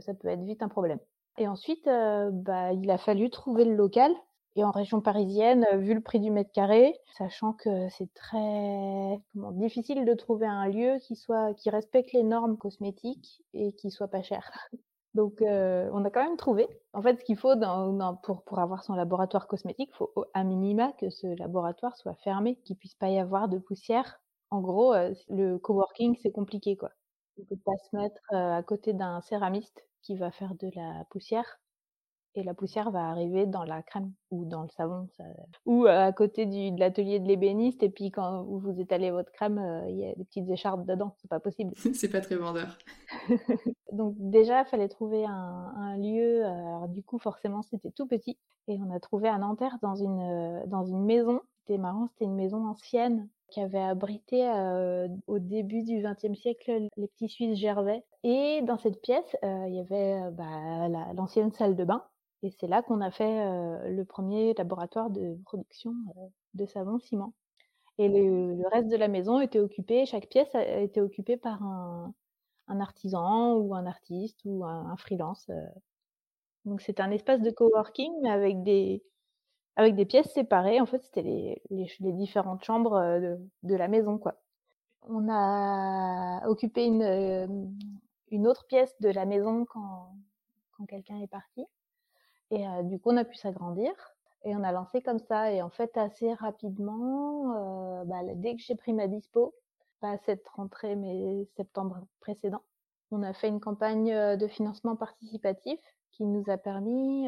ça 0.00 0.14
peut 0.14 0.28
être 0.28 0.44
vite 0.44 0.62
un 0.62 0.68
problème. 0.68 1.00
Et 1.38 1.48
ensuite, 1.48 1.84
bah, 1.84 2.72
il 2.72 2.90
a 2.90 2.96
fallu 2.96 3.28
trouver 3.28 3.64
le 3.64 3.74
local. 3.74 4.12
Et 4.54 4.64
en 4.64 4.70
région 4.70 5.00
parisienne, 5.00 5.66
vu 5.78 5.94
le 5.94 6.02
prix 6.02 6.20
du 6.20 6.30
mètre 6.30 6.52
carré, 6.52 6.94
sachant 7.16 7.54
que 7.54 7.88
c'est 7.88 8.12
très 8.12 9.18
difficile 9.34 10.04
de 10.04 10.14
trouver 10.14 10.46
un 10.46 10.68
lieu 10.68 10.98
qui 11.00 11.16
soit 11.16 11.54
qui 11.54 11.70
respecte 11.70 12.12
les 12.12 12.22
normes 12.22 12.58
cosmétiques 12.58 13.42
et 13.54 13.72
qui 13.72 13.90
soit 13.90 14.08
pas 14.08 14.22
cher. 14.22 14.52
Donc, 15.14 15.40
on 15.42 16.04
a 16.04 16.10
quand 16.10 16.24
même 16.24 16.36
trouvé. 16.36 16.68
En 16.94 17.02
fait, 17.02 17.18
ce 17.18 17.24
qu'il 17.24 17.36
faut 17.36 17.54
pour, 18.22 18.42
pour 18.44 18.58
avoir 18.58 18.82
son 18.84 18.94
laboratoire 18.94 19.46
cosmétique, 19.46 19.90
il 19.92 19.96
faut 19.96 20.12
à 20.34 20.44
minima 20.44 20.92
que 20.92 21.10
ce 21.10 21.26
laboratoire 21.38 21.96
soit 21.96 22.14
fermé, 22.16 22.56
qu'il 22.64 22.76
puisse 22.76 22.94
pas 22.94 23.08
y 23.10 23.18
avoir 23.18 23.48
de 23.48 23.58
poussière. 23.58 24.20
En 24.50 24.60
gros, 24.60 24.94
le 25.28 25.58
coworking, 25.58 26.16
c'est 26.22 26.32
compliqué, 26.32 26.76
quoi. 26.76 26.90
On 27.38 27.44
peut 27.44 27.56
pas 27.64 27.72
se 27.90 27.96
mettre 27.96 28.20
à 28.34 28.62
côté 28.62 28.92
d'un 28.92 29.20
céramiste 29.22 29.82
qui 30.02 30.16
va 30.16 30.30
faire 30.30 30.54
de 30.54 30.70
la 30.74 31.04
poussière 31.10 31.61
et 32.34 32.42
la 32.42 32.54
poussière 32.54 32.90
va 32.90 33.08
arriver 33.10 33.46
dans 33.46 33.64
la 33.64 33.82
crème 33.82 34.12
ou 34.30 34.44
dans 34.44 34.62
le 34.62 34.68
savon. 34.70 35.08
Ou 35.66 35.86
à 35.86 36.12
côté 36.12 36.46
du, 36.46 36.70
de 36.70 36.80
l'atelier 36.80 37.20
de 37.20 37.28
l'ébéniste, 37.28 37.82
et 37.82 37.90
puis 37.90 38.10
quand 38.10 38.42
vous 38.44 38.80
étalez 38.80 39.10
votre 39.10 39.30
crème, 39.32 39.84
il 39.88 39.96
y 39.96 40.06
a 40.06 40.14
des 40.14 40.24
petites 40.24 40.48
écharpes 40.48 40.86
dedans. 40.86 41.14
C'est 41.18 41.28
pas 41.28 41.40
possible. 41.40 41.72
c'est 41.94 42.08
pas 42.08 42.20
très 42.20 42.36
vendeur. 42.36 42.78
Donc 43.92 44.14
déjà, 44.18 44.62
il 44.62 44.66
fallait 44.66 44.88
trouver 44.88 45.24
un, 45.26 45.96
lieu. 45.98 46.44
Alors 46.44 46.88
du 46.88 47.02
coup, 47.02 47.18
forcément, 47.18 47.62
c'était 47.62 47.90
tout 47.90 48.06
petit. 48.06 48.38
Et 48.68 48.78
on 48.80 48.90
a 48.94 49.00
trouvé 49.00 49.28
à 49.28 49.36
Nanterre 49.38 49.76
dans 49.82 49.94
une, 49.94 50.62
dans 50.66 50.84
une 50.84 51.04
maison. 51.04 51.40
C'était 51.58 51.78
marrant, 51.78 52.08
c'était 52.08 52.24
une 52.24 52.34
maison 52.34 52.66
ancienne 52.66 53.28
qui 53.48 53.60
avait 53.60 53.82
abrité 53.82 54.50
au 55.26 55.38
début 55.38 55.82
du 55.82 56.02
XXe 56.02 56.38
siècle 56.38 56.88
les 56.96 57.06
petits 57.08 57.28
Suisses 57.28 57.58
Gervais. 57.58 58.02
Et 58.24 58.62
dans 58.62 58.78
cette 58.78 59.02
pièce, 59.02 59.36
il 59.42 59.74
y 59.74 59.80
avait 59.80 60.30
bah, 60.32 60.88
l'ancienne 61.14 61.52
salle 61.52 61.76
de 61.76 61.84
bain 61.84 62.02
et 62.42 62.50
c'est 62.50 62.66
là 62.66 62.82
qu'on 62.82 63.00
a 63.00 63.10
fait 63.10 63.44
le 63.88 64.04
premier 64.04 64.54
laboratoire 64.54 65.10
de 65.10 65.36
production 65.44 65.94
de 66.54 66.66
savon 66.66 66.98
ciment. 66.98 67.32
Et 67.98 68.08
le, 68.08 68.66
reste 68.68 68.88
de 68.88 68.96
la 68.96 69.08
maison 69.08 69.40
était 69.40 69.58
occupé, 69.60 70.06
chaque 70.06 70.28
pièce 70.28 70.54
a 70.54 70.80
été 70.80 71.00
occupée 71.00 71.36
par 71.36 71.62
un, 71.62 72.12
artisan 72.80 73.54
ou 73.54 73.74
un 73.74 73.86
artiste 73.86 74.40
ou 74.44 74.64
un, 74.64 74.96
freelance. 74.96 75.50
Donc 76.64 76.80
c'était 76.80 77.02
un 77.02 77.10
espace 77.10 77.42
de 77.42 77.50
coworking, 77.50 78.12
mais 78.22 78.30
avec 78.30 78.62
des, 78.62 79.02
avec 79.76 79.94
des 79.94 80.06
pièces 80.06 80.32
séparées. 80.32 80.80
En 80.80 80.86
fait, 80.86 81.02
c'était 81.04 81.22
les, 81.22 81.62
les, 81.70 82.12
différentes 82.12 82.64
chambres 82.64 82.98
de, 83.62 83.74
la 83.74 83.88
maison. 83.88 84.18
quoi. 84.18 84.36
On 85.02 85.28
a 85.28 86.48
occupé 86.48 86.86
une, 86.86 87.76
une 88.30 88.46
autre 88.48 88.66
pièce 88.66 88.94
de 89.00 89.10
la 89.10 89.26
maison 89.26 89.66
quand, 89.66 90.16
quand 90.76 90.86
quelqu'un 90.86 91.20
est 91.20 91.28
parti. 91.28 91.66
Et 92.52 92.64
du 92.84 93.00
coup, 93.00 93.10
on 93.10 93.16
a 93.16 93.24
pu 93.24 93.34
s'agrandir 93.36 93.92
et 94.44 94.54
on 94.54 94.62
a 94.62 94.72
lancé 94.72 95.00
comme 95.00 95.18
ça. 95.18 95.50
Et 95.52 95.62
en 95.62 95.70
fait, 95.70 95.96
assez 95.96 96.32
rapidement, 96.34 98.04
bah, 98.04 98.20
dès 98.34 98.54
que 98.54 98.62
j'ai 98.62 98.74
pris 98.74 98.92
ma 98.92 99.08
dispo, 99.08 99.54
pas 100.00 100.18
cette 100.26 100.46
rentrée, 100.48 100.94
mais 100.94 101.46
septembre 101.56 102.06
précédent, 102.20 102.62
on 103.10 103.22
a 103.22 103.32
fait 103.32 103.48
une 103.48 103.60
campagne 103.60 104.36
de 104.36 104.46
financement 104.48 104.96
participatif 104.96 105.80
qui 106.10 106.26
nous 106.26 106.44
a 106.48 106.58
permis 106.58 107.26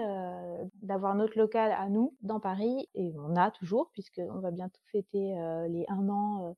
d'avoir 0.83 1.15
notre 1.15 1.39
local 1.39 1.73
à 1.73 1.89
nous 1.89 2.15
dans 2.21 2.39
Paris. 2.39 2.91
Et 2.95 3.15
on 3.19 3.35
a 3.35 3.51
toujours, 3.51 3.91
puisqu'on 3.93 4.41
va 4.41 4.51
bientôt 4.51 4.81
fêter 4.93 5.35
les 5.71 5.87
un 5.89 6.07
an 6.11 6.55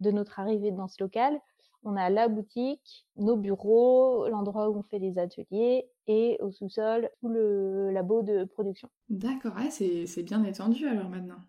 de 0.00 0.10
notre 0.10 0.40
arrivée 0.40 0.70
dans 0.70 0.88
ce 0.88 1.02
local. 1.02 1.38
On 1.84 1.96
a 1.96 2.10
la 2.10 2.28
boutique, 2.28 3.06
nos 3.16 3.36
bureaux, 3.36 4.28
l'endroit 4.28 4.68
où 4.68 4.78
on 4.78 4.82
fait 4.82 4.98
les 4.98 5.18
ateliers 5.18 5.88
et 6.06 6.36
au 6.40 6.50
sous-sol 6.50 7.10
tout 7.20 7.28
le 7.28 7.90
labo 7.90 8.22
de 8.22 8.44
production. 8.44 8.88
D'accord, 9.08 9.54
c'est 9.70 10.22
bien 10.22 10.44
étendu 10.44 10.86
alors 10.86 11.08
maintenant. 11.08 11.40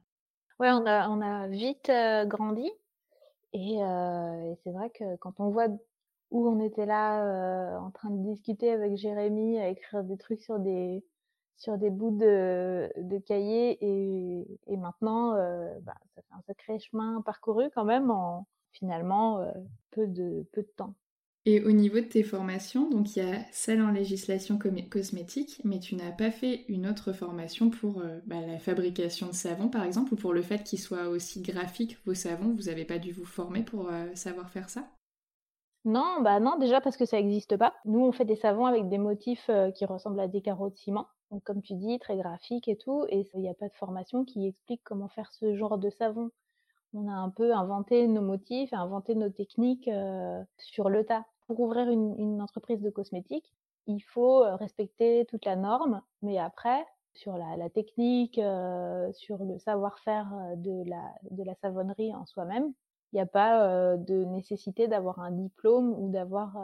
Ouais, 0.59 0.69
on 0.71 0.85
a, 0.85 1.09
on 1.09 1.21
a 1.21 1.47
vite 1.47 1.89
euh, 1.89 2.25
grandi 2.25 2.69
et, 3.53 3.83
euh, 3.83 4.51
et 4.51 4.55
c'est 4.63 4.71
vrai 4.71 4.89
que 4.91 5.15
quand 5.17 5.39
on 5.39 5.49
voit 5.49 5.67
où 6.31 6.47
on 6.47 6.59
était 6.63 6.85
là 6.85 7.23
euh, 7.23 7.79
en 7.79 7.91
train 7.91 8.09
de 8.09 8.21
discuter 8.23 8.71
avec 8.71 8.97
Jérémy, 8.97 9.57
à 9.59 9.69
écrire 9.69 10.03
des 10.03 10.17
trucs 10.17 10.41
sur 10.41 10.59
des 10.59 11.03
sur 11.57 11.77
des 11.77 11.89
bouts 11.89 12.17
de, 12.17 12.89
de 12.95 13.17
cahiers 13.17 13.77
et, 13.81 14.47
et 14.67 14.77
maintenant, 14.77 15.33
bah, 15.81 15.95
ça 16.15 16.21
fait 16.21 16.33
un 16.33 16.41
sacré 16.47 16.79
chemin 16.79 17.21
parcouru 17.21 17.69
quand 17.75 17.83
même 17.83 18.11
en, 18.11 18.47
finalement 18.71 19.39
euh, 19.39 19.51
peu, 19.91 20.07
de, 20.07 20.47
peu 20.51 20.61
de 20.61 20.71
temps. 20.75 20.95
Et 21.45 21.63
au 21.63 21.71
niveau 21.71 21.99
de 21.99 22.05
tes 22.05 22.23
formations, 22.23 22.89
donc 22.89 23.15
il 23.15 23.19
y 23.19 23.25
a 23.25 23.43
celle 23.51 23.81
en 23.81 23.91
législation 23.91 24.59
cosmétique, 24.59 25.61
mais 25.63 25.79
tu 25.79 25.95
n'as 25.95 26.11
pas 26.11 26.31
fait 26.31 26.65
une 26.67 26.85
autre 26.85 27.13
formation 27.13 27.69
pour 27.69 28.01
euh, 28.01 28.19
bah, 28.25 28.41
la 28.45 28.59
fabrication 28.59 29.27
de 29.27 29.33
savon 29.33 29.69
par 29.69 29.83
exemple, 29.83 30.13
ou 30.13 30.17
pour 30.17 30.33
le 30.33 30.41
fait 30.41 30.63
qu'ils 30.63 30.79
soient 30.79 31.07
aussi 31.07 31.41
graphiques 31.41 31.97
vos 32.05 32.13
savons, 32.13 32.53
vous 32.53 32.63
n'avez 32.63 32.85
pas 32.85 32.99
dû 32.99 33.13
vous 33.13 33.25
former 33.25 33.63
pour 33.63 33.89
euh, 33.89 34.05
savoir 34.15 34.49
faire 34.49 34.69
ça? 34.69 34.87
Non, 35.85 36.21
bah 36.21 36.41
non, 36.41 36.57
déjà 36.57 36.81
parce 36.81 36.97
que 36.97 37.05
ça 37.05 37.17
n'existe 37.17 37.55
pas. 37.55 37.73
Nous, 37.85 38.01
on 38.01 38.11
fait 38.11 38.25
des 38.25 38.35
savons 38.35 38.65
avec 38.65 38.89
des 38.89 38.97
motifs 38.97 39.49
qui 39.75 39.85
ressemblent 39.85 40.19
à 40.19 40.27
des 40.27 40.41
carreaux 40.41 40.69
de 40.69 40.75
ciment, 40.75 41.07
donc 41.31 41.41
comme 41.43 41.61
tu 41.61 41.73
dis, 41.75 41.97
très 41.99 42.17
graphiques 42.17 42.67
et 42.67 42.75
tout, 42.75 43.05
et 43.07 43.25
il 43.33 43.39
n'y 43.39 43.49
a 43.49 43.53
pas 43.53 43.69
de 43.69 43.75
formation 43.75 44.25
qui 44.25 44.45
explique 44.45 44.81
comment 44.83 45.07
faire 45.07 45.31
ce 45.31 45.55
genre 45.55 45.77
de 45.77 45.89
savon 45.89 46.31
on 46.93 47.07
a 47.07 47.13
un 47.13 47.29
peu 47.29 47.53
inventé 47.53 48.07
nos 48.07 48.21
motifs, 48.21 48.73
inventé 48.73 49.15
nos 49.15 49.29
techniques 49.29 49.89
sur 50.57 50.89
le 50.89 51.05
tas. 51.05 51.25
Pour 51.47 51.59
ouvrir 51.61 51.89
une, 51.89 52.41
entreprise 52.41 52.81
de 52.81 52.89
cosmétiques, 52.89 53.53
il 53.87 54.01
faut 54.01 54.41
respecter 54.57 55.25
toute 55.29 55.45
la 55.45 55.55
norme, 55.55 56.01
mais 56.21 56.37
après, 56.37 56.85
sur 57.13 57.37
la, 57.37 57.69
technique, 57.69 58.39
sur 59.13 59.43
le 59.43 59.57
savoir-faire 59.57 60.31
de 60.57 60.87
la, 60.87 61.13
de 61.31 61.43
la 61.43 61.55
savonnerie 61.55 62.13
en 62.13 62.25
soi-même, 62.25 62.71
il 63.11 63.15
n'y 63.15 63.21
a 63.21 63.25
pas 63.25 63.97
de 63.97 64.23
nécessité 64.25 64.87
d'avoir 64.87 65.19
un 65.19 65.31
diplôme 65.31 65.93
ou 65.97 66.09
d'avoir 66.09 66.55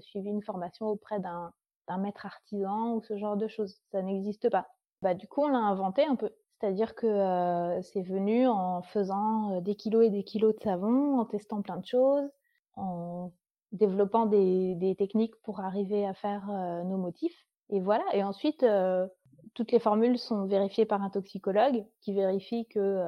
suivi 0.00 0.28
une 0.28 0.42
formation 0.42 0.86
auprès 0.86 1.20
d'un 1.20 1.52
maître 1.98 2.26
artisan 2.26 2.94
ou 2.94 3.02
ce 3.02 3.16
genre 3.16 3.36
de 3.36 3.46
choses. 3.46 3.80
Ça 3.92 4.02
n'existe 4.02 4.50
pas. 4.50 4.66
Bah, 5.02 5.14
du 5.14 5.28
coup, 5.28 5.42
on 5.42 5.48
l'a 5.48 5.58
inventé 5.58 6.04
un 6.04 6.16
peu. 6.16 6.30
C'est-à-dire 6.62 6.94
que 6.94 7.80
c'est 7.82 8.02
venu 8.02 8.46
en 8.46 8.82
faisant 8.82 9.60
des 9.62 9.74
kilos 9.74 10.06
et 10.06 10.10
des 10.10 10.22
kilos 10.22 10.54
de 10.54 10.62
savon, 10.62 11.18
en 11.18 11.24
testant 11.24 11.60
plein 11.60 11.76
de 11.76 11.84
choses, 11.84 12.30
en 12.76 13.32
développant 13.72 14.26
des, 14.26 14.94
techniques 14.96 15.34
pour 15.42 15.58
arriver 15.58 16.06
à 16.06 16.14
faire 16.14 16.46
nos 16.84 16.98
motifs. 16.98 17.48
Et 17.68 17.80
voilà. 17.80 18.04
Et 18.12 18.22
ensuite, 18.22 18.64
toutes 19.54 19.72
les 19.72 19.80
formules 19.80 20.20
sont 20.20 20.44
vérifiées 20.44 20.86
par 20.86 21.02
un 21.02 21.10
toxicologue 21.10 21.84
qui 22.00 22.12
vérifie 22.12 22.68
que 22.68 23.02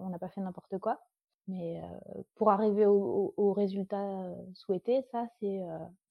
on 0.00 0.08
n'a 0.08 0.18
pas 0.18 0.28
fait 0.28 0.40
n'importe 0.40 0.76
quoi. 0.78 0.98
Mais 1.46 1.80
pour 2.34 2.50
arriver 2.50 2.86
au, 2.86 3.34
au 3.36 3.52
résultat 3.52 4.02
souhaité, 4.54 5.02
ça 5.12 5.28
c'est 5.38 5.60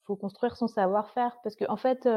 faut 0.05 0.15
construire 0.15 0.55
son 0.55 0.67
savoir-faire 0.67 1.35
parce 1.43 1.57
qu'en 1.57 1.73
en 1.73 1.77
fait, 1.77 2.07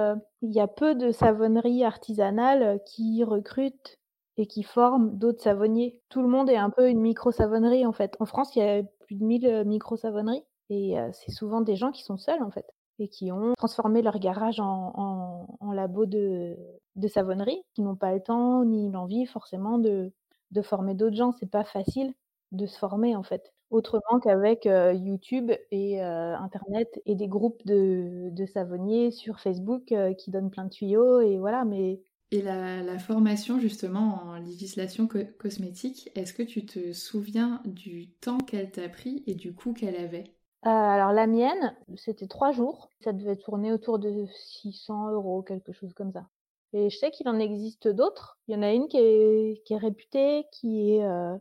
il 0.42 0.52
y 0.52 0.60
a 0.60 0.68
peu 0.68 0.94
de 0.94 1.10
savonneries 1.10 1.84
artisanales 1.84 2.80
qui 2.86 3.24
recrutent 3.24 3.97
et 4.38 4.46
qui 4.46 4.62
forment 4.62 5.18
d'autres 5.18 5.42
savonniers. 5.42 6.00
Tout 6.08 6.22
le 6.22 6.28
monde 6.28 6.48
est 6.48 6.56
un 6.56 6.70
peu 6.70 6.88
une 6.88 7.00
micro-savonnerie 7.00 7.84
en 7.84 7.92
fait. 7.92 8.16
En 8.20 8.24
France, 8.24 8.54
il 8.54 8.60
y 8.60 8.62
a 8.62 8.82
plus 9.00 9.16
de 9.16 9.24
1000 9.24 9.46
euh, 9.46 9.64
micro-savonneries 9.64 10.44
et 10.70 10.98
euh, 10.98 11.10
c'est 11.12 11.32
souvent 11.32 11.60
des 11.60 11.76
gens 11.76 11.90
qui 11.90 12.04
sont 12.04 12.16
seuls 12.16 12.42
en 12.42 12.50
fait 12.50 12.66
et 13.00 13.08
qui 13.08 13.30
ont 13.32 13.52
transformé 13.56 14.00
leur 14.00 14.18
garage 14.18 14.60
en, 14.60 15.56
en, 15.60 15.72
labo 15.72 16.04
de, 16.06 16.56
de 16.96 17.08
savonnerie, 17.08 17.62
qui 17.74 17.82
n'ont 17.82 17.94
pas 17.94 18.12
le 18.12 18.20
temps 18.20 18.64
ni 18.64 18.90
l'envie 18.90 19.24
forcément 19.26 19.78
de, 19.78 20.12
de 20.50 20.62
former 20.62 20.94
d'autres 20.94 21.14
gens. 21.14 21.32
C'est 21.32 21.50
pas 21.50 21.62
facile 21.62 22.12
de 22.50 22.66
se 22.66 22.76
former 22.76 23.14
en 23.14 23.22
fait. 23.22 23.52
autrement 23.70 24.18
qu'avec 24.20 24.64
YouTube 24.64 25.52
et 25.70 26.00
internet 26.00 27.00
et 27.06 27.14
des 27.14 27.28
groupes 27.28 27.64
de, 27.66 28.30
de 28.32 28.46
savonniers 28.46 29.12
sur 29.12 29.38
Facebook 29.38 29.94
qui 30.18 30.30
donnent 30.32 30.50
plein 30.50 30.64
de 30.64 30.70
tuyaux 30.70 31.20
et 31.20 31.38
voilà. 31.38 31.64
Mais 31.64 32.00
et 32.30 32.42
la, 32.42 32.98
formation 32.98 33.58
justement 33.58 34.22
en 34.24 34.38
législation 34.38 35.08
cosmétique, 35.38 36.10
est-ce 36.14 36.34
que 36.34 36.42
tu 36.42 36.66
te 36.66 36.92
souviens 36.92 37.62
du 37.64 38.10
temps 38.10 38.38
qu'elle 38.38 38.70
t'a 38.70 38.88
pris 38.88 39.22
et 39.26 39.34
du 39.34 39.54
coût 39.54 39.72
qu'elle 39.72 39.96
avait? 39.96 40.24
Euh, 40.66 40.68
Alors 40.68 41.12
la 41.12 41.26
mienne, 41.26 41.74
c'était 41.96 42.26
trois 42.26 42.52
jours. 42.52 42.90
Ça 43.00 43.12
devait 43.12 43.36
tourner 43.36 43.72
autour 43.72 43.98
de 43.98 44.26
600 44.26 45.12
euros, 45.12 45.42
quelque 45.42 45.72
chose 45.72 45.94
comme 45.94 46.12
ça. 46.12 46.28
Et 46.74 46.90
je 46.90 46.98
sais 46.98 47.10
qu'il 47.10 47.28
en 47.28 47.38
existe 47.38 47.88
d'autres. 47.88 48.38
Il 48.46 48.54
y 48.54 48.58
en 48.58 48.62
a 48.62 48.72
une 48.72 48.88
qui 48.88 48.98
est, 48.98 49.62
qui 49.64 49.72
est 49.72 49.78
réputée, 49.78 50.44
qui 50.52 50.96
est 50.96 51.04
euh, 51.04 51.34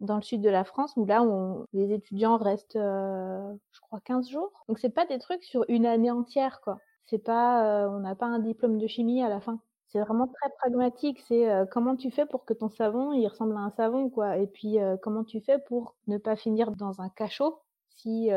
dans 0.00 0.16
le 0.16 0.22
sud 0.22 0.40
de 0.40 0.50
la 0.50 0.64
France, 0.64 0.94
où 0.96 1.06
là, 1.06 1.22
on, 1.22 1.66
les 1.72 1.92
étudiants 1.92 2.38
restent, 2.38 2.74
euh, 2.74 3.54
je 3.70 3.80
crois, 3.82 4.00
15 4.00 4.30
jours. 4.30 4.64
Donc 4.68 4.80
c'est 4.80 4.90
pas 4.90 5.06
des 5.06 5.20
trucs 5.20 5.44
sur 5.44 5.64
une 5.68 5.86
année 5.86 6.10
entière, 6.10 6.60
quoi. 6.62 6.78
C'est 7.06 7.18
pas, 7.18 7.88
on 7.88 8.00
n'a 8.00 8.16
pas 8.16 8.26
un 8.26 8.38
diplôme 8.38 8.78
de 8.78 8.86
chimie 8.86 9.22
à 9.22 9.28
la 9.28 9.40
fin. 9.40 9.60
C'est 9.88 10.00
vraiment 10.00 10.26
très 10.26 10.50
pragmatique, 10.58 11.18
c'est, 11.26 11.48
comment 11.70 11.96
tu 11.96 12.10
fais 12.10 12.26
pour 12.26 12.44
que 12.44 12.52
ton 12.52 12.68
savon, 12.68 13.12
il 13.14 13.26
ressemble 13.26 13.56
à 13.56 13.60
un 13.60 13.70
savon, 13.70 14.10
quoi? 14.10 14.36
Et 14.36 14.46
puis, 14.46 14.76
comment 15.02 15.24
tu 15.24 15.40
fais 15.40 15.58
pour 15.58 15.96
ne 16.06 16.18
pas 16.18 16.36
finir 16.36 16.72
dans 16.72 17.00
un 17.00 17.08
cachot 17.08 17.62
si, 17.88 18.28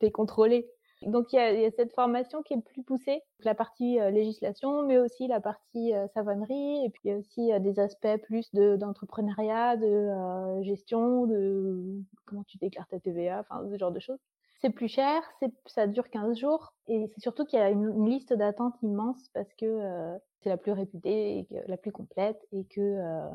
tu 0.00 0.06
es 0.06 0.10
contrôlé? 0.12 0.70
Donc 1.02 1.32
il 1.32 1.36
y 1.36 1.64
a 1.64 1.70
cette 1.72 1.92
formation 1.94 2.42
qui 2.44 2.54
est 2.54 2.60
plus 2.60 2.84
poussée, 2.84 3.22
la 3.40 3.56
partie, 3.56 3.98
législation, 4.12 4.86
mais 4.86 4.98
aussi 4.98 5.26
la 5.26 5.40
partie, 5.40 5.92
savonnerie 6.14 6.84
et 6.84 6.90
puis 6.90 7.00
il 7.04 7.08
y 7.10 7.12
a 7.12 7.16
aussi, 7.18 7.50
des 7.60 7.80
aspects 7.80 8.16
plus 8.22 8.52
de 8.52 8.76
d'entrepreneuriat, 8.76 9.76
de, 9.76 10.62
gestion, 10.62 11.26
de 11.26 12.02
comment 12.24 12.44
tu 12.44 12.58
déclares 12.58 12.86
ta 12.86 13.00
TVA, 13.00 13.40
enfin 13.40 13.68
ce 13.68 13.76
genre 13.76 13.90
de 13.90 13.98
choses. 13.98 14.20
C'est 14.62 14.70
plus 14.70 14.88
cher, 14.88 15.22
ça 15.66 15.86
dure 15.86 16.08
15 16.08 16.38
jours 16.38 16.72
et 16.86 17.08
c'est 17.12 17.20
surtout 17.20 17.44
qu'il 17.44 17.58
y 17.58 17.62
a 17.62 17.70
une 17.70 18.08
liste 18.08 18.32
d'attente 18.32 18.74
immense 18.82 19.28
parce 19.34 19.52
que, 19.54 20.18
c'est 20.42 20.48
la 20.48 20.56
plus 20.56 20.72
réputée 20.72 21.38
et 21.38 21.46
la 21.66 21.76
plus 21.76 21.92
complète 21.92 22.38
et 22.52 22.64
que 22.64 22.80
euh, 22.80 23.28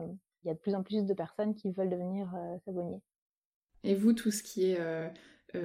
il 0.44 0.48
y 0.48 0.52
a 0.52 0.54
de 0.54 0.60
plus 0.60 0.76
en 0.76 0.84
plus 0.84 1.06
de 1.06 1.14
personnes 1.14 1.56
qui 1.56 1.72
veulent 1.72 1.90
devenir 1.90 2.30
euh, 2.36 2.58
savonniers. 2.66 3.02
Et 3.84 3.96
vous, 3.96 4.14
tout 4.14 4.32
ce 4.32 4.44
qui 4.44 4.72
est 4.72 4.80
euh, 4.80 5.08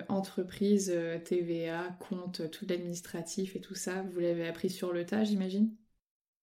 entreprise, 0.08 0.96
TVA, 1.24 1.96
compte, 2.08 2.50
tout 2.50 2.66
l'administratif 2.68 3.56
et 3.56 3.60
tout 3.60 3.74
ça, 3.74 4.02
vous 4.02 4.20
l'avez 4.20 4.46
appris 4.46 4.70
sur 4.70 4.92
le 4.92 5.04
tas, 5.04 5.24
j'imagine? 5.24 5.74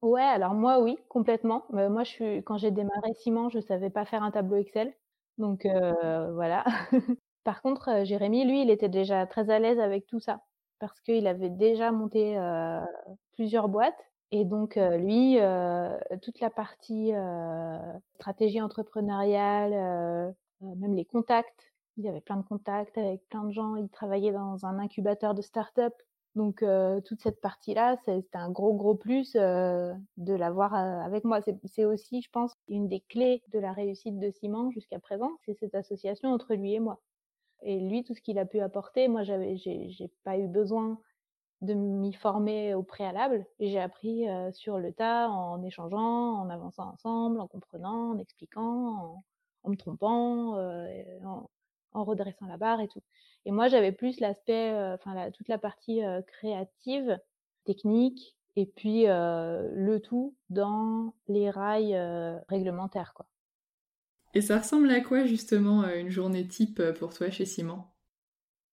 Ouais, 0.01 0.21
alors 0.21 0.53
moi 0.53 0.81
oui, 0.81 0.97
complètement. 1.09 1.65
moi, 1.71 2.03
je 2.03 2.09
suis 2.09 2.37
quand 2.43 2.57
j'ai 2.57 2.71
démarré 2.71 3.13
Ciment, 3.15 3.49
je 3.49 3.59
savais 3.59 3.89
pas 3.89 4.05
faire 4.05 4.23
un 4.23 4.31
tableau 4.31 4.57
Excel, 4.57 4.93
donc 5.37 5.65
voilà. 5.65 6.65
Par 7.43 7.61
contre, 7.61 8.03
Jérémy, 8.05 8.45
lui, 8.45 8.61
il 8.61 8.69
était 8.69 8.89
déjà 8.89 9.25
très 9.25 9.49
à 9.49 9.59
l'aise 9.59 9.79
avec 9.79 10.05
tout 10.07 10.19
ça 10.19 10.41
parce 10.79 10.99
qu'il 11.01 11.27
avait 11.27 11.49
déjà 11.49 11.91
monté 11.91 12.37
plusieurs 13.33 13.67
boîtes 13.67 13.99
et 14.31 14.45
donc, 14.45 14.75
lui, 14.75 15.37
toute 16.21 16.39
la 16.39 16.49
partie 16.49 17.11
stratégie 18.15 18.61
entrepreneuriale, 18.61 20.35
même 20.61 20.93
les 20.93 21.05
contacts, 21.05 21.73
il 21.97 22.07
avait 22.07 22.21
plein 22.21 22.37
de 22.37 22.43
contacts 22.43 22.97
avec 22.97 23.27
plein 23.29 23.43
de 23.43 23.51
gens. 23.51 23.75
Il 23.75 23.89
travaillait 23.89 24.31
dans 24.31 24.65
un 24.65 24.77
incubateur 24.79 25.33
de 25.33 25.41
start-up. 25.41 25.93
Donc, 26.35 26.63
toute 27.05 27.21
cette 27.21 27.41
partie-là, 27.41 27.97
c'était 28.05 28.37
un 28.37 28.51
gros, 28.51 28.73
gros 28.73 28.93
plus 28.93 29.33
de 29.33 30.33
l'avoir 30.33 30.75
avec 30.75 31.23
moi. 31.23 31.39
C'est 31.65 31.85
aussi, 31.85 32.21
je 32.21 32.29
pense, 32.29 32.53
une 32.67 32.87
des 32.87 33.01
clés 33.09 33.41
de 33.51 33.57
la 33.57 33.73
réussite 33.73 34.19
de 34.19 34.29
Simon 34.29 34.69
jusqu'à 34.69 34.99
présent, 34.99 35.31
c'est 35.43 35.55
cette 35.55 35.73
association 35.73 36.29
entre 36.29 36.53
lui 36.53 36.75
et 36.75 36.79
moi. 36.79 36.99
Et 37.61 37.79
lui, 37.79 38.03
tout 38.03 38.13
ce 38.13 38.21
qu'il 38.21 38.39
a 38.39 38.45
pu 38.45 38.59
apporter, 38.59 39.07
moi, 39.07 39.23
j'avais, 39.23 39.57
j'ai 39.57 40.11
pas 40.23 40.37
eu 40.37 40.47
besoin 40.47 40.99
de 41.61 41.73
m'y 41.73 42.13
former 42.13 42.73
au 42.73 42.83
préalable. 42.83 43.45
J'ai 43.59 43.79
appris 43.79 44.25
sur 44.53 44.77
le 44.79 44.93
tas 44.93 45.29
en 45.29 45.61
échangeant, 45.63 46.39
en 46.39 46.49
avançant 46.49 46.89
ensemble, 46.93 47.39
en 47.41 47.47
comprenant, 47.47 48.11
en 48.11 48.17
expliquant, 48.17 49.23
en, 49.63 49.69
me 49.69 49.75
trompant, 49.75 50.55
en, 51.93 52.03
redressant 52.03 52.45
la 52.47 52.57
barre 52.57 52.79
et 52.81 52.87
tout. 52.87 53.03
Et 53.45 53.51
moi, 53.51 53.67
j'avais 53.67 53.91
plus 53.91 54.19
l'aspect, 54.21 54.71
enfin 54.93 55.31
toute 55.31 55.49
la 55.49 55.57
partie 55.57 56.01
créative, 56.27 57.19
technique, 57.65 58.37
et 58.55 58.65
puis 58.65 59.05
le 59.07 59.97
tout 59.97 60.35
dans 60.49 61.13
les 61.27 61.49
rails 61.49 61.99
réglementaires, 62.47 63.13
quoi. 63.13 63.25
Et 64.33 64.41
ça 64.41 64.59
ressemble 64.59 64.89
à 64.91 65.01
quoi 65.01 65.25
justement 65.25 65.87
une 65.89 66.09
journée 66.09 66.47
type 66.47 66.81
pour 66.99 67.13
toi 67.13 67.29
chez 67.29 67.45
Simon? 67.45 67.83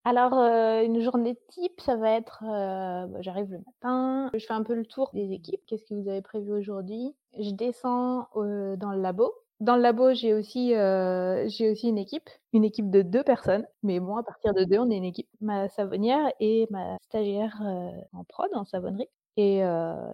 Alors, 0.08 0.38
euh, 0.38 0.84
une 0.84 1.02
journée 1.02 1.36
type, 1.48 1.82
ça 1.82 1.96
va 1.96 2.12
être, 2.12 2.44
euh, 2.44 3.08
bah, 3.08 3.18
j'arrive 3.22 3.52
le 3.52 3.58
matin, 3.66 4.30
je 4.36 4.46
fais 4.46 4.54
un 4.54 4.62
peu 4.62 4.76
le 4.76 4.86
tour 4.86 5.10
des 5.14 5.32
équipes. 5.32 5.62
Qu'est-ce 5.66 5.84
que 5.84 5.96
vous 5.96 6.08
avez 6.08 6.22
prévu 6.22 6.54
aujourd'hui? 6.54 7.16
Je 7.40 7.50
descends 7.50 8.28
euh, 8.36 8.76
dans 8.76 8.92
le 8.92 9.02
labo. 9.02 9.34
Dans 9.62 9.76
le 9.76 9.82
labo, 9.82 10.14
j'ai 10.14 10.36
aussi, 10.36 10.74
j'ai 10.74 11.72
aussi 11.72 11.88
une 11.88 11.98
équipe, 11.98 12.30
une 12.54 12.64
équipe 12.66 12.92
de 12.92 13.02
deux 13.02 13.24
personnes. 13.24 13.66
Mais 13.82 14.00
bon, 14.00 14.18
à 14.18 14.22
partir 14.22 14.54
de 14.54 14.64
deux, 14.64 14.78
on 14.78 14.92
est 14.92 14.98
une 14.98 15.06
équipe. 15.06 15.30
Ma 15.42 15.70
savonnière 15.70 16.32
et 16.40 16.68
ma 16.70 16.98
stagiaire 17.02 17.60
en 18.12 18.24
prod, 18.26 18.50
en 18.54 18.66
savonnerie. 18.66 19.10
Et 19.38 19.64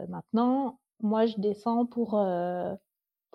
maintenant, 0.08 0.80
moi, 1.02 1.26
je 1.26 1.36
descends 1.38 1.88
pour 1.88 2.14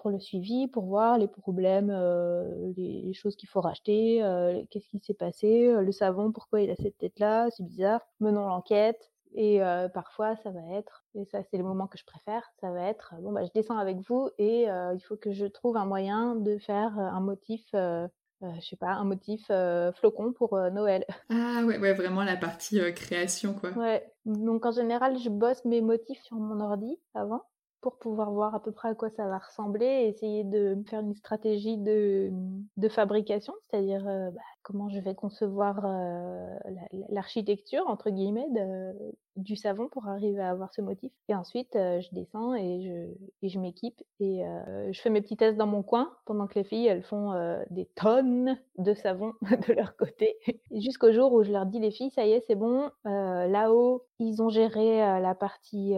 pour 0.07 0.13
le 0.13 0.21
suivi, 0.21 0.69
pour 0.69 0.85
voir 0.85 1.19
les 1.19 1.27
problèmes, 1.27 1.91
euh, 1.91 2.73
les, 2.77 3.13
choses 3.13 3.35
qu'il 3.35 3.49
faut 3.49 3.61
racheter, 3.61 4.23
euh, 4.23 4.63
qu'est-ce 4.71 4.89
qui 4.89 5.01
s'est 5.01 5.15
passé, 5.15 5.67
euh, 5.67 5.83
le 5.83 5.91
savon, 5.91 6.31
pourquoi 6.31 6.61
il 6.61 6.71
a 6.71 6.77
cette 6.77 6.97
tête-là, 6.97 7.49
c'est 7.51 7.65
bizarre, 7.65 8.07
menons 8.21 8.47
l'enquête. 8.47 9.11
Et 9.35 9.59
parfois, 9.93 10.37
ça 10.37 10.51
va 10.51 10.61
être, 10.79 11.05
et 11.17 11.25
ça 11.27 11.43
c'est 11.43 11.59
le 11.59 11.65
moment 11.65 11.89
que 11.89 11.99
je 11.99 12.05
préfère, 12.05 12.49
ça 12.61 12.71
va 12.71 12.85
être, 12.85 13.15
bon 13.21 13.33
bah 13.33 13.45
je 13.45 13.51
descends 13.53 13.77
avec 13.77 13.99
vous 14.09 14.31
et 14.39 14.63
il 14.63 15.01
faut 15.01 15.17
que 15.17 15.33
je 15.33 15.45
trouve 15.45 15.77
un 15.77 15.85
moyen 15.85 16.37
de 16.37 16.57
faire 16.57 16.97
un 16.99 17.21
motif 17.21 17.63
je 17.73 18.61
sais 18.63 18.77
pas, 18.77 18.93
un 18.93 19.05
motif 19.05 19.51
flocon 19.97 20.33
pour 20.33 20.59
Noël. 20.71 21.05
Ah 21.29 21.65
ouais, 21.67 21.79
ouais, 21.79 21.93
vraiment 21.93 22.23
la 22.23 22.37
partie 22.37 22.81
création, 22.95 23.53
quoi. 23.53 23.71
Ouais, 23.73 24.11
donc 24.25 24.65
en 24.65 24.71
général, 24.71 25.19
je 25.19 25.29
bosse 25.29 25.65
mes 25.67 25.83
motifs 25.83 26.23
sur 26.23 26.37
mon 26.37 26.61
ordi 26.61 26.99
avant 27.13 27.43
pour 27.81 27.99
pouvoir 27.99 28.31
voir 28.31 28.55
à 28.55 28.63
peu 28.63 28.73
près 28.73 28.89
à 28.89 28.95
quoi 28.95 29.11
ça 29.11 29.29
va 29.29 29.39
ressembler 29.39 29.87
et 29.87 30.09
essayer 30.09 30.45
de 30.45 30.77
faire 30.87 31.01
une 31.01 31.15
stratégie 31.15 31.77
de, 31.77 32.31
fabrication, 32.89 33.55
c'est-à-dire 33.63 34.07
euh, 34.09 34.31
bah, 34.31 34.41
comment 34.63 34.89
je 34.89 34.99
vais 35.01 35.15
concevoir 35.15 35.85
euh, 35.85 36.57
l'architecture, 37.11 37.85
entre 37.89 38.11
guillemets, 38.11 38.49
du 39.37 39.57
savon 39.57 39.89
pour 39.89 40.09
arriver 40.09 40.41
à 40.41 40.51
avoir 40.51 40.73
ce 40.73 40.83
motif. 40.83 41.13
Et 41.29 41.35
ensuite, 41.35 41.77
euh, 41.77 42.01
je 42.01 42.09
descends 42.13 42.55
et 42.55 42.83
je, 43.43 43.49
je 43.49 43.59
m'équipe 43.59 44.03
et 44.21 44.43
je 44.91 45.01
fais 45.01 45.11
mes 45.11 45.21
petits 45.21 45.37
tests 45.37 45.59
dans 45.59 45.67
mon 45.67 45.83
coin 45.83 46.11
pendant 46.25 46.47
que 46.47 46.55
les 46.55 46.65
filles, 46.65 46.87
elles 46.87 47.03
font 47.03 47.35
des 47.71 47.87
tonnes 47.95 48.59
de 48.79 48.95
savon 48.95 49.33
de 49.69 49.73
leur 49.75 49.97
côté. 49.97 50.37
Jusqu'au 50.73 51.13
jour 51.13 51.33
où 51.33 51.43
je 51.43 51.53
leur 51.53 51.67
dis, 51.67 51.79
les 51.79 51.91
filles, 51.91 52.11
ça 52.11 52.25
y 52.25 52.33
est, 52.33 52.43
c'est 52.47 52.55
bon, 52.55 52.91
là-haut, 53.05 54.05
ils 54.19 54.41
ont 54.41 54.49
géré 54.49 54.99
la 55.21 55.35
partie 55.35 55.95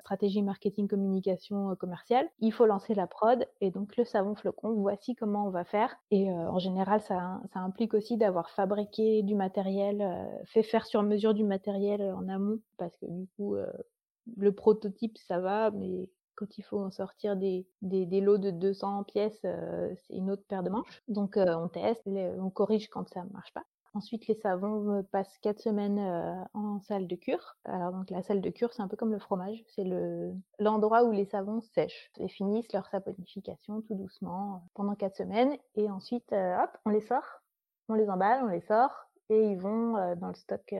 stratégie 0.00 0.42
marketing 0.42 0.88
communication 0.88 1.76
commerciale. 1.76 2.26
Il 2.40 2.52
faut 2.52 2.64
lancer 2.64 2.94
la 2.94 3.06
prod 3.06 3.46
et 3.60 3.70
donc 3.70 3.96
le 3.96 4.04
savon 4.04 4.34
flocon, 4.34 4.72
voici 4.72 5.14
comment 5.14 5.46
on 5.46 5.50
va 5.50 5.64
faire. 5.64 5.94
Et 6.10 6.30
en 6.30 6.58
général, 6.58 7.02
ça, 7.02 7.40
ça 7.52 7.60
implique 7.60 7.94
aussi 7.94 8.16
d'avoir 8.16 8.50
fabriqué 8.50 9.22
du 9.22 9.34
matériel, 9.34 10.00
euh, 10.00 10.24
fait 10.46 10.62
faire 10.62 10.86
sur 10.86 11.02
mesure 11.02 11.34
du 11.34 11.44
matériel 11.44 12.00
euh, 12.00 12.14
en 12.14 12.28
amont, 12.28 12.58
parce 12.76 12.96
que 12.96 13.06
du 13.06 13.26
coup, 13.36 13.54
euh, 13.54 13.70
le 14.36 14.52
prototype, 14.52 15.18
ça 15.18 15.40
va, 15.40 15.70
mais 15.70 16.08
quand 16.34 16.58
il 16.58 16.62
faut 16.62 16.78
en 16.78 16.90
sortir 16.90 17.36
des, 17.36 17.66
des, 17.82 18.20
lots 18.20 18.38
de 18.38 18.50
200 18.50 19.04
pièces, 19.04 19.40
c'est 19.42 20.14
une 20.14 20.30
autre 20.30 20.44
paire 20.48 20.62
de 20.62 20.70
manches. 20.70 21.02
Donc 21.08 21.36
on 21.36 21.68
teste, 21.68 22.02
on 22.06 22.48
corrige 22.48 22.88
quand 22.88 23.06
ça 23.10 23.22
ne 23.24 23.30
marche 23.30 23.52
pas. 23.52 23.64
Ensuite, 23.94 24.26
les 24.26 24.34
savons 24.36 25.04
passent 25.12 25.36
quatre 25.42 25.60
semaines 25.60 26.00
en 26.54 26.80
salle 26.80 27.06
de 27.06 27.16
cure. 27.16 27.56
Alors 27.64 27.92
donc 27.92 28.08
la 28.10 28.22
salle 28.22 28.40
de 28.40 28.48
cure, 28.48 28.72
c'est 28.72 28.80
un 28.80 28.88
peu 28.88 28.96
comme 28.96 29.12
le 29.12 29.18
fromage, 29.18 29.62
c'est 29.68 29.84
le 29.84 30.32
l'endroit 30.58 31.04
où 31.04 31.12
les 31.12 31.26
savons 31.26 31.60
sèchent 31.60 32.10
et 32.18 32.28
finissent 32.28 32.72
leur 32.72 32.88
saponification 32.88 33.82
tout 33.82 33.94
doucement 33.94 34.64
pendant 34.72 34.94
quatre 34.94 35.16
semaines. 35.16 35.54
Et 35.74 35.90
ensuite, 35.90 36.32
hop, 36.32 36.70
on 36.86 36.90
les 36.90 37.02
sort 37.02 37.42
on 37.88 37.94
les 37.94 38.08
emballe, 38.08 38.42
on 38.44 38.48
les 38.48 38.60
sort 38.60 39.08
et 39.30 39.40
ils 39.50 39.56
vont 39.56 40.14
dans 40.16 40.28
le 40.28 40.34
stock 40.34 40.74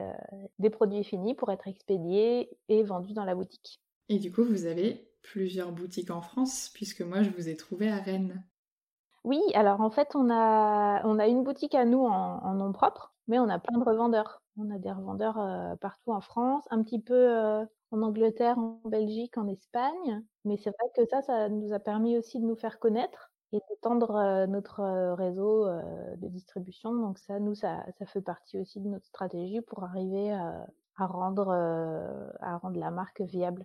des 0.58 0.70
produits 0.70 1.04
finis 1.04 1.34
pour 1.34 1.50
être 1.50 1.68
expédiés 1.68 2.50
et 2.68 2.82
vendus 2.82 3.14
dans 3.14 3.24
la 3.24 3.34
boutique. 3.34 3.80
Et 4.08 4.18
du 4.18 4.32
coup, 4.32 4.44
vous 4.44 4.66
avez 4.66 5.08
plusieurs 5.22 5.72
boutiques 5.72 6.10
en 6.10 6.20
France 6.20 6.70
puisque 6.74 7.00
moi 7.00 7.22
je 7.22 7.30
vous 7.30 7.48
ai 7.48 7.56
trouvé 7.56 7.90
à 7.90 7.96
Rennes. 7.96 8.44
Oui, 9.24 9.40
alors 9.54 9.80
en 9.80 9.90
fait, 9.90 10.14
on 10.14 10.30
a, 10.30 11.06
on 11.06 11.18
a 11.18 11.26
une 11.28 11.44
boutique 11.44 11.74
à 11.74 11.84
nous 11.84 12.04
en, 12.04 12.54
nom 12.54 12.72
propre, 12.72 13.14
mais 13.28 13.38
on 13.38 13.48
a 13.48 13.58
plein 13.58 13.78
de 13.78 13.84
revendeurs. 13.84 14.42
On 14.58 14.68
a 14.70 14.78
des 14.78 14.90
revendeurs 14.90 15.38
euh, 15.38 15.76
partout 15.76 16.12
en 16.12 16.20
France, 16.20 16.64
un 16.70 16.82
petit 16.82 17.00
peu 17.00 17.64
en 17.92 18.02
Angleterre, 18.02 18.58
en 18.58 18.80
Belgique, 18.84 19.38
en 19.38 19.46
Espagne. 19.46 20.22
Mais 20.44 20.56
c'est 20.56 20.70
vrai 20.70 20.90
que 20.96 21.06
ça, 21.06 21.22
ça 21.22 21.48
nous 21.48 21.72
a 21.72 21.78
permis 21.78 22.18
aussi 22.18 22.40
de 22.40 22.44
nous 22.44 22.56
faire 22.56 22.78
connaître 22.78 23.31
et 23.52 23.60
d'étendre 23.68 24.46
notre 24.48 25.14
réseau 25.14 25.66
de 26.16 26.28
distribution. 26.28 26.94
Donc 26.94 27.18
ça, 27.18 27.38
nous, 27.38 27.54
ça, 27.54 27.84
ça 27.98 28.06
fait 28.06 28.22
partie 28.22 28.58
aussi 28.58 28.80
de 28.80 28.88
notre 28.88 29.06
stratégie 29.06 29.60
pour 29.60 29.84
arriver 29.84 30.32
à, 30.32 30.66
à 30.96 31.06
rendre, 31.06 31.50
à 32.40 32.56
rendre 32.58 32.78
la 32.78 32.90
marque 32.90 33.20
viable. 33.20 33.64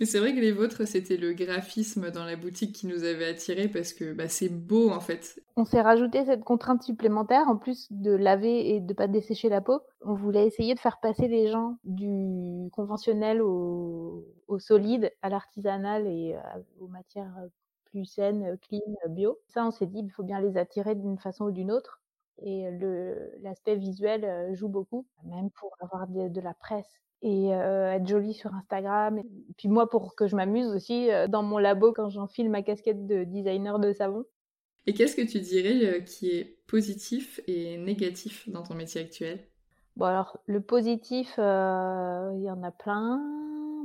Mais 0.00 0.06
c'est 0.06 0.18
vrai 0.18 0.34
que 0.34 0.40
les 0.40 0.52
vôtres, 0.52 0.88
c'était 0.88 1.18
le 1.18 1.34
graphisme 1.34 2.10
dans 2.10 2.24
la 2.24 2.34
boutique 2.34 2.74
qui 2.74 2.86
nous 2.86 3.04
avait 3.04 3.26
attirés 3.26 3.68
parce 3.68 3.92
que 3.92 4.14
bah, 4.14 4.28
c'est 4.28 4.48
beau 4.48 4.88
en 4.88 5.00
fait. 5.00 5.38
On 5.56 5.66
s'est 5.66 5.82
rajouté 5.82 6.24
cette 6.24 6.42
contrainte 6.42 6.82
supplémentaire 6.82 7.48
en 7.48 7.58
plus 7.58 7.86
de 7.90 8.10
laver 8.10 8.74
et 8.74 8.80
de 8.80 8.94
pas 8.94 9.08
dessécher 9.08 9.50
la 9.50 9.60
peau. 9.60 9.82
On 10.00 10.14
voulait 10.14 10.46
essayer 10.46 10.74
de 10.74 10.80
faire 10.80 11.00
passer 11.00 11.28
les 11.28 11.48
gens 11.50 11.76
du 11.84 12.70
conventionnel 12.72 13.42
au, 13.42 14.24
au 14.48 14.58
solide, 14.58 15.12
à 15.20 15.28
l'artisanal 15.28 16.06
et 16.06 16.34
aux 16.80 16.88
matières 16.88 17.36
plus 17.90 18.04
saines, 18.04 18.56
clean, 18.62 18.80
bio. 19.08 19.38
Ça, 19.48 19.66
on 19.66 19.70
s'est 19.70 19.86
dit, 19.86 20.00
il 20.00 20.10
faut 20.10 20.22
bien 20.22 20.40
les 20.40 20.56
attirer 20.56 20.94
d'une 20.94 21.18
façon 21.18 21.46
ou 21.46 21.50
d'une 21.50 21.70
autre. 21.70 22.00
Et 22.42 22.70
l'aspect 23.42 23.76
visuel 23.76 24.54
joue 24.54 24.68
beaucoup, 24.68 25.06
même 25.24 25.50
pour 25.50 25.76
avoir 25.80 26.06
de 26.08 26.40
la 26.40 26.54
presse 26.54 26.90
et 27.20 27.48
être 27.48 28.06
jolie 28.06 28.32
sur 28.32 28.54
Instagram. 28.54 29.18
Et 29.18 29.52
puis 29.58 29.68
moi, 29.68 29.90
pour 29.90 30.14
que 30.14 30.26
je 30.26 30.36
m'amuse 30.36 30.68
aussi 30.68 31.10
dans 31.28 31.42
mon 31.42 31.58
labo 31.58 31.92
quand 31.92 32.08
j'enfile 32.08 32.48
ma 32.48 32.62
casquette 32.62 33.06
de 33.06 33.24
designer 33.24 33.78
de 33.78 33.92
savon. 33.92 34.24
Et 34.86 34.94
qu'est-ce 34.94 35.16
que 35.16 35.30
tu 35.30 35.40
dirais 35.40 36.02
qui 36.04 36.30
est 36.30 36.56
positif 36.66 37.42
et 37.46 37.76
négatif 37.76 38.48
dans 38.48 38.62
ton 38.62 38.74
métier 38.74 39.02
actuel? 39.02 39.40
Bon 39.96 40.06
alors, 40.06 40.38
le 40.46 40.62
positif, 40.62 41.34
il 41.36 42.42
y 42.42 42.50
en 42.50 42.62
a 42.62 42.70
plein. 42.70 43.20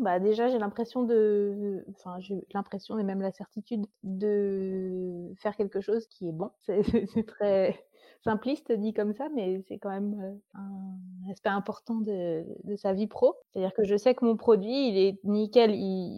Bah 0.02 0.20
déjà, 0.20 0.48
j'ai 0.50 0.60
l'impression 0.60 1.04
de, 1.04 1.86
enfin, 1.92 2.20
j'ai 2.20 2.46
l'impression 2.54 2.98
et 3.00 3.04
même 3.04 3.22
la 3.22 3.32
certitude 3.32 3.86
de 4.04 5.32
faire 5.38 5.56
quelque 5.56 5.82
chose 5.82 6.08
qui 6.08 6.28
est 6.28 6.32
bon. 6.32 6.52
C'est 6.66 7.26
très, 7.26 7.86
simpliste 8.26 8.72
dit 8.72 8.94
comme 8.94 9.14
ça, 9.14 9.30
mais 9.34 9.62
c'est 9.68 9.78
quand 9.78 9.92
même 9.92 10.20
euh, 10.20 10.60
un 10.60 11.32
aspect 11.32 11.50
important 11.50 11.96
de, 11.96 12.44
sa 12.76 12.92
vie 12.94 13.08
pro. 13.08 13.36
C'est-à-dire 13.50 13.74
que 13.74 13.84
je 13.84 13.96
sais 13.96 14.16
que 14.16 14.26
mon 14.26 14.36
produit, 14.36 14.90
il 14.90 14.98
est 14.98 15.20
nickel. 15.24 15.72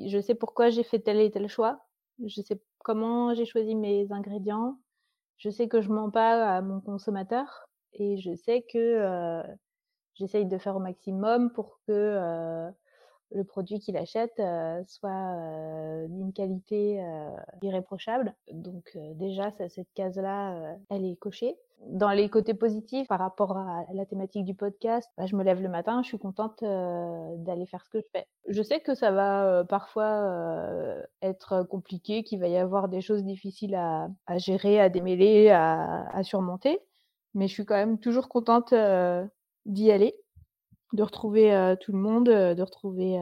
je 0.10 0.20
sais 0.22 0.34
pourquoi 0.34 0.70
j'ai 0.70 0.84
fait 0.84 1.00
tel 1.00 1.20
et 1.20 1.30
tel 1.30 1.48
choix. 1.48 1.86
Je 2.26 2.42
sais 2.42 2.60
comment 2.80 3.34
j'ai 3.34 3.46
choisi 3.46 3.76
mes 3.76 4.12
ingrédients. 4.12 4.80
Je 5.38 5.50
sais 5.50 5.68
que 5.68 5.82
je 5.82 5.90
mens 5.90 6.10
pas 6.10 6.56
à 6.56 6.62
mon 6.62 6.80
consommateur 6.80 7.68
et 7.94 8.18
je 8.18 8.34
sais 8.36 8.64
que 8.64 8.78
euh, 8.78 9.44
j'essaye 10.16 10.46
de 10.46 10.58
faire 10.58 10.78
au 10.78 10.80
maximum 10.80 11.52
pour 11.52 11.80
que 11.88 11.92
euh, 11.92 12.72
le 13.32 13.44
produit 13.44 13.80
qu'il 13.80 13.98
achète 13.98 14.42
soit 14.88 16.08
d'une 16.08 16.34
qualité 16.34 17.04
irréprochable. 17.62 18.34
Donc 18.52 18.98
déjà, 19.16 19.52
cette 19.52 19.92
case-là, 19.94 20.76
elle 20.90 21.06
est 21.06 21.16
cochée. 21.16 21.58
Dans 21.86 22.10
les 22.10 22.28
côtés 22.28 22.56
positifs 22.56 23.08
par 23.08 23.20
rapport 23.20 23.56
à 23.56 23.86
la 23.94 24.06
thématique 24.06 24.46
du 24.46 24.56
podcast, 24.56 25.12
bah, 25.16 25.28
je 25.28 25.36
me 25.36 25.44
lève 25.44 25.62
le 25.62 25.70
matin, 25.70 26.02
je 26.02 26.08
suis 26.08 26.18
contente 26.18 26.64
d'aller 26.64 27.68
faire 27.68 27.86
ce 27.86 27.90
que 27.90 28.00
je 28.00 28.08
fais. 28.12 28.26
Je 28.48 28.64
sais 28.64 28.80
que 28.80 28.96
ça 28.96 29.12
va 29.12 29.64
parfois 29.66 31.04
être 31.22 31.64
compliqué, 31.64 32.24
qu'il 32.24 32.40
va 32.40 32.48
y 32.48 32.58
avoir 32.58 32.88
des 32.88 33.02
choses 33.02 33.24
difficiles 33.24 33.76
à, 33.76 34.10
gérer, 34.38 34.80
à 34.80 34.90
démêler, 34.90 35.50
à, 35.50 36.24
surmonter, 36.24 36.80
mais 37.36 37.48
je 37.48 37.54
suis 37.54 37.66
quand 37.66 37.76
même 37.76 38.00
toujours 38.00 38.28
contente 38.28 38.74
d'y 39.66 39.92
aller 39.92 40.16
de 40.94 41.04
retrouver 41.04 41.76
tout 41.82 41.92
le 41.92 41.98
monde, 42.00 42.28
de 42.28 42.62
retrouver, 42.62 43.18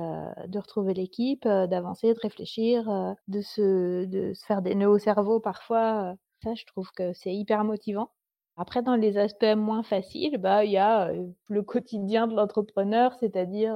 de 0.47 0.59
retrouver 0.59 0.93
l'équipe, 0.93 1.43
d'avancer, 1.43 2.13
de 2.13 2.19
réfléchir, 2.19 3.15
de, 3.27 3.41
se, 3.41 4.05
de 4.05 4.33
se 4.33 4.45
faire 4.45 4.61
des 4.61 4.75
nœuds 4.75 4.89
au 4.89 4.99
cerveau 4.99 5.39
parfois. 5.39 6.15
ça, 6.43 6.53
je 6.55 6.65
trouve 6.65 6.91
que 6.91 7.13
c'est 7.13 7.33
hyper 7.33 7.63
motivant. 7.63 8.11
Après, 8.57 8.81
dans 8.81 8.95
les 8.95 9.17
aspects 9.17 9.55
moins 9.57 9.83
faciles, 9.83 10.37
bah, 10.37 10.63
il 10.63 10.71
y 10.71 10.77
a 10.77 11.11
le 11.49 11.61
quotidien 11.63 12.27
de 12.27 12.35
l'entrepreneur, 12.35 13.13
c'est-à-dire 13.19 13.75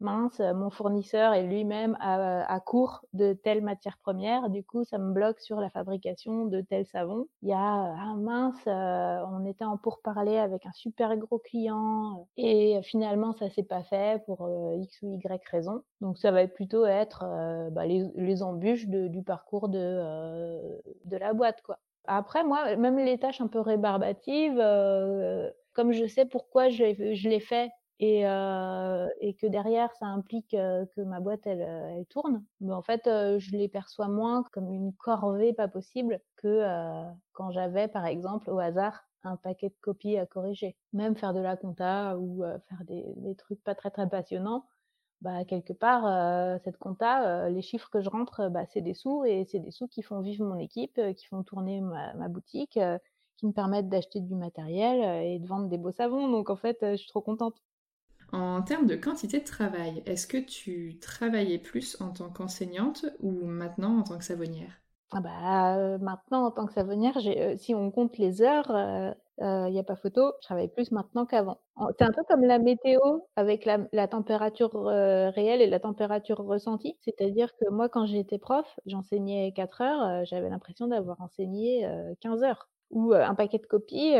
mince, 0.00 0.40
mon 0.40 0.70
fournisseur 0.70 1.32
est 1.32 1.42
lui-même 1.44 1.96
à, 2.00 2.60
court 2.60 3.04
de 3.12 3.32
telle 3.32 3.62
matière 3.62 3.98
première, 3.98 4.50
du 4.50 4.62
coup, 4.64 4.84
ça 4.84 4.98
me 4.98 5.12
bloque 5.12 5.40
sur 5.40 5.60
la 5.60 5.70
fabrication 5.70 6.46
de 6.46 6.60
tel 6.60 6.86
savon. 6.86 7.26
Il 7.42 7.48
y 7.48 7.52
a, 7.52 7.58
ah 7.58 8.14
mince, 8.16 8.60
euh, 8.66 9.24
on 9.30 9.44
était 9.46 9.64
en 9.64 9.76
pourparler 9.76 10.38
avec 10.38 10.66
un 10.66 10.72
super 10.72 11.16
gros 11.16 11.38
client 11.38 12.28
et 12.36 12.80
finalement, 12.82 13.32
ça 13.32 13.48
s'est 13.50 13.62
pas 13.62 13.82
fait 13.82 14.22
pour 14.26 14.42
euh, 14.42 14.76
X 14.76 15.02
ou 15.02 15.14
Y 15.14 15.42
raison. 15.50 15.82
Donc, 16.00 16.18
ça 16.18 16.30
va 16.30 16.46
plutôt 16.46 16.86
être 16.86 17.24
euh, 17.24 17.70
bah, 17.70 17.86
les, 17.86 18.42
embûches 18.42 18.86
du 18.86 19.22
parcours 19.22 19.68
de, 19.68 20.80
la 21.10 21.32
boîte, 21.32 21.62
quoi. 21.62 21.78
Après, 22.08 22.44
moi, 22.44 22.76
même 22.76 22.98
les 22.98 23.18
tâches 23.18 23.40
un 23.40 23.48
peu 23.48 23.60
rébarbatives, 23.60 24.62
comme 25.72 25.92
je 25.92 26.06
sais 26.06 26.24
pourquoi 26.24 26.68
je 26.68 27.28
l'ai 27.28 27.40
fait 27.40 27.70
et, 27.98 28.22
que 28.22 29.46
derrière 29.46 29.94
ça 29.94 30.06
implique 30.06 30.50
que 30.50 31.00
ma 31.02 31.20
boîte 31.20 31.46
elle, 31.46 32.04
tourne, 32.08 32.44
mais 32.60 32.72
en 32.72 32.82
fait 32.82 33.02
je 33.04 33.56
les 33.56 33.68
perçois 33.68 34.08
moins 34.08 34.44
comme 34.52 34.70
une 34.70 34.92
corvée 34.94 35.52
pas 35.52 35.68
possible 35.68 36.20
que 36.36 36.62
quand 37.32 37.50
j'avais 37.50 37.88
par 37.88 38.06
exemple 38.06 38.50
au 38.50 38.58
hasard 38.58 39.04
un 39.24 39.36
paquet 39.36 39.68
de 39.68 39.74
copies 39.80 40.18
à 40.18 40.26
corriger. 40.26 40.76
Même 40.92 41.16
faire 41.16 41.34
de 41.34 41.40
la 41.40 41.56
compta 41.56 42.16
ou 42.18 42.42
faire 42.68 42.84
des, 42.86 43.34
trucs 43.36 43.62
pas 43.64 43.74
très 43.74 43.90
très 43.90 44.08
passionnants, 44.08 44.66
bah 45.22 45.44
quelque 45.44 45.72
part 45.72 46.60
cette 46.60 46.76
compta, 46.78 47.48
les 47.48 47.62
chiffres 47.62 47.88
que 47.90 48.00
je 48.00 48.10
rentre, 48.10 48.48
bah, 48.50 48.66
c'est 48.66 48.82
des 48.82 48.94
sous 48.94 49.24
et 49.24 49.44
c'est 49.44 49.58
des 49.58 49.70
sous 49.70 49.88
qui 49.88 50.02
font 50.02 50.20
vivre 50.20 50.44
mon 50.44 50.58
équipe, 50.58 51.00
qui 51.16 51.26
font 51.26 51.42
tourner 51.42 51.80
ma 51.80 52.28
boutique, 52.28 52.78
qui 53.36 53.46
me 53.46 53.52
permettent 53.52 53.88
d'acheter 53.88 54.20
du 54.20 54.34
matériel 54.34 55.24
et 55.24 55.38
de 55.38 55.46
vendre 55.46 55.68
des 55.68 55.78
beaux 55.78 55.92
savons. 55.92 56.28
Donc 56.28 56.50
en 56.50 56.56
fait, 56.56 56.78
je 56.82 56.96
suis 56.96 57.08
trop 57.08 57.20
contente. 57.20 57.62
En 58.32 58.62
termes 58.62 58.86
de 58.86 58.96
quantité 58.96 59.40
de 59.40 59.44
travail, 59.44 60.02
est-ce 60.06 60.26
que 60.26 60.38
tu 60.38 60.98
travaillais 61.00 61.58
plus 61.58 62.00
en 62.00 62.10
tant 62.10 62.28
qu'enseignante 62.28 63.06
ou 63.20 63.46
maintenant 63.46 63.98
en 63.98 64.02
tant 64.02 64.18
que 64.18 64.24
savonnière? 64.24 64.80
Ah 65.12 65.20
bah, 65.20 65.76
euh, 65.76 65.98
maintenant 65.98 66.46
en 66.46 66.50
tant 66.50 66.66
que 66.66 66.72
savonnière, 66.72 67.16
euh, 67.24 67.56
si 67.56 67.74
on 67.74 67.90
compte 67.92 68.18
les 68.18 68.42
heures, 68.42 68.66
il 69.38 69.44
euh, 69.44 69.70
n'y 69.70 69.78
a 69.78 69.84
pas 69.84 69.94
photo, 69.94 70.32
je 70.40 70.46
travaille 70.46 70.68
plus 70.68 70.90
maintenant 70.90 71.26
qu'avant. 71.26 71.60
C'est 71.98 72.04
un 72.04 72.10
peu 72.10 72.22
comme 72.28 72.42
la 72.42 72.58
météo 72.58 72.98
avec 73.36 73.64
la, 73.66 74.08
température 74.08 74.72
réelle 74.74 75.62
et 75.62 75.68
la 75.68 75.78
température 75.78 76.38
ressentie. 76.38 76.96
C'est-à-dire 77.02 77.54
que 77.56 77.70
moi, 77.70 77.88
quand 77.88 78.06
j'étais 78.06 78.38
prof, 78.38 78.66
j'enseignais 78.86 79.52
4 79.54 79.82
heures, 79.82 80.24
j'avais 80.24 80.48
l'impression 80.48 80.88
d'avoir 80.88 81.20
enseigné 81.20 81.86
15 82.20 82.42
heures 82.42 82.68
ou 82.90 83.12
un 83.12 83.34
paquet 83.34 83.58
de 83.58 83.66
copies, 83.66 84.14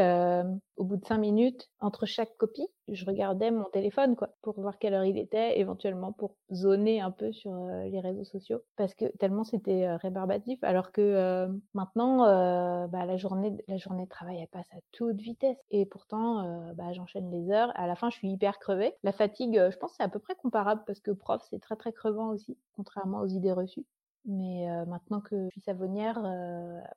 au 0.76 0.84
bout 0.84 0.96
de 0.96 1.04
cinq 1.04 1.18
minutes, 1.18 1.70
entre 1.80 2.04
chaque 2.06 2.36
copie, 2.36 2.66
je 2.88 3.04
regardais 3.04 3.50
mon 3.50 3.64
téléphone 3.64 4.16
quoi, 4.16 4.28
pour 4.42 4.60
voir 4.60 4.78
quelle 4.78 4.94
heure 4.94 5.04
il 5.04 5.18
était, 5.18 5.58
éventuellement 5.58 6.12
pour 6.12 6.36
zoner 6.52 7.00
un 7.00 7.10
peu 7.10 7.32
sur 7.32 7.52
les 7.84 8.00
réseaux 8.00 8.24
sociaux, 8.24 8.60
parce 8.76 8.94
que 8.94 9.06
tellement 9.18 9.44
c'était 9.44 9.94
rébarbatif, 9.96 10.62
alors 10.62 10.92
que 10.92 11.48
maintenant, 11.74 12.18
bah, 12.88 13.06
la, 13.06 13.16
journée, 13.16 13.56
la 13.68 13.76
journée 13.76 14.04
de 14.04 14.10
travail, 14.10 14.38
elle 14.40 14.48
passe 14.48 14.68
à 14.72 14.78
toute 14.92 15.20
vitesse, 15.20 15.58
et 15.70 15.86
pourtant, 15.86 16.72
bah, 16.74 16.92
j'enchaîne 16.92 17.30
les 17.30 17.50
heures, 17.50 17.72
à 17.76 17.86
la 17.86 17.94
fin, 17.94 18.10
je 18.10 18.16
suis 18.16 18.30
hyper 18.30 18.58
crevée. 18.58 18.94
La 19.02 19.12
fatigue, 19.12 19.54
je 19.70 19.76
pense 19.78 19.94
c'est 19.96 20.02
à 20.02 20.08
peu 20.08 20.18
près 20.18 20.34
comparable, 20.34 20.82
parce 20.86 21.00
que 21.00 21.12
prof, 21.12 21.42
c'est 21.48 21.60
très 21.60 21.76
très 21.76 21.92
crevant 21.92 22.28
aussi, 22.30 22.58
contrairement 22.74 23.20
aux 23.20 23.28
idées 23.28 23.52
reçues. 23.52 23.86
Mais 24.26 24.66
maintenant 24.86 25.20
que 25.20 25.44
je 25.44 25.50
suis 25.50 25.60
savonnière, 25.60 26.20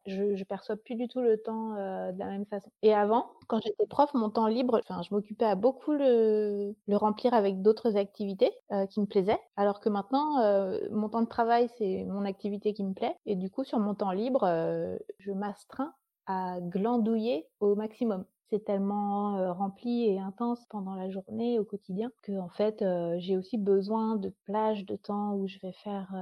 je, 0.05 0.23
ne 0.23 0.43
perçois 0.43 0.75
plus 0.75 0.95
du 0.95 1.07
tout 1.07 1.21
le 1.21 1.37
temps 1.37 1.73
de 1.75 2.17
la 2.17 2.25
même 2.25 2.45
façon. 2.45 2.71
Et 2.81 2.93
avant, 2.93 3.31
quand 3.47 3.61
j'étais 3.61 3.85
prof, 3.85 4.11
mon 4.13 4.29
temps 4.29 4.47
libre, 4.47 4.81
je 4.89 5.13
m'occupais 5.13 5.45
à 5.45 5.55
beaucoup 5.55 5.93
le, 5.93 6.75
le 6.87 6.97
remplir 6.97 7.33
avec 7.33 7.61
d'autres 7.61 7.97
activités 7.97 8.51
qui 8.89 8.99
me 8.99 9.05
plaisaient. 9.05 9.39
Alors 9.57 9.79
que 9.79 9.89
maintenant, 9.89 10.41
mon 10.91 11.09
temps 11.09 11.21
de 11.21 11.27
travail, 11.27 11.69
c'est 11.77 12.03
mon 12.05 12.25
activité 12.25 12.73
qui 12.73 12.83
me 12.83 12.93
plaît. 12.93 13.15
Et 13.25 13.35
du 13.35 13.49
coup, 13.51 13.63
sur 13.63 13.79
mon 13.79 13.93
temps 13.93 14.11
libre, 14.11 14.41
je 15.19 15.31
m'astreins 15.31 15.93
à 16.25 16.59
glandouiller 16.61 17.47
au 17.59 17.75
maximum 17.75 18.25
c'est 18.49 18.65
tellement 18.65 19.53
rempli 19.53 20.05
et 20.05 20.19
intense 20.19 20.65
pendant 20.69 20.95
la 20.95 21.09
journée, 21.09 21.59
au 21.59 21.63
quotidien, 21.63 22.11
que 22.23 22.37
en 22.39 22.49
fait, 22.49 22.83
j'ai 23.17 23.37
aussi 23.37 23.57
besoin 23.57 24.15
de 24.15 24.33
plages 24.45 24.85
de 24.85 24.95
temps 24.95 25.35
où 25.35 25.47
je 25.47 25.59
vais 25.59 25.71
faire 25.71 26.13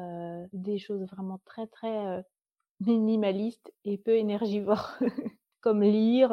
des 0.53 0.77
choses 0.77 1.03
vraiment 1.05 1.39
très 1.45 1.67
très 1.67 2.23
minimalistes 2.81 3.73
et 3.85 3.97
peu 3.97 4.15
énergivores, 4.15 4.97
comme 5.61 5.81
lire, 5.81 6.29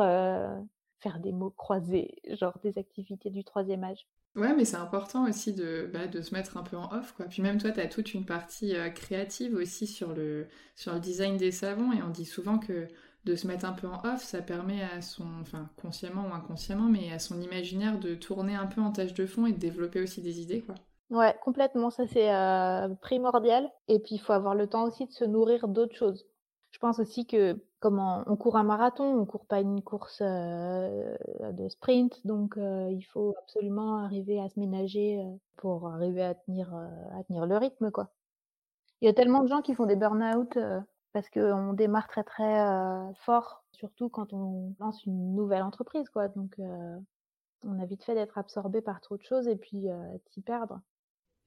faire 1.01 1.21
des 1.21 1.33
mots 1.33 1.51
croisés, 1.51 2.17
genre 2.41 2.59
des 2.63 2.77
activités 2.79 3.31
du 3.31 3.45
troisième 3.45 3.85
âge. 3.85 4.07
Ouais, 4.35 4.53
mais 4.53 4.65
c'est 4.65 4.77
important 4.77 5.29
aussi 5.29 5.53
de, 5.53 5.89
bah, 5.93 6.09
de 6.09 6.21
se 6.21 6.35
mettre 6.35 6.57
un 6.57 6.65
peu 6.65 6.77
en 6.77 6.93
off, 6.93 7.13
quoi. 7.13 7.27
Puis 7.27 7.41
même 7.41 7.61
toi, 7.61 7.71
tu 7.71 7.79
as 7.79 7.87
toute 7.87 8.15
une 8.15 8.27
partie 8.27 8.75
créative 8.95 9.55
aussi 9.55 9.87
sur 9.87 10.13
le, 10.13 10.49
sur 10.75 10.93
le 10.93 10.99
design 10.99 11.37
des 11.37 11.53
savons, 11.53 11.93
et 11.93 12.03
on 12.03 12.11
dit 12.11 12.25
souvent 12.25 12.59
que 12.59 12.89
de 13.25 13.37
se 13.37 13.47
mettre 13.47 13.65
un 13.65 13.73
peu 13.73 13.87
en 13.87 14.01
off, 14.05 14.23
ça 14.23 14.43
permet 14.43 14.83
à 14.83 15.01
son, 15.01 15.25
enfin 15.41 15.69
consciemment 15.81 16.29
ou 16.29 16.35
inconsciemment, 16.35 16.89
mais 16.89 17.13
à 17.13 17.19
son 17.19 17.41
imaginaire 17.41 17.99
de 17.99 18.15
tourner 18.15 18.55
un 18.55 18.67
peu 18.67 18.81
en 18.81 18.93
tâche 18.93 19.15
de 19.15 19.27
fond 19.27 19.47
et 19.47 19.53
de 19.53 19.59
développer 19.59 20.01
aussi 20.03 20.21
des 20.21 20.41
idées, 20.41 20.61
quoi. 20.61 20.75
Ouais, 21.11 21.35
complètement, 21.43 21.91
ça 21.91 22.07
c'est 22.07 22.35
euh, 22.35 22.89
primordial. 23.01 23.71
Et 23.89 23.99
puis 23.99 24.17
il 24.17 24.19
faut 24.19 24.33
avoir 24.33 24.55
le 24.55 24.67
temps 24.67 24.85
aussi 24.85 25.07
de 25.07 25.13
se 25.13 25.25
nourrir 25.25 25.69
d'autres 25.69 25.95
choses. 25.95 26.27
Je 26.71 26.79
pense 26.79 26.99
aussi 26.99 27.27
que 27.27 27.63
comme 27.79 27.99
on, 28.01 28.37
court 28.37 28.57
un 28.57 28.65
marathon, 28.65 29.05
on 29.05 29.27
court 29.27 29.47
pas 29.47 29.61
une 29.61 29.83
course 29.83 30.23
de 30.23 31.69
sprint, 31.69 32.27
donc 32.27 32.55
il 32.57 33.07
faut 33.13 33.35
absolument 33.43 33.99
arriver 33.99 34.41
à 34.41 34.49
se 34.49 34.59
ménager 34.59 35.23
pour 35.57 35.87
arriver 35.89 36.23
à 36.23 36.35
tenir, 36.35 36.73
tenir 37.29 37.47
le 37.47 37.59
rythme, 37.59 37.91
quoi. 37.91 38.09
Il 39.03 39.07
y 39.07 39.09
a 39.09 39.13
tellement 39.13 39.43
de 39.43 39.49
gens 39.49 39.61
qui 39.61 39.75
font 39.75 39.85
des 39.87 39.97
burn-out 39.97 40.57
parce 41.15 41.31
qu'on 41.31 41.73
démarre 41.73 42.09
très 42.09 42.25
très 42.25 42.63
fort, 43.23 43.65
surtout 43.73 44.11
quand 44.11 44.35
on 44.35 44.75
lance 44.81 45.07
une 45.07 45.35
nouvelle 45.35 45.63
entreprise, 45.63 46.11
quoi. 46.11 46.29
Donc 46.29 46.59
on 47.65 47.81
a 47.81 47.87
vite 47.87 48.05
fait 48.05 48.15
d'être 48.15 48.37
absorbé 48.37 48.83
par 48.83 49.01
trop 49.01 49.17
de 49.17 49.23
choses 49.23 49.49
et 49.49 49.57
puis 49.57 49.83
de 49.83 50.21
s'y 50.31 50.43
perdre. 50.43 50.81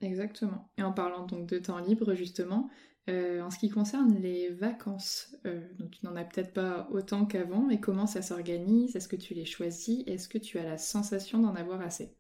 Exactement. 0.01 0.70
Et 0.78 0.84
en 0.84 0.91
parlant 0.91 1.26
donc 1.26 1.47
de 1.47 1.59
temps 1.59 1.80
libre, 1.80 2.13
justement, 2.13 2.70
euh, 3.09 3.41
en 3.41 3.49
ce 3.49 3.57
qui 3.57 3.70
concerne 3.70 4.15
les 4.15 4.49
vacances, 4.49 5.36
euh, 5.45 5.61
donc 5.80 5.91
tu 5.91 6.05
n'en 6.05 6.15
as 6.15 6.26
peut-être 6.26 6.53
pas 6.53 6.88
autant 6.91 7.26
qu'avant, 7.26 7.61
mais 7.61 7.80
comment 7.80 8.05
ça 8.05 8.22
s'organise? 8.22 8.95
Est-ce 8.95 9.07
que 9.07 9.15
tu 9.15 9.34
les 9.34 9.45
choisis? 9.45 10.03
Est-ce 10.07 10.28
que 10.28 10.38
tu 10.38 10.59
as 10.59 10.63
la 10.63 10.78
sensation 10.78 11.39
d'en 11.39 11.55
avoir 11.55 11.82
assez? 11.82 12.15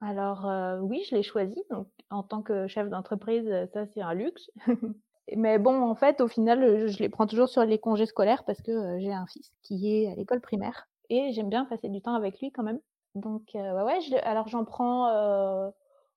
Alors 0.00 0.48
euh, 0.48 0.78
oui, 0.78 1.02
je 1.10 1.16
les 1.16 1.22
choisis. 1.22 1.62
Donc 1.70 1.88
en 2.10 2.22
tant 2.22 2.42
que 2.42 2.66
chef 2.66 2.88
d'entreprise, 2.88 3.48
ça 3.72 3.86
c'est 3.86 4.00
un 4.00 4.14
luxe. 4.14 4.50
mais 5.36 5.58
bon, 5.58 5.80
en 5.82 5.94
fait, 5.94 6.20
au 6.20 6.28
final, 6.28 6.88
je 6.88 6.98
les 6.98 7.08
prends 7.08 7.26
toujours 7.26 7.48
sur 7.48 7.64
les 7.64 7.78
congés 7.78 8.06
scolaires 8.06 8.44
parce 8.44 8.60
que 8.62 8.98
j'ai 8.98 9.12
un 9.12 9.26
fils 9.26 9.52
qui 9.62 9.92
est 9.94 10.10
à 10.10 10.14
l'école 10.14 10.40
primaire 10.40 10.88
et 11.10 11.32
j'aime 11.32 11.48
bien 11.48 11.64
passer 11.64 11.88
du 11.88 12.00
temps 12.00 12.14
avec 12.14 12.40
lui 12.40 12.50
quand 12.52 12.62
même. 12.62 12.80
Donc 13.14 13.50
ouais, 13.54 13.82
ouais 13.82 14.20
alors 14.22 14.48
j'en 14.48 14.64
prends 14.64 15.72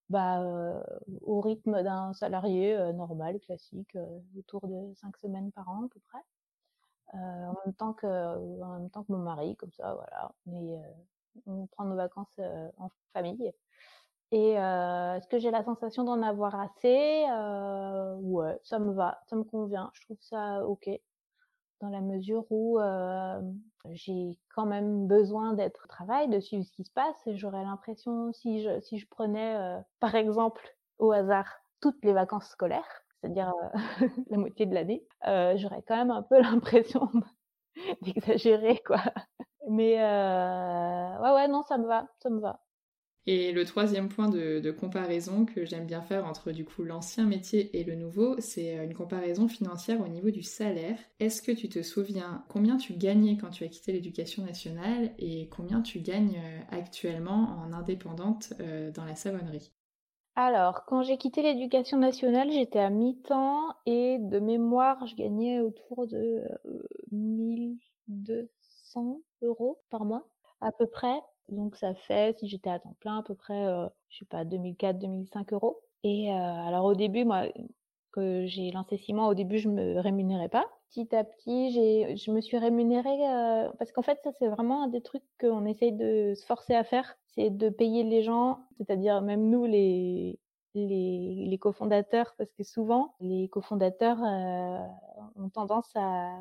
bah, 0.10 0.42
au 1.22 1.42
rythme 1.42 1.84
d'un 1.84 2.14
salarié 2.14 2.78
normal, 2.94 3.40
classique, 3.40 3.98
autour 4.38 4.68
de 4.68 4.94
cinq 4.96 5.18
semaines 5.18 5.52
par 5.52 5.70
an 5.70 5.86
à 5.86 5.88
peu 5.94 6.00
près. 6.00 6.20
en 7.14 7.56
même 7.66 7.74
temps 7.76 7.94
que 7.94 9.12
mon 9.12 9.20
mari, 9.20 9.56
comme 9.56 9.72
ça, 9.74 9.94
voilà. 9.94 10.32
Mais 10.46 10.80
on 11.46 11.68
prend 11.68 11.86
nos 11.86 11.96
vacances 11.96 12.40
en 12.78 12.90
famille. 13.14 13.52
Et 14.32 14.52
est-ce 14.52 15.28
que 15.28 15.40
j'ai 15.40 15.52
la 15.52 15.64
sensation 15.64 16.04
d'en 16.04 16.22
avoir 16.22 16.56
assez? 16.60 17.26
Ouais, 18.22 18.60
ça 18.64 18.80
me 18.80 18.92
va, 18.94 19.22
ça 19.28 19.36
me 19.36 19.44
convient. 19.44 19.92
Je 19.94 20.02
trouve 20.02 20.18
ça 20.22 20.66
ok 20.66 20.90
dans 21.82 21.90
la 21.90 22.02
mesure 22.02 22.46
où 22.52 22.80
j'ai 23.92 24.38
quand 24.54 24.66
même 24.66 25.08
besoin 25.08 25.54
d'être 25.54 25.82
au 25.86 25.88
travail, 25.88 26.30
de 26.30 26.40
suivre 26.40 26.66
ce 26.66 26.72
qui 26.72 26.84
se 26.84 26.92
passe. 26.92 27.16
Et 27.28 27.38
j'aurais 27.38 27.64
l'impression, 27.64 28.32
si 28.34 28.62
je, 28.62 28.80
si 28.82 28.98
je 28.98 29.08
prenais, 29.08 29.58
par 30.00 30.16
exemple, 30.16 30.62
au 30.98 31.12
hasard, 31.12 31.50
toutes 31.82 32.04
les 32.04 32.14
vacances 32.14 32.50
scolaires, 32.50 33.04
c'est-à-dire 33.22 33.54
la 34.30 34.38
moitié 34.38 34.66
de 34.66 34.74
l'année, 34.74 35.08
j'aurais 35.24 35.84
quand 35.88 35.98
même 35.98 36.12
un 36.12 36.24
peu 36.24 36.42
l'impression 36.42 37.10
d'exagérer, 38.02 38.82
quoi. 38.86 39.02
Mais 39.70 39.96
ouais, 39.98 41.32
ouais, 41.34 41.48
non, 41.48 41.64
ça 41.64 41.78
me 41.78 41.88
va, 41.88 42.08
ça 42.20 42.30
me 42.30 42.40
va. 42.40 42.65
Et 43.28 43.52
le 43.52 43.66
troisième 43.66 44.08
point 44.08 44.30
de, 44.30 44.72
comparaison 44.72 45.46
que 45.46 45.66
j'aime 45.66 45.88
bien 45.88 46.02
faire 46.02 46.26
entre 46.26 46.52
du 46.52 46.64
coup 46.64 46.84
l'ancien 46.84 47.26
métier 47.26 47.80
et 47.80 47.84
le 47.84 47.96
nouveau, 47.96 48.36
c'est 48.40 48.78
euh, 48.78 48.84
une 48.84 48.94
comparaison 48.94 49.48
financière 49.48 50.02
au 50.02 50.08
niveau 50.08 50.30
du 50.30 50.44
salaire. 50.44 51.00
Est-ce 51.20 51.42
que 51.42 51.52
tu 51.52 51.68
te 51.68 51.82
souviens 51.82 52.46
combien 52.50 52.78
tu 52.78 52.94
gagnais 52.94 53.38
quand 53.38 53.50
tu 53.50 53.64
as 53.64 53.68
quitté 53.68 53.94
l'éducation 53.94 54.44
nationale 54.44 55.16
et 55.18 55.50
combien 55.50 55.82
tu 55.82 56.00
gagnes 56.00 56.38
euh, 56.38 56.60
actuellement 56.70 57.58
en 57.64 57.74
indépendante 57.74 58.54
euh, 58.60 58.92
dans 58.92 59.06
la 59.06 59.16
savonnerie? 59.16 59.72
Alors, 60.36 60.86
quand 60.86 61.02
j'ai 61.02 61.18
quitté 61.18 61.42
l'éducation 61.42 61.98
nationale, 61.98 62.52
j'étais 62.52 62.80
à 62.80 62.90
mi-temps 62.90 63.74
et 63.86 64.18
de 64.20 64.40
mémoire, 64.40 65.08
je 65.08 65.16
gagnais 65.16 65.62
autour 65.62 66.08
de 66.08 66.44
1200 67.12 69.22
euros 69.42 69.80
par 69.90 70.04
mois, 70.04 70.28
à 70.60 70.74
peu 70.74 70.88
près. 70.88 71.22
Donc 71.50 71.76
ça 71.76 71.94
fait, 71.94 72.38
si 72.40 72.48
j'étais 72.48 72.70
à 72.70 72.80
temps 72.80 72.96
plein, 73.00 73.20
à 73.20 73.24
peu 73.24 73.36
près, 73.36 73.66
euh, 73.66 73.88
je 74.10 74.20
sais 74.20 74.26
pas, 74.26 74.44
2004-2005 74.46 75.54
euros. 75.54 75.82
Et 76.04 76.32
euh, 76.32 76.36
alors 76.36 76.86
au 76.86 76.96
début, 76.96 77.24
moi, 77.26 77.44
que 78.12 78.46
j'ai 78.46 78.72
lancé 78.72 79.00
mois, 79.10 79.28
au 79.28 79.34
début, 79.36 79.60
je 79.60 79.70
me 79.70 80.00
rémunérais 80.00 80.50
pas. 80.50 80.66
Petit 80.90 81.16
à 81.16 81.24
petit, 81.24 81.72
j'ai, 81.72 82.16
je 82.16 82.32
me 82.32 82.42
suis 82.42 82.58
rémunérée 82.58 83.28
euh, 83.28 83.70
parce 83.78 83.92
qu'en 83.92 84.02
fait, 84.02 84.20
ça 84.24 84.32
c'est 84.40 84.48
vraiment 84.48 84.84
un 84.84 84.88
des 84.88 85.02
trucs 85.02 85.24
qu'on 85.40 85.66
essaye 85.66 85.92
de 85.92 86.34
se 86.36 86.46
forcer 86.46 86.74
à 86.74 86.84
faire, 86.84 87.16
c'est 87.36 87.50
de 87.50 87.70
payer 87.70 88.04
les 88.04 88.24
gens, 88.24 88.60
c'est-à-dire 88.78 89.22
même 89.22 89.50
nous 89.50 89.66
les 89.66 90.40
les, 90.74 91.46
les 91.48 91.58
cofondateurs, 91.58 92.34
parce 92.38 92.52
que 92.52 92.64
souvent 92.64 93.16
les 93.22 93.48
cofondateurs 93.50 94.20
ont 95.36 95.50
tendance 95.50 95.90
à, 95.96 96.38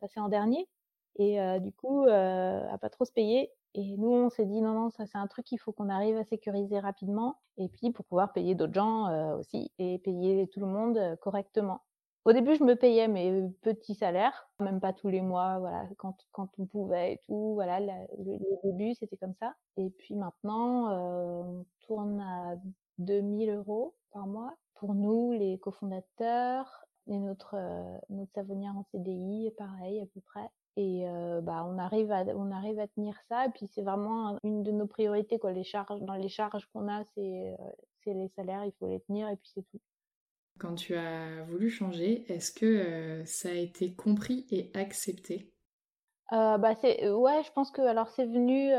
passer 0.00 0.18
en 0.20 0.28
dernier 0.28 0.68
et 1.16 1.38
du 1.60 1.72
coup 1.72 2.04
à 2.08 2.78
pas 2.78 2.90
trop 2.90 3.04
se 3.04 3.12
payer 3.12 3.50
et 3.76 3.96
nous, 3.98 4.08
on 4.08 4.30
s'est 4.30 4.46
dit 4.46 4.62
non, 4.62 4.72
non, 4.72 4.90
ça 4.90 5.04
c'est 5.04 5.18
un 5.18 5.26
truc 5.26 5.44
qu'il 5.44 5.60
faut 5.60 5.70
qu'on 5.70 5.90
arrive 5.90 6.16
à 6.16 6.24
sécuriser 6.24 6.78
rapidement. 6.80 7.36
Et 7.58 7.68
puis 7.68 7.92
pour 7.92 8.06
pouvoir 8.06 8.32
payer 8.32 8.54
d'autres 8.54 8.72
gens 8.72 9.06
euh, 9.08 9.36
aussi 9.36 9.70
et 9.78 9.98
payer 9.98 10.48
tout 10.48 10.60
le 10.60 10.66
monde 10.66 10.96
euh, 10.96 11.14
correctement. 11.16 11.82
Au 12.24 12.32
début, 12.32 12.56
je 12.56 12.64
me 12.64 12.74
payais 12.74 13.06
mes 13.06 13.48
petits 13.60 13.94
salaires, 13.94 14.48
même 14.60 14.80
pas 14.80 14.94
tous 14.94 15.08
les 15.08 15.20
mois, 15.20 15.58
voilà, 15.58 15.86
quand, 15.98 16.16
quand 16.32 16.48
on 16.58 16.66
pouvait 16.66 17.12
et 17.12 17.20
tout. 17.26 17.52
Voilà, 17.54 17.78
le, 17.80 18.38
début, 18.64 18.94
c'était 18.94 19.18
comme 19.18 19.34
ça. 19.34 19.54
Et 19.76 19.90
puis 19.90 20.16
maintenant, 20.16 20.88
euh, 20.90 21.42
on 21.42 21.66
tourne 21.86 22.20
à 22.20 22.56
2000 22.98 23.50
euros 23.50 23.94
par 24.10 24.26
mois. 24.26 24.54
Pour 24.74 24.94
nous, 24.94 25.32
les 25.32 25.58
cofondateurs, 25.58 26.86
et 27.08 27.18
notre, 27.18 27.56
notre 28.10 28.32
savonnière 28.32 28.76
en 28.76 28.82
CDI, 28.90 29.52
pareil, 29.56 30.00
à 30.00 30.06
peu 30.06 30.20
près. 30.22 30.50
Et 30.76 31.06
bah, 31.42 31.66
on 31.66 31.78
arrive 31.78 32.12
à 32.12 32.24
on 32.34 32.50
arrive 32.50 32.78
à 32.78 32.86
tenir 32.86 33.18
ça. 33.28 33.46
Et 33.46 33.50
puis 33.50 33.66
c'est 33.66 33.82
vraiment 33.82 34.38
une 34.44 34.62
de 34.62 34.70
nos 34.70 34.86
priorités 34.86 35.38
quoi. 35.38 35.52
Les 35.52 35.64
charges 35.64 36.00
dans 36.02 36.14
les 36.14 36.28
charges 36.28 36.66
qu'on 36.66 36.88
a, 36.88 37.02
c'est 37.14 37.56
c'est 38.04 38.12
les 38.12 38.28
salaires, 38.28 38.64
il 38.64 38.72
faut 38.78 38.86
les 38.86 39.00
tenir 39.00 39.28
et 39.28 39.36
puis 39.36 39.50
c'est 39.54 39.62
tout. 39.62 39.80
Quand 40.58 40.74
tu 40.74 40.94
as 40.94 41.42
voulu 41.44 41.70
changer, 41.70 42.30
est-ce 42.32 42.52
que 42.52 43.22
ça 43.24 43.48
a 43.48 43.52
été 43.52 43.94
compris 43.94 44.46
et 44.50 44.70
accepté? 44.74 45.52
Bah 46.30 46.74
c'est 46.80 47.08
ouais, 47.08 47.42
je 47.44 47.52
pense 47.52 47.70
que 47.70 47.82
alors 47.82 48.10
c'est 48.10 48.26
venu 48.26 48.70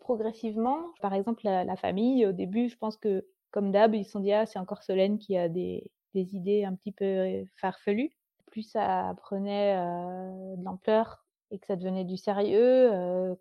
progressivement. 0.00 0.86
Par 1.02 1.12
exemple 1.12 1.42
la, 1.44 1.64
la, 1.64 1.76
famille 1.76 2.24
au 2.26 2.32
début, 2.32 2.68
je 2.68 2.76
pense 2.78 2.96
que 2.96 3.26
comme 3.50 3.70
d'hab, 3.70 3.94
ils 3.94 4.04
se 4.04 4.12
sont 4.12 4.20
dit 4.20 4.32
ah 4.32 4.46
c'est 4.46 4.58
encore 4.58 4.82
Solène 4.82 5.18
qui 5.18 5.36
a 5.36 5.50
des 5.50 5.90
des 6.14 6.36
idées 6.36 6.64
un 6.64 6.74
petit 6.74 6.92
peu 6.92 7.44
farfelues 7.56 8.12
plus 8.52 8.62
ça 8.62 9.14
prenait 9.16 9.74
de 9.74 10.62
l'ampleur 10.62 11.24
et 11.50 11.58
que 11.58 11.66
ça 11.66 11.76
devenait 11.76 12.04
du 12.04 12.16
sérieux, 12.16 12.90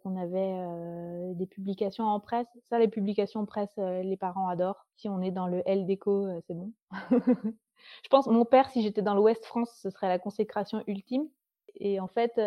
qu'on 0.02 0.18
avait 0.18 1.36
des 1.36 1.46
publications 1.46 2.06
en 2.06 2.20
presse. 2.20 2.48
Ça, 2.70 2.80
les 2.80 2.88
publications 2.88 3.42
en 3.42 3.46
presse, 3.46 3.78
les 3.78 4.18
parents 4.18 4.48
adorent. 4.48 4.86
Si 4.96 5.08
on 5.08 5.22
est 5.22 5.32
dans 5.32 5.48
le 5.48 5.62
L 5.66 5.86
déco, 5.86 6.28
c'est 6.48 6.54
bon. 6.54 6.72
Je 8.04 8.10
pense, 8.10 8.28
mon 8.28 8.46
père, 8.46 8.70
si 8.70 8.82
j'étais 8.82 9.02
dans 9.02 9.16
l'Ouest 9.16 9.46
France, 9.46 9.72
ce 9.82 9.90
serait 9.90 10.10
la 10.10 10.20
consécration 10.20 10.84
ultime. 10.88 11.28
Et 11.76 12.00
en 12.00 12.08
fait, 12.08 12.38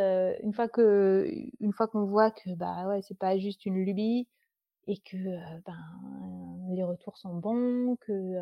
une 0.42 0.52
fois 0.52 0.68
que, 0.68 1.30
une 1.60 1.72
fois 1.72 1.86
qu'on 1.86 2.04
voit 2.04 2.30
que 2.30 2.50
bah 2.54 2.86
ouais, 2.88 3.02
c'est 3.02 3.18
pas 3.18 3.38
juste 3.38 3.64
une 3.66 3.76
lubie 3.76 4.28
et 4.86 4.98
que 4.98 5.16
ben 5.64 5.78
les 6.70 6.84
retours 6.84 7.16
sont 7.16 7.34
bons, 7.34 7.96
que 8.00 8.34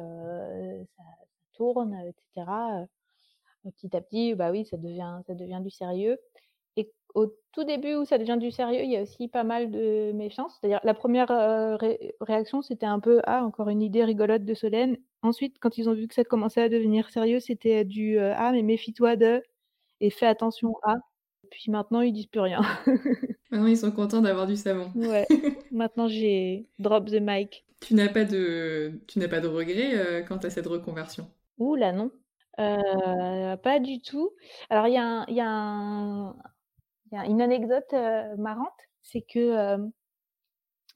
ça, 0.96 1.02
ça, 1.02 1.46
tourne, 1.52 1.94
etc 2.06 2.86
petit 3.70 3.94
à 3.96 4.00
petit, 4.00 4.34
bah 4.34 4.50
oui, 4.50 4.64
ça 4.64 4.76
devient, 4.76 5.20
ça 5.26 5.34
devient 5.34 5.60
du 5.62 5.70
sérieux. 5.70 6.18
Et 6.76 6.90
au 7.14 7.26
tout 7.52 7.64
début 7.64 7.94
où 7.94 8.04
ça 8.04 8.18
devient 8.18 8.38
du 8.38 8.50
sérieux, 8.50 8.82
il 8.82 8.90
y 8.90 8.96
a 8.96 9.02
aussi 9.02 9.28
pas 9.28 9.44
mal 9.44 9.70
de 9.70 10.12
méfiance. 10.12 10.56
C'est-à-dire, 10.60 10.80
la 10.84 10.94
première 10.94 11.28
réaction, 12.20 12.62
c'était 12.62 12.86
un 12.86 13.00
peu 13.00 13.20
Ah, 13.24 13.44
encore 13.44 13.68
une 13.68 13.82
idée 13.82 14.04
rigolote 14.04 14.44
de 14.44 14.54
Solène. 14.54 14.96
Ensuite, 15.22 15.56
quand 15.60 15.78
ils 15.78 15.88
ont 15.88 15.94
vu 15.94 16.08
que 16.08 16.14
ça 16.14 16.24
commençait 16.24 16.62
à 16.62 16.68
devenir 16.68 17.10
sérieux, 17.10 17.40
c'était 17.40 17.84
du 17.84 18.18
Ah, 18.18 18.52
mais 18.52 18.62
méfie-toi 18.62 19.16
de 19.16 19.42
et 20.00 20.10
fais 20.10 20.26
attention 20.26 20.76
à. 20.82 20.96
Puis 21.50 21.70
maintenant, 21.70 22.00
ils 22.00 22.12
disent 22.12 22.26
plus 22.26 22.40
rien. 22.40 22.62
maintenant, 23.50 23.66
ils 23.66 23.76
sont 23.76 23.92
contents 23.92 24.22
d'avoir 24.22 24.46
du 24.46 24.56
savon. 24.56 24.90
Ouais. 24.94 25.26
maintenant, 25.70 26.08
j'ai 26.08 26.66
drop 26.78 27.06
the 27.06 27.20
mic. 27.20 27.66
Tu 27.80 27.94
n'as 27.94 28.08
pas 28.08 28.24
de, 28.24 29.00
tu 29.06 29.18
n'as 29.18 29.28
pas 29.28 29.40
de 29.40 29.48
regret 29.48 30.24
quant 30.26 30.38
à 30.38 30.50
cette 30.50 30.66
reconversion? 30.66 31.28
Ouh 31.58 31.74
là, 31.74 31.92
non. 31.92 32.10
Pas 32.56 33.78
du 33.80 34.00
tout. 34.00 34.30
Alors 34.70 34.86
il 34.88 34.94
y 34.94 34.98
a 34.98 35.24
il 37.12 37.30
une 37.30 37.42
anecdote, 37.42 37.92
marrante, 38.38 38.72
c'est 39.02 39.22
que, 39.22 39.76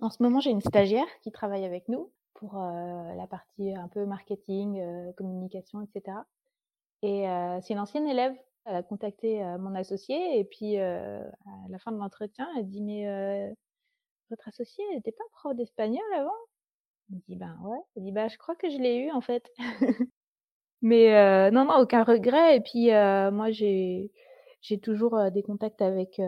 en 0.00 0.10
ce 0.10 0.22
moment, 0.22 0.40
j'ai 0.40 0.50
une 0.50 0.60
stagiaire 0.62 1.06
qui 1.22 1.32
travaille 1.32 1.64
avec 1.66 1.88
nous 1.88 2.12
pour, 2.34 2.56
la 2.56 3.26
partie 3.28 3.74
un 3.74 3.88
peu 3.88 4.06
marketing, 4.06 4.82
communication 5.16 5.82
etc. 5.82 6.18
et 7.02 7.26
c'est 7.62 7.74
une 7.74 7.80
ancienne 7.80 8.08
élève. 8.08 8.36
Elle 8.66 8.76
a 8.76 8.82
contacté, 8.84 9.42
mon 9.60 9.74
associé 9.76 10.38
et 10.40 10.44
puis, 10.44 10.78
à 10.78 11.22
la 11.70 11.78
fin 11.80 11.92
de 11.92 11.98
l'entretien, 11.98 12.48
elle 12.58 12.68
dit: 12.68 12.82
«Mais, 12.82 13.54
votre 14.30 14.48
associé 14.48 14.84
n'était 14.94 15.12
pas 15.12 15.24
prof 15.32 15.56
d'espagnol 15.56 16.02
avant?» 16.16 16.32
On 17.14 17.16
dit: 17.28 17.36
«Ben 17.36 17.58
ouais». 17.64 17.78
Elle 17.96 18.04
dit: 18.04 18.12
«Bah 18.12 18.28
je 18.28 18.38
crois 18.38 18.56
que 18.56 18.70
je 18.70 18.78
l'ai 18.78 18.98
eu 19.06 19.12
en 19.12 19.20
fait». 19.22 19.50
Mais 20.82 21.50
non, 21.50 21.64
non, 21.66 21.78
aucun 21.80 22.04
regret 22.04 22.56
et 22.56 22.60
puis 22.60 22.90
moi 22.90 23.50
j'ai 23.50 24.10
J'ai 24.62 24.78
toujours 24.78 25.30
des 25.32 25.42
contacts 25.42 25.82
avec, 25.82 26.20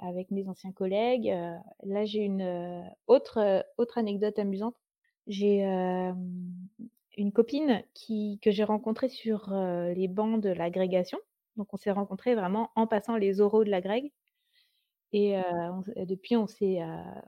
avec 0.00 0.30
mes 0.30 0.48
anciens 0.48 0.72
collègues. 0.72 1.32
là, 1.84 2.04
j'ai 2.04 2.20
une 2.20 2.44
autre, 3.06 3.64
autre 3.78 3.98
anecdote 3.98 4.38
amusante. 4.38 4.76
J'ai 5.26 5.62
une 7.16 7.32
copine 7.32 7.82
qui, 7.94 8.38
que 8.42 8.50
j'ai 8.50 8.64
rencontrée 8.64 9.08
sur 9.08 9.50
les 9.96 10.08
bancs 10.08 10.40
de 10.40 10.50
l'agrégation. 10.50 11.18
Donc, 11.56 11.72
on 11.72 11.76
s'est 11.76 11.92
rencontrés 11.92 12.34
vraiment 12.34 12.70
en 12.76 12.86
passant 12.86 13.16
les 13.16 13.40
oraux 13.40 13.64
de 13.64 13.70
l'agrég. 13.70 14.12
Et 15.12 15.36
depuis, 15.96 16.36
on, 16.36 16.46
s'est, 16.46 16.80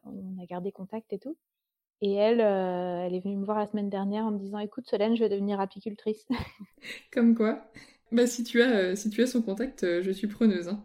on 0.04 0.42
a 0.42 0.46
gardé 0.46 0.72
contact 0.72 1.12
et 1.12 1.18
tout. 1.18 1.36
Et 2.02 2.14
elle, 2.14 2.40
elle 2.40 3.14
est 3.14 3.20
venue 3.20 3.36
me 3.36 3.44
voir 3.44 3.58
la 3.58 3.66
semaine 3.66 3.88
dernière 3.88 4.24
en 4.26 4.30
me 4.30 4.38
disant 4.38 4.58
Écoute, 4.58 4.86
Solène, 4.86 5.16
je 5.16 5.22
vais 5.22 5.28
devenir 5.28 5.60
apicultrice. 5.60 6.26
Comme 7.12 7.34
quoi 7.34 7.70
Bah, 8.12 8.26
si 8.26 8.44
tu 8.44 8.62
as, 8.62 8.96
si 8.96 9.10
tu 9.10 9.22
as 9.22 9.26
son 9.26 9.42
contact, 9.42 9.84
je 10.02 10.10
suis 10.10 10.26
preneuse. 10.26 10.68
Hein. 10.68 10.84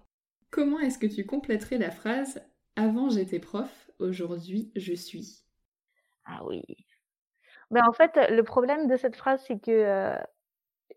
Comment 0.50 0.80
est-ce 0.80 0.98
que 0.98 1.08
tu 1.08 1.26
compléterais 1.26 1.78
la 1.78 1.92
phrase 1.92 2.42
Avant 2.76 3.10
j'étais 3.10 3.40
prof, 3.40 3.92
aujourd'hui 4.00 4.72
je 4.76 4.94
suis 4.94 5.44
Ah 6.26 6.46
oui. 6.46 6.64
Ben, 7.72 7.82
en 7.88 7.94
fait, 7.94 8.18
le 8.30 8.44
problème 8.44 8.88
de 8.88 8.98
cette 8.98 9.16
phrase, 9.16 9.44
c'est 9.48 9.60
que 9.60 10.16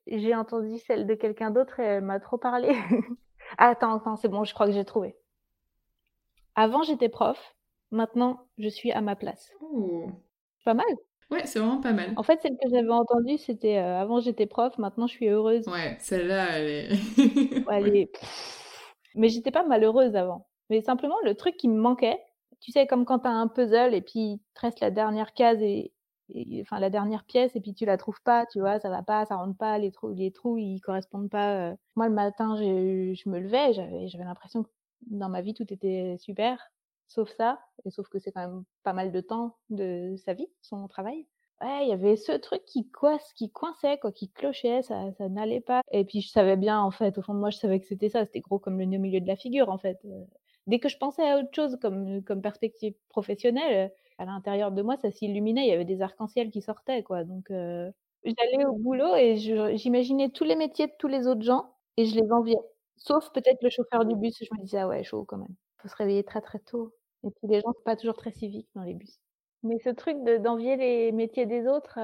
j'ai 0.07 0.35
entendu 0.35 0.79
celle 0.79 1.07
de 1.07 1.15
quelqu'un 1.15 1.51
d'autre 1.51 1.81
et 1.81 1.85
elle 1.85 2.05
m'a 2.05 2.21
trop 2.21 2.39
parlé. 2.39 2.73
Ah, 3.59 3.69
attends, 3.69 3.95
attends, 3.99 4.17
c'est 4.17 4.29
bon, 4.29 4.45
je 4.45 4.55
crois 4.55 4.67
que 4.67 4.73
j'ai 4.73 4.87
trouvé. 4.87 5.15
Avant, 6.55 6.83
j'étais 6.83 7.11
prof. 7.11 7.55
Maintenant, 7.91 8.47
je 8.59 8.69
suis 8.69 8.93
à 8.93 9.01
ma 9.01 9.17
place. 9.17 9.53
Oh. 9.61 10.07
Pas 10.65 10.75
mal. 10.75 10.87
Ouais, 11.31 11.47
c'est 11.47 11.59
vraiment 11.59 11.81
pas 11.81 11.93
mal. 11.93 12.13
En 12.17 12.23
fait, 12.23 12.41
celle 12.43 12.57
que 12.57 12.69
j'avais 12.71 12.91
entendue, 12.91 13.39
c'était 13.39 13.77
avant 13.77 14.21
j'étais 14.21 14.47
prof, 14.47 14.77
maintenant 14.79 15.07
je 15.07 15.15
suis 15.15 15.29
heureuse. 15.29 15.67
Ouais, 15.69 15.97
celle-là, 16.01 16.59
elle 16.59 16.69
est. 16.69 16.89
elle 17.71 17.97
est... 17.97 18.13
Mais 19.15 19.29
j'étais 19.29 19.51
pas 19.51 19.65
malheureuse 19.65 20.17
avant. 20.17 20.47
Mais 20.71 20.81
simplement, 20.81 21.17
le 21.25 21.35
truc 21.35 21.57
qui 21.57 21.69
me 21.69 21.79
manquait, 21.79 22.21
tu 22.61 22.73
sais, 22.73 22.87
comme 22.87 23.05
quand 23.05 23.21
tu 23.21 23.29
as 23.29 23.33
un 23.33 23.49
puzzle 23.49 23.95
et 23.95 24.01
puis 24.01 24.21
il 24.21 24.41
te 24.55 24.61
reste 24.61 24.81
la 24.81 24.91
dernière 24.91 25.35
case 25.35 25.61
et, 25.63 25.93
enfin 26.63 26.81
la 26.81 26.89
dernière 26.89 27.25
pièce 27.25 27.55
et 27.55 27.61
puis 27.61 27.75
tu 27.75 27.85
la 27.85 27.99
trouves 27.99 28.23
pas, 28.23 28.47
tu 28.47 28.61
vois, 28.61 28.79
ça 28.81 28.89
va 28.89 29.03
pas, 29.03 29.27
ça 29.27 29.37
rentre 29.37 29.59
pas, 29.59 29.79
les 29.79 29.93
trous, 29.93 30.13
les 30.15 30.33
trous 30.33 30.57
ils 30.57 30.81
correspondent 30.81 31.31
pas. 31.31 31.75
Moi 31.97 32.09
le 32.09 32.15
matin, 32.15 32.57
je 32.57 33.29
me 33.29 33.39
levais, 33.39 33.73
j'avais 33.73 34.25
l'impression 34.25 34.63
que 34.63 34.71
dans 35.03 35.29
ma 35.29 35.43
vie 35.43 35.53
tout 35.53 35.71
était 35.73 36.17
super, 36.19 36.73
sauf 37.09 37.31
ça, 37.37 37.61
et 37.85 37.91
sauf 37.91 38.09
que 38.09 38.19
c'est 38.19 38.33
quand 38.33 38.47
même 38.49 38.65
pas 38.83 38.93
mal 38.93 39.13
de 39.13 39.21
temps 39.21 39.57
de 39.71 40.15
sa 40.17 40.35
vie, 40.35 40.49
son 40.63 40.89
travail 40.89 41.27
ouais, 41.63 41.87
il 41.87 41.89
y 41.89 41.93
avait 41.93 42.17
ce 42.17 42.33
truc 42.33 42.65
qui 42.65 42.89
coince, 42.91 43.33
qui 43.35 43.51
coinçait, 43.51 43.99
quoi, 43.99 44.13
qui 44.13 44.31
clochait, 44.31 44.83
ça, 44.83 45.13
ça 45.13 45.29
n'allait 45.29 45.61
pas. 45.61 45.83
Et 45.93 46.05
puis 46.05 46.21
je 46.21 46.29
savais 46.31 46.57
bien, 46.57 46.81
en 46.81 46.91
fait, 46.91 47.19
au 47.19 47.23
fond 47.23 47.35
de 47.35 47.39
moi, 47.39 47.51
je 47.51 47.59
savais 47.59 47.81
que 47.81 47.87
c'était 47.87 48.09
ça, 48.09 48.25
c'était 48.25 48.41
gros 48.41 48.59
comme 48.59 48.79
le 48.79 48.85
nez 48.85 48.99
au 48.99 49.01
milieu 49.01 49.21
de 49.21 49.27
la 49.27 49.37
figure, 49.37 49.71
en 49.71 49.79
fait. 49.79 49.99
Dès 50.67 50.79
que 50.79 50.89
je 50.89 50.97
pensais 50.99 51.29
à 51.29 51.39
autre 51.39 51.51
chose 51.55 51.79
comme, 51.81 52.23
comme 52.25 52.43
perspective 52.43 52.95
professionnelle, 53.09 53.93
à 54.19 54.25
l'intérieur 54.25 54.73
de 54.73 54.83
moi, 54.83 54.97
ça 54.97 55.11
s'illuminait, 55.11 55.65
il 55.67 55.69
y 55.69 55.73
avait 55.73 55.85
des 55.85 56.03
arcs-en-ciel 56.03 56.51
qui 56.51 56.63
sortaient, 56.63 57.03
quoi. 57.03 57.25
Donc 57.25 57.47
j'allais 57.51 58.65
au 58.67 58.77
boulot 58.79 59.15
et 59.17 59.37
j'imaginais 59.37 60.31
tous 60.31 60.45
les 60.45 60.57
métiers 60.57 60.87
de 60.87 60.93
tous 60.99 61.09
les 61.09 61.27
autres 61.27 61.43
gens 61.43 61.75
et 61.97 62.07
je 62.07 62.15
les 62.15 62.31
enviais. 62.33 62.57
Sauf 62.97 63.31
peut-être 63.33 63.63
le 63.63 63.71
chauffeur 63.71 64.05
du 64.05 64.17
bus, 64.17 64.37
je 64.41 64.49
me 64.57 64.63
disais, 64.63 64.79
ah 64.79 64.89
ouais, 64.89 65.03
chaud 65.05 65.25
quand 65.25 65.37
même. 65.39 65.55
Faut 65.85 65.89
se 65.91 65.97
réveiller 65.97 66.25
très 66.25 66.41
très 66.41 66.59
tôt. 66.61 66.95
Et 67.25 67.31
puis 67.31 67.47
les 67.47 67.61
gens, 67.61 67.73
sont 67.75 67.83
pas 67.85 67.95
toujours 67.97 68.17
très 68.17 68.31
civiques 68.31 68.71
dans 68.75 68.85
les 68.85 68.95
bus. 68.95 69.21
Mais 69.63 69.79
ce 69.79 69.91
truc 69.91 70.17
d'envier 70.43 70.77
les 70.77 71.13
métiers 71.13 71.45
des 71.45 71.67
autres, 71.67 71.99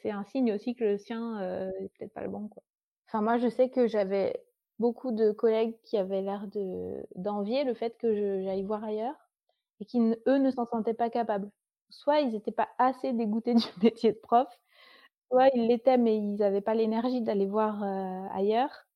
c'est 0.00 0.10
un 0.10 0.24
signe 0.24 0.52
aussi 0.54 0.74
que 0.74 0.84
le 0.84 0.96
sien, 0.96 1.38
est 1.78 1.88
peut-être 1.98 2.14
pas 2.14 2.22
le 2.22 2.30
bon, 2.30 2.48
quoi. 2.48 2.62
Enfin, 3.06 3.20
moi, 3.22 3.36
je 3.36 3.48
sais 3.48 3.68
que 3.68 3.86
j'avais 3.86 4.42
beaucoup 4.78 5.12
de 5.12 5.30
collègues 5.30 5.76
qui 5.84 5.98
avaient 5.98 6.22
l'air 6.22 6.46
d'envier 7.16 7.64
le 7.64 7.74
fait 7.74 7.98
que 7.98 8.42
j'aille 8.42 8.62
voir 8.62 8.82
ailleurs 8.84 9.14
et 9.80 9.84
qui, 9.84 9.98
eux, 10.26 10.38
ne 10.38 10.50
s'en 10.50 10.64
sentaient 10.66 10.94
pas 10.94 11.10
capables. 11.10 11.50
Soit 11.90 12.20
ils 12.20 12.32
n'étaient 12.32 12.50
pas 12.52 12.68
assez 12.78 13.12
dégoûtés 13.12 13.54
du 13.54 13.66
métier 13.82 14.12
de 14.12 14.18
prof, 14.18 14.48
soit 15.30 15.48
ils 15.54 15.68
l'étaient, 15.68 15.98
mais 15.98 16.16
ils 16.18 16.36
n'avaient 16.36 16.62
pas 16.62 16.74
l'énergie 16.74 17.22
d'aller 17.22 17.46
voir, 17.46 17.82
ailleurs 18.32 18.86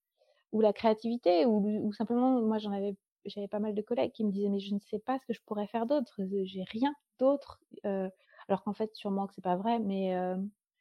ou 0.53 0.61
la 0.63 0.73
créativité 0.73 1.47
ou 1.47 1.63
ou 1.87 1.93
simplement 1.95 2.41
moi, 2.43 2.59
j'en 2.59 2.73
avais 2.73 2.97
j'avais 3.25 3.49
pas 3.49 3.59
mal 3.59 3.75
de 3.75 3.83
collègues 3.83 4.13
qui 4.13 4.25
me 4.25 4.31
disaient: 4.31 4.49
«Mais 4.49 4.61
je 4.61 4.75
ne 4.75 4.81
sais 4.81 4.99
pas 4.99 5.19
ce 5.19 5.27
que 5.27 5.33
je 5.33 5.41
pourrais 5.47 5.67
faire 5.67 5.87
d'autre, 5.87 6.21
j'ai 6.45 6.65
rien 6.65 6.95
d'autre». 7.19 7.61
alors 7.85 8.63
qu'en 8.65 8.73
fait, 8.73 8.95
sûrement 8.95 9.27
que 9.27 9.35
c'est 9.35 9.45
pas 9.45 9.57
vrai, 9.57 9.79
mais 9.79 10.15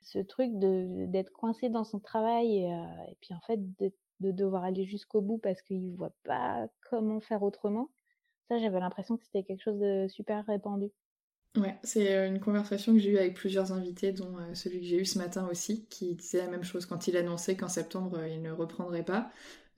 ce 0.02 0.20
truc 0.20 0.52
d'être 0.56 1.32
coincé 1.32 1.70
dans 1.70 1.84
son 1.84 2.00
travail 2.00 2.58
et, 2.58 3.18
puis 3.22 3.34
en 3.34 3.40
fait 3.42 3.60
de, 3.78 3.92
devoir 4.20 4.64
aller 4.64 4.86
jusqu'au 4.86 5.22
bout 5.22 5.38
parce 5.38 5.62
qu'il 5.62 5.96
voit 5.96 6.14
pas 6.24 6.68
comment 6.90 7.20
faire 7.20 7.44
autrement, 7.44 7.90
ça 8.48 8.58
j'avais 8.58 8.80
l'impression 8.80 9.18
que 9.18 9.24
c'était 9.24 9.44
quelque 9.44 9.64
chose 9.64 9.80
de 9.80 10.08
super 10.10 10.46
répandu. 10.46 10.92
Ouais, 11.58 11.78
c'est 11.84 12.28
une 12.28 12.40
conversation 12.40 12.94
que 12.94 13.00
j'ai 13.00 13.10
eue 13.10 13.18
avec 13.18 13.36
plusieurs 13.36 13.74
invités, 13.74 14.14
dont 14.14 14.38
celui 14.54 14.80
que 14.80 14.86
j'ai 14.86 14.98
eu 14.98 15.06
ce 15.06 15.18
matin 15.18 15.48
aussi, 15.50 15.86
qui 15.88 16.16
disait 16.16 16.38
la 16.38 16.48
même 16.48 16.64
chose 16.64 16.86
quand 16.86 17.08
il 17.08 17.18
annonçait 17.18 17.58
qu'en 17.58 17.68
septembre 17.68 18.26
il 18.26 18.42
ne 18.42 18.52
reprendrait 18.52 19.04
pas. 19.04 19.32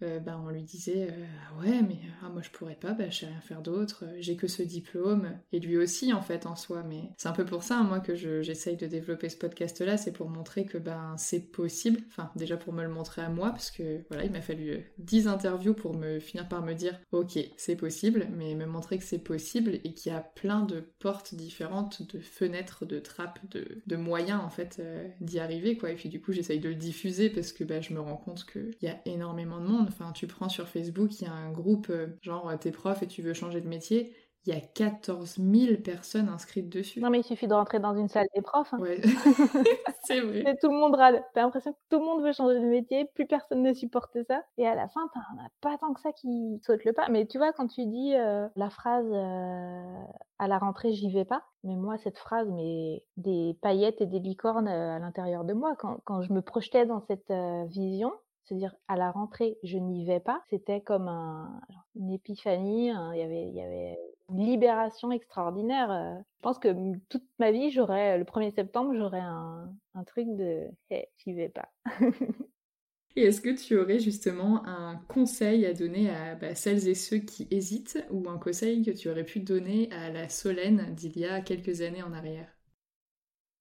Euh, 0.03 0.19
bah, 0.19 0.39
on 0.43 0.49
lui 0.49 0.63
disait 0.63 1.07
euh, 1.09 1.25
ah 1.49 1.61
ouais 1.61 1.81
mais 1.81 1.99
ah, 2.21 2.29
moi 2.29 2.41
je 2.41 2.49
pourrais 2.49 2.75
pas, 2.75 2.93
bah, 2.93 3.09
je 3.09 3.19
sais 3.19 3.25
rien 3.25 3.39
faire 3.41 3.61
d'autre, 3.61 4.03
euh, 4.05 4.15
j'ai 4.19 4.35
que 4.35 4.47
ce 4.47 4.61
diplôme 4.61 5.29
et 5.51 5.59
lui 5.59 5.77
aussi 5.77 6.13
en 6.13 6.21
fait 6.21 6.45
en 6.45 6.55
soi 6.55 6.83
mais 6.83 7.11
c'est 7.17 7.29
un 7.29 7.33
peu 7.33 7.45
pour 7.45 7.63
ça 7.63 7.81
moi 7.83 7.99
que 7.99 8.15
j'essaye 8.15 8.75
de 8.75 8.85
développer 8.85 9.29
ce 9.29 9.37
podcast 9.37 9.79
là, 9.81 9.97
c'est 9.97 10.11
pour 10.11 10.29
montrer 10.29 10.65
que 10.65 10.77
ben 10.77 11.15
c'est 11.17 11.51
possible, 11.51 12.01
enfin 12.07 12.31
déjà 12.35 12.57
pour 12.57 12.73
me 12.73 12.83
le 12.83 12.89
montrer 12.89 13.21
à 13.21 13.29
moi 13.29 13.51
parce 13.51 13.71
que 13.71 14.03
voilà 14.09 14.25
il 14.25 14.31
m'a 14.31 14.41
fallu 14.41 14.83
10 14.97 15.27
interviews 15.27 15.73
pour 15.73 15.95
me 15.95 16.19
finir 16.19 16.47
par 16.49 16.63
me 16.63 16.73
dire 16.73 16.99
ok 17.11 17.39
c'est 17.57 17.75
possible 17.75 18.27
mais 18.35 18.55
me 18.55 18.65
montrer 18.65 18.97
que 18.97 19.03
c'est 19.03 19.23
possible 19.23 19.79
et 19.83 19.93
qu'il 19.93 20.11
y 20.11 20.15
a 20.15 20.21
plein 20.21 20.61
de 20.63 20.81
portes 20.99 21.35
différentes, 21.35 22.13
de 22.13 22.19
fenêtres, 22.19 22.85
de 22.85 22.99
trappes, 22.99 23.39
de, 23.51 23.95
moyens 23.95 24.41
en 24.43 24.49
fait 24.49 24.81
d'y 25.21 25.39
arriver 25.39 25.77
quoi. 25.77 25.91
Et 25.91 25.95
puis 25.95 26.09
du 26.09 26.19
coup 26.19 26.33
j'essaye 26.33 26.59
de 26.59 26.69
le 26.69 26.75
diffuser 26.75 27.29
parce 27.29 27.53
que 27.53 27.63
bah, 27.63 27.79
je 27.79 27.93
me 27.93 28.01
rends 28.01 28.17
compte 28.17 28.45
qu'il 28.45 28.75
y 28.81 28.87
a 28.87 28.99
énormément 29.05 29.59
de 29.59 29.67
monde 29.67 29.92
Enfin, 29.93 30.11
tu 30.11 30.27
prends 30.27 30.49
sur 30.49 30.67
Facebook, 30.67 31.21
il 31.21 31.25
y 31.25 31.27
a 31.27 31.33
un 31.33 31.51
groupe, 31.51 31.87
euh, 31.89 32.07
genre 32.21 32.51
t'es 32.59 32.71
prof 32.71 33.01
et 33.03 33.07
tu 33.07 33.21
veux 33.21 33.33
changer 33.33 33.61
de 33.61 33.67
métier, 33.67 34.13
il 34.45 34.53
y 34.53 34.57
a 34.57 34.59
14 34.59 35.37
000 35.37 35.77
personnes 35.81 36.27
inscrites 36.27 36.67
dessus. 36.67 36.99
Non, 36.99 37.09
mais 37.09 37.19
il 37.19 37.23
suffit 37.23 37.47
de 37.47 37.53
rentrer 37.53 37.79
dans 37.79 37.95
une 37.95 38.09
salle 38.09 38.27
des 38.35 38.41
profs. 38.41 38.73
Hein. 38.73 38.79
Ouais, 38.79 38.99
c'est 40.03 40.19
vrai. 40.19 40.39
Et 40.39 40.57
tout 40.57 40.69
le 40.69 40.77
monde 40.77 40.95
râle. 40.95 41.23
T'as 41.33 41.43
l'impression 41.43 41.71
que 41.71 41.77
tout 41.89 41.99
le 41.99 42.05
monde 42.05 42.23
veut 42.23 42.33
changer 42.33 42.59
de 42.59 42.65
métier, 42.65 43.05
plus 43.15 43.25
personne 43.25 43.61
ne 43.61 43.73
supporte 43.73 44.17
ça. 44.27 44.43
Et 44.57 44.67
à 44.67 44.75
la 44.75 44.89
fin, 44.89 45.07
t'en 45.13 45.21
as 45.41 45.49
pas 45.61 45.77
tant 45.77 45.93
que 45.93 46.01
ça 46.01 46.11
qui 46.11 46.59
saute 46.65 46.83
le 46.83 46.91
pas. 46.91 47.07
Mais 47.09 47.25
tu 47.25 47.37
vois, 47.37 47.53
quand 47.53 47.67
tu 47.67 47.85
dis 47.85 48.15
euh, 48.15 48.47
la 48.57 48.69
phrase 48.69 49.07
euh, 49.09 50.03
à 50.39 50.47
la 50.49 50.57
rentrée, 50.57 50.91
j'y 50.91 51.09
vais 51.09 51.25
pas. 51.25 51.43
Mais 51.63 51.75
moi, 51.75 51.97
cette 51.97 52.17
phrase, 52.17 52.49
mais 52.51 53.01
des 53.15 53.57
paillettes 53.61 54.01
et 54.01 54.07
des 54.07 54.19
licornes 54.19 54.67
à 54.67 54.99
l'intérieur 54.99 55.45
de 55.45 55.53
moi. 55.53 55.75
Quand, 55.77 55.99
quand 56.03 56.21
je 56.21 56.33
me 56.33 56.41
projetais 56.41 56.85
dans 56.85 56.99
cette 56.99 57.31
vision, 57.69 58.11
c'est-à-dire 58.43 58.75
à 58.87 58.97
la 58.97 59.11
rentrée, 59.11 59.57
je 59.63 59.77
n'y 59.77 60.05
vais 60.05 60.19
pas. 60.19 60.41
C'était 60.49 60.81
comme 60.81 61.07
un, 61.07 61.61
une 61.95 62.11
épiphanie. 62.11 62.87
il, 62.87 63.17
y 63.17 63.21
avait, 63.21 63.47
il 63.47 63.55
y 63.55 63.61
avait 63.61 63.97
une 64.29 64.45
libération 64.45 65.11
extraordinaire. 65.11 65.91
Euh. 65.91 66.15
Je 66.17 66.41
pense 66.41 66.59
que 66.59 66.97
toute 67.09 67.25
ma 67.39 67.51
vie, 67.51 67.71
j'aurais 67.71 68.17
le 68.17 68.25
1er 68.25 68.53
septembre, 68.53 68.93
j'aurais 68.95 69.19
un, 69.19 69.73
un, 69.95 70.03
truc 70.03 70.27
de 70.35 70.67
hey, 70.89 71.05
j'y 71.17 71.33
vais 71.33 71.49
pas. 71.49 71.69
et 73.15 73.23
est-ce 73.23 73.41
que 73.41 73.55
tu 73.55 73.77
aurais 73.77 73.99
justement 73.99 74.65
un 74.65 74.97
conseil 75.07 75.65
à 75.65 75.73
donner 75.73 76.09
à 76.09 76.35
bah, 76.35 76.55
celles 76.55 76.87
et 76.87 76.95
ceux 76.95 77.19
qui 77.19 77.47
hésitent 77.51 78.05
ou 78.11 78.27
un 78.29 78.37
conseil 78.37 78.83
que 78.83 78.91
tu 78.91 79.09
aurais 79.09 79.25
pu 79.25 79.39
donner 79.39 79.89
à 79.91 80.09
la 80.09 80.27
Solène 80.29 80.93
d'il 80.93 81.17
y 81.17 81.25
a 81.25 81.41
quelques 81.41 81.81
années 81.81 82.03
en 82.03 82.13
arrière? 82.13 82.49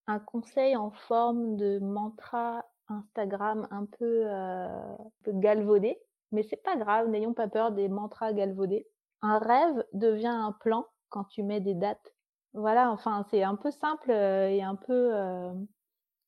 Un 0.08 0.18
conseil 0.18 0.74
en 0.74 0.90
forme 0.90 1.56
de 1.56 1.78
mantra 1.78 2.64
Instagram 2.88 3.66
un 3.70 3.86
peu, 3.86 4.24
euh, 4.26 4.96
peu 5.24 5.32
galvaudé, 5.32 5.98
mais 6.32 6.42
c'est 6.42 6.62
pas 6.62 6.76
grave, 6.76 7.08
n'ayons 7.08 7.34
pas 7.34 7.48
peur 7.48 7.72
des 7.72 7.88
mantras 7.88 8.32
galvaudés. 8.32 8.86
Un 9.22 9.38
rêve 9.38 9.84
devient 9.92 10.26
un 10.28 10.52
plan 10.52 10.86
quand 11.08 11.24
tu 11.24 11.42
mets 11.42 11.60
des 11.60 11.74
dates. 11.74 12.14
Voilà, 12.54 12.90
enfin 12.90 13.24
c'est 13.30 13.42
un 13.42 13.56
peu 13.56 13.70
simple 13.70 14.10
euh, 14.10 14.48
et 14.48 14.62
un 14.62 14.76
peu 14.76 15.14
euh, 15.14 15.52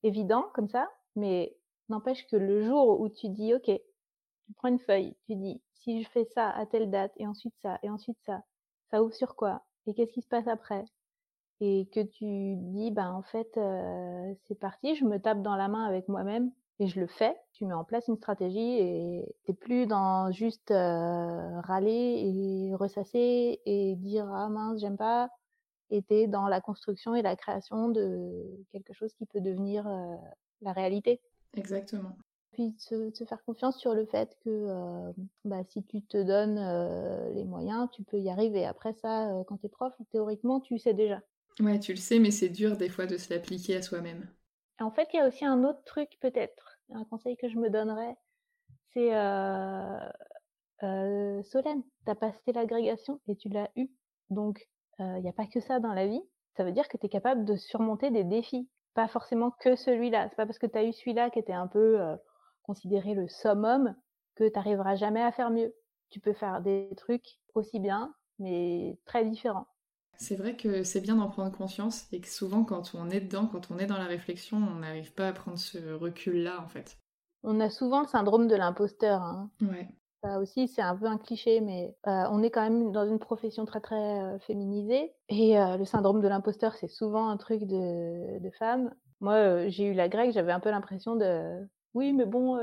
évident 0.03 0.47
comme 0.55 0.69
ça, 0.69 0.89
mais 1.17 1.57
n'empêche 1.89 2.27
que 2.29 2.37
le 2.37 2.63
jour 2.65 3.01
où 3.01 3.09
tu 3.09 3.29
dis 3.29 3.55
ok, 3.55 3.65
tu 3.67 4.55
prends 4.57 4.69
une 4.69 4.79
feuille, 4.79 5.17
tu 5.27 5.37
dis 5.37 5.63
si 5.75 6.03
je 6.03 6.09
fais 6.11 6.25
ça 6.25 6.51
à 6.51 6.67
telle 6.67 6.91
date 6.91 7.13
et 7.17 7.27
ensuite 7.27 7.55
ça 7.63 7.79
et 7.83 7.91
ensuite 7.91 8.19
ça, 8.23 8.43
ça 8.91 9.03
ouvre 9.03 9.15
sur 9.15 9.37
quoi? 9.37 9.65
Et 9.87 9.95
qu'est-ce 9.95 10.13
qui 10.13 10.23
se 10.23 10.29
passe 10.29 10.47
après? 10.49 10.85
Et 11.61 11.89
que 11.93 12.01
tu 12.01 12.57
dis, 12.57 12.91
ben 12.91 13.13
en 13.13 13.23
fait, 13.23 13.59
c'est 14.47 14.59
parti, 14.59 14.97
je 14.97 15.05
me 15.05 15.19
tape 15.19 15.43
dans 15.43 15.57
la 15.57 15.69
main 15.69 15.85
avec 15.85 16.09
moi-même 16.09 16.51
et 16.81 16.89
je 16.89 17.01
le 17.01 17.07
fais. 17.07 17.37
Tu 17.53 17.65
mets 17.65 17.75
en 17.75 17.85
place 17.85 18.09
une 18.09 18.17
stratégie 18.17 18.79
et 18.79 19.37
t'es 19.45 19.55
plus 19.55 19.87
dans 19.87 20.33
juste 20.33 20.71
râler 20.71 22.71
et 22.71 22.75
ressasser 22.75 23.61
et 23.65 23.95
dire 23.97 24.29
ah 24.33 24.49
mince 24.49 24.81
j'aime 24.81 24.97
pas. 24.97 25.31
Et 25.91 26.03
t'es 26.03 26.27
dans 26.27 26.49
la 26.49 26.61
construction 26.61 27.15
et 27.15 27.23
la 27.23 27.37
création 27.37 27.89
de 27.89 28.43
quelque 28.73 28.93
chose 28.93 29.13
qui 29.15 29.27
peut 29.27 29.41
devenir 29.41 29.89
la 30.63 30.73
réalité. 30.73 31.21
Exactement. 31.57 32.17
puis 32.51 32.75
de 32.91 33.15
se, 33.15 33.25
faire 33.25 33.45
confiance 33.45 33.79
sur 33.79 33.95
le 33.95 34.07
fait 34.07 34.37
que 34.45 35.13
bah, 35.45 35.63
si 35.69 35.85
tu 35.85 36.03
te 36.03 36.21
donnes 36.21 36.59
les 37.35 37.45
moyens, 37.45 37.89
tu 37.93 38.03
peux 38.03 38.19
y 38.19 38.29
arriver. 38.29 38.67
Après 38.67 38.95
ça, 38.95 39.31
quand 39.47 39.59
tu 39.59 39.67
es 39.67 39.69
prof, 39.69 39.95
théoriquement, 40.11 40.59
tu 40.59 40.79
sais 40.79 40.95
déjà. 40.95 41.21
Ouais, 41.61 41.79
tu 41.79 41.93
le 41.93 41.99
sais, 41.99 42.19
mais 42.19 42.31
c'est 42.31 42.49
dur 42.49 42.77
des 42.77 42.89
fois 42.89 43.07
de 43.07 43.17
se 43.17 43.33
l'appliquer 43.33 43.77
à 43.77 43.83
soi-même. 43.83 44.29
En 44.81 44.91
fait, 44.91 45.09
il 45.13 45.17
y 45.17 45.21
a 45.21 45.29
aussi 45.29 45.45
un 45.45 45.63
autre 45.63 45.83
truc 45.85 46.11
peut-être, 46.21 46.79
un 46.93 47.05
conseil 47.05 47.37
que 47.37 47.49
je 47.49 47.57
me 47.57 47.71
donnerais, 47.71 48.17
c'est 48.93 49.11
Solène, 50.81 51.83
tu 52.05 52.11
as 52.11 52.15
passé 52.15 52.53
l'agrégation 52.53 53.21
et 53.29 53.37
tu 53.37 53.49
l'as 53.49 53.71
eu. 53.77 53.89
Donc, 54.31 54.69
il 54.99 55.21
n'y 55.23 55.29
a 55.29 55.33
pas 55.33 55.47
que 55.47 55.61
ça 55.61 55.79
dans 55.79 55.93
la 55.93 56.07
vie. 56.07 56.23
Ça 56.57 56.65
veut 56.65 56.73
dire 56.73 56.89
que 56.89 56.97
tu 56.97 57.07
es 57.07 57.09
capable 57.09 57.45
de 57.45 57.57
surmonter 57.57 58.11
des 58.11 58.25
défis. 58.25 58.69
Pas 58.95 59.09
forcément 59.09 59.51
que 59.51 59.77
celui-là. 59.77 60.29
C'est 60.29 60.37
pas 60.37 60.47
parce 60.47 60.59
que 60.59 60.67
tu 60.67 60.79
as 60.79 60.85
eu 60.85 60.93
celui-là 60.93 61.31
qui 61.31 61.39
était 61.39 61.53
un 61.53 61.67
peu 61.67 62.01
considérer 62.63 63.15
le 63.15 63.29
summum 63.29 63.95
que 64.35 64.49
tu 64.49 64.97
jamais 64.97 65.23
à 65.23 65.33
faire 65.33 65.51
mieux. 65.51 65.75
Tu 66.11 66.21
peux 66.21 66.33
faire 66.33 66.61
des 66.61 66.91
trucs 66.97 67.39
aussi 67.55 67.81
bien, 67.81 68.15
mais 68.39 68.99
très 69.05 69.25
différents. 69.25 69.67
C'est 70.17 70.37
vrai 70.37 70.57
que 70.57 70.83
c'est 70.83 71.01
bien 71.01 71.17
d'en 71.17 71.29
prendre 71.29 71.57
conscience 71.57 72.07
et 72.13 72.21
que 72.21 72.29
souvent 72.29 72.65
quand 72.65 72.95
on 72.95 73.11
est 73.11 73.21
dedans, 73.21 73.47
quand 73.47 73.71
on 73.71 73.79
est 73.79 73.87
dans 73.87 73.99
la 73.99 74.07
réflexion, 74.07 74.59
on 74.59 74.81
n'arrive 74.81 75.13
pas 75.13 75.29
à 75.29 75.33
prendre 75.33 75.59
ce 75.59 75.93
recul-là 75.93 76.61
en 76.61 76.69
fait. 76.69 76.99
On 77.43 77.61
a 77.61 77.69
souvent 77.71 78.01
le 78.01 78.07
syndrome 78.07 78.49
de 78.49 78.57
l'imposteur. 78.57 79.23
Hein. 79.23 79.51
Ouais. 79.61 79.89
Ça 80.23 80.39
aussi, 80.41 80.69
c'est 80.69 80.81
un 80.81 80.97
peu 80.97 81.05
un 81.05 81.19
cliché, 81.19 81.61
mais 81.61 81.95
euh, 82.07 82.25
on 82.31 82.43
est 82.43 82.51
quand 82.51 82.63
même 82.63 82.93
dans 82.93 83.07
une 83.07 83.19
profession 83.19 83.67
très 83.67 83.83
très 83.83 84.23
euh, 84.23 84.39
féminisée. 84.39 85.13
Et 85.29 85.61
euh, 85.61 85.77
le 85.77 85.85
syndrome 85.85 86.23
de 86.23 86.29
l'imposteur, 86.29 86.75
c'est 86.77 86.89
souvent 86.89 87.29
un 87.29 87.37
truc 87.37 87.65
de, 87.65 88.39
de 88.39 88.51
femme. 88.59 88.95
Moi, 89.21 89.69
j'ai 89.69 89.85
eu 89.85 89.93
la 89.93 90.09
grecque, 90.09 90.33
j'avais 90.33 90.53
un 90.53 90.61
peu 90.61 90.71
l'impression 90.71 91.17
de 91.17 91.69
oui, 91.95 92.13
mais 92.13 92.27
bon, 92.27 92.59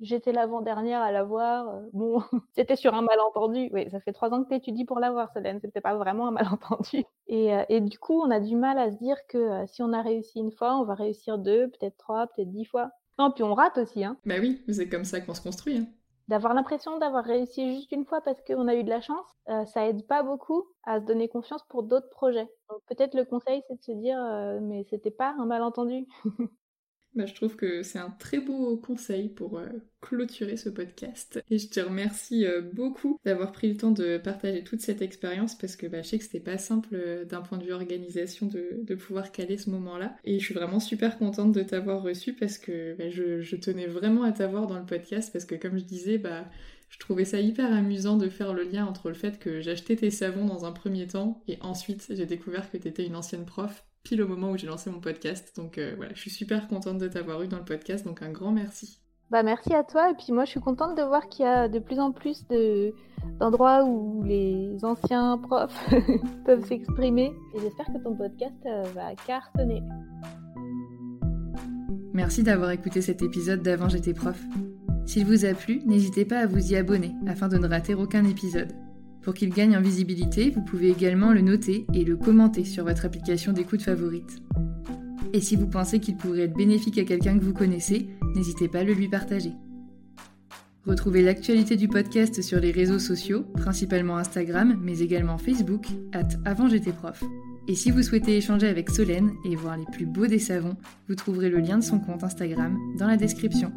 j'étais 0.00 0.32
l'avant-dernière 0.32 1.00
à 1.00 1.12
l'avoir. 1.12 1.80
bon, 1.92 2.20
c'était 2.56 2.76
sur 2.76 2.94
un 2.94 3.02
malentendu. 3.02 3.70
Oui, 3.72 3.88
ça 3.90 4.00
fait 4.00 4.12
trois 4.12 4.32
ans 4.32 4.42
que 4.42 4.48
tu 4.48 4.56
étudies 4.56 4.84
pour 4.84 4.98
l'avoir, 4.98 5.32
Solène. 5.32 5.60
C'était 5.60 5.80
pas 5.80 5.94
vraiment 5.94 6.26
un 6.28 6.32
malentendu. 6.32 7.04
Et, 7.28 7.50
et, 7.68 7.80
du 7.80 7.98
coup, 7.98 8.20
on 8.20 8.30
a 8.30 8.38
du 8.38 8.54
mal 8.54 8.78
à 8.78 8.92
se 8.92 8.98
dire 8.98 9.16
que 9.28 9.66
si 9.66 9.82
on 9.82 9.92
a 9.92 10.00
réussi 10.00 10.38
une 10.38 10.52
fois, 10.52 10.76
on 10.76 10.84
va 10.84 10.94
réussir 10.94 11.38
deux, 11.38 11.68
peut-être 11.68 11.96
trois, 11.96 12.28
peut-être 12.28 12.52
dix 12.52 12.64
fois. 12.64 12.90
Non, 13.18 13.32
puis 13.32 13.42
on 13.42 13.52
rate 13.52 13.78
aussi. 13.78 14.04
Hein. 14.04 14.16
Bah 14.24 14.36
oui, 14.40 14.62
c'est 14.68 14.88
comme 14.88 15.04
ça 15.04 15.20
qu'on 15.20 15.34
se 15.34 15.42
construit. 15.42 15.78
Hein. 15.78 15.86
D'avoir 16.28 16.54
l'impression 16.54 16.98
d'avoir 16.98 17.24
réussi 17.24 17.74
juste 17.74 17.90
une 17.90 18.04
fois 18.04 18.20
parce 18.20 18.40
qu'on 18.42 18.68
a 18.68 18.76
eu 18.76 18.84
de 18.84 18.90
la 18.90 19.00
chance, 19.00 19.26
ça 19.66 19.88
aide 19.88 20.06
pas 20.06 20.22
beaucoup 20.22 20.66
à 20.84 21.00
se 21.00 21.04
donner 21.04 21.28
confiance 21.28 21.62
pour 21.68 21.82
d'autres 21.82 22.10
projets. 22.10 22.48
Donc 22.68 22.80
peut-être 22.88 23.14
le 23.14 23.24
conseil, 23.24 23.62
c'est 23.68 23.76
de 23.76 23.82
se 23.82 23.92
dire, 23.92 24.18
mais 24.62 24.84
c'était 24.90 25.10
pas 25.10 25.34
un 25.38 25.46
malentendu. 25.46 26.06
Bah, 27.16 27.24
je 27.24 27.32
trouve 27.32 27.56
que 27.56 27.82
c'est 27.82 27.98
un 27.98 28.10
très 28.10 28.40
beau 28.40 28.76
conseil 28.76 29.30
pour 29.30 29.58
euh, 29.58 29.66
clôturer 30.02 30.58
ce 30.58 30.68
podcast. 30.68 31.42
Et 31.50 31.56
je 31.56 31.68
te 31.68 31.80
remercie 31.80 32.44
euh, 32.44 32.60
beaucoup 32.60 33.18
d'avoir 33.24 33.52
pris 33.52 33.70
le 33.70 33.78
temps 33.78 33.90
de 33.90 34.18
partager 34.18 34.62
toute 34.62 34.82
cette 34.82 35.00
expérience 35.00 35.56
parce 35.56 35.76
que 35.76 35.86
bah, 35.86 36.02
je 36.02 36.08
sais 36.08 36.18
que 36.18 36.24
c'était 36.24 36.40
pas 36.40 36.58
simple 36.58 36.90
euh, 36.92 37.24
d'un 37.24 37.40
point 37.40 37.56
de 37.56 37.64
vue 37.64 37.72
organisation 37.72 38.46
de, 38.46 38.94
pouvoir 38.96 39.32
caler 39.32 39.56
ce 39.56 39.70
moment-là. 39.70 40.14
Et 40.24 40.38
je 40.38 40.44
suis 40.44 40.54
vraiment 40.54 40.78
super 40.78 41.16
contente 41.16 41.52
de 41.52 41.62
t'avoir 41.62 42.02
reçu 42.02 42.34
parce 42.34 42.58
que 42.58 42.94
bah, 42.98 43.08
je, 43.08 43.56
tenais 43.56 43.86
vraiment 43.86 44.22
à 44.22 44.32
t'avoir 44.32 44.66
dans 44.66 44.78
le 44.78 44.84
podcast 44.84 45.32
parce 45.32 45.46
que 45.46 45.54
comme 45.54 45.78
je 45.78 45.84
disais, 45.84 46.20
je 46.90 46.98
trouvais 46.98 47.24
ça 47.24 47.40
hyper 47.40 47.72
amusant 47.72 48.18
de 48.18 48.28
faire 48.28 48.52
le 48.52 48.64
lien 48.64 48.84
entre 48.84 49.08
le 49.08 49.14
fait 49.14 49.38
que 49.38 49.62
j'achetais 49.62 49.96
tes 49.96 50.10
savons 50.10 50.44
dans 50.44 50.66
un 50.66 50.72
premier 50.72 51.06
temps 51.06 51.42
et 51.48 51.56
ensuite 51.62 52.06
j'ai 52.10 52.26
découvert 52.26 52.70
que 52.70 52.76
tu 52.76 52.88
étais 52.88 53.06
une 53.06 53.16
ancienne 53.16 53.46
prof 53.46 53.84
pile 54.06 54.22
au 54.22 54.28
moment 54.28 54.52
où 54.52 54.56
j'ai 54.56 54.68
lancé 54.68 54.88
mon 54.88 55.00
podcast. 55.00 55.52
Donc 55.56 55.78
euh, 55.78 55.94
voilà, 55.96 56.12
je 56.14 56.20
suis 56.20 56.30
super 56.30 56.68
contente 56.68 56.98
de 56.98 57.08
t'avoir 57.08 57.42
eu 57.42 57.48
dans 57.48 57.58
le 57.58 57.64
podcast, 57.64 58.06
donc 58.06 58.22
un 58.22 58.30
grand 58.30 58.52
merci. 58.52 59.00
Bah 59.30 59.42
merci 59.42 59.74
à 59.74 59.82
toi 59.82 60.12
et 60.12 60.14
puis 60.14 60.32
moi 60.32 60.44
je 60.44 60.50
suis 60.50 60.60
contente 60.60 60.96
de 60.96 61.02
voir 61.02 61.28
qu'il 61.28 61.44
y 61.44 61.48
a 61.48 61.68
de 61.68 61.80
plus 61.80 61.98
en 61.98 62.12
plus 62.12 62.46
de 62.46 62.94
d'endroits 63.40 63.84
où 63.84 64.22
les 64.22 64.84
anciens 64.84 65.36
profs 65.38 65.76
peuvent 66.46 66.64
s'exprimer 66.64 67.32
et 67.54 67.60
j'espère 67.60 67.86
que 67.86 67.98
ton 68.04 68.14
podcast 68.14 68.54
euh, 68.66 68.84
va 68.94 69.16
cartonner. 69.26 69.82
Merci 72.12 72.44
d'avoir 72.44 72.70
écouté 72.70 73.02
cet 73.02 73.22
épisode 73.22 73.62
d'Avant 73.62 73.88
j'étais 73.88 74.14
prof. 74.14 74.40
S'il 75.06 75.26
vous 75.26 75.44
a 75.44 75.54
plu, 75.54 75.82
n'hésitez 75.84 76.24
pas 76.24 76.38
à 76.38 76.46
vous 76.46 76.72
y 76.72 76.76
abonner 76.76 77.12
afin 77.26 77.48
de 77.48 77.58
ne 77.58 77.66
rater 77.66 77.94
aucun 77.94 78.24
épisode. 78.24 78.85
Pour 79.26 79.34
qu'il 79.34 79.50
gagne 79.50 79.76
en 79.76 79.80
visibilité, 79.82 80.50
vous 80.50 80.62
pouvez 80.62 80.88
également 80.88 81.32
le 81.32 81.40
noter 81.40 81.84
et 81.92 82.04
le 82.04 82.16
commenter 82.16 82.64
sur 82.64 82.84
votre 82.84 83.06
application 83.06 83.52
d'écoute 83.52 83.82
favorite. 83.82 84.40
Et 85.32 85.40
si 85.40 85.56
vous 85.56 85.66
pensez 85.66 85.98
qu'il 85.98 86.16
pourrait 86.16 86.42
être 86.42 86.56
bénéfique 86.56 86.96
à 86.98 87.04
quelqu'un 87.04 87.36
que 87.36 87.42
vous 87.42 87.52
connaissez, 87.52 88.06
n'hésitez 88.36 88.68
pas 88.68 88.78
à 88.78 88.84
le 88.84 88.92
lui 88.92 89.08
partager. 89.08 89.50
Retrouvez 90.86 91.22
l'actualité 91.22 91.74
du 91.74 91.88
podcast 91.88 92.40
sur 92.40 92.60
les 92.60 92.70
réseaux 92.70 93.00
sociaux, 93.00 93.42
principalement 93.42 94.16
Instagram, 94.16 94.78
mais 94.80 95.00
également 95.00 95.38
Facebook, 95.38 95.88
at 96.12 96.28
avant. 96.44 96.68
Et 97.66 97.74
si 97.74 97.90
vous 97.90 98.04
souhaitez 98.04 98.36
échanger 98.36 98.68
avec 98.68 98.90
Solène 98.90 99.32
et 99.44 99.56
voir 99.56 99.76
les 99.76 99.86
plus 99.90 100.06
beaux 100.06 100.28
des 100.28 100.38
savons, 100.38 100.76
vous 101.08 101.16
trouverez 101.16 101.50
le 101.50 101.58
lien 101.58 101.78
de 101.78 101.84
son 101.84 101.98
compte 101.98 102.22
Instagram 102.22 102.78
dans 102.96 103.08
la 103.08 103.16
description. 103.16 103.72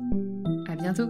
À 0.68 0.76
bientôt! 0.76 1.10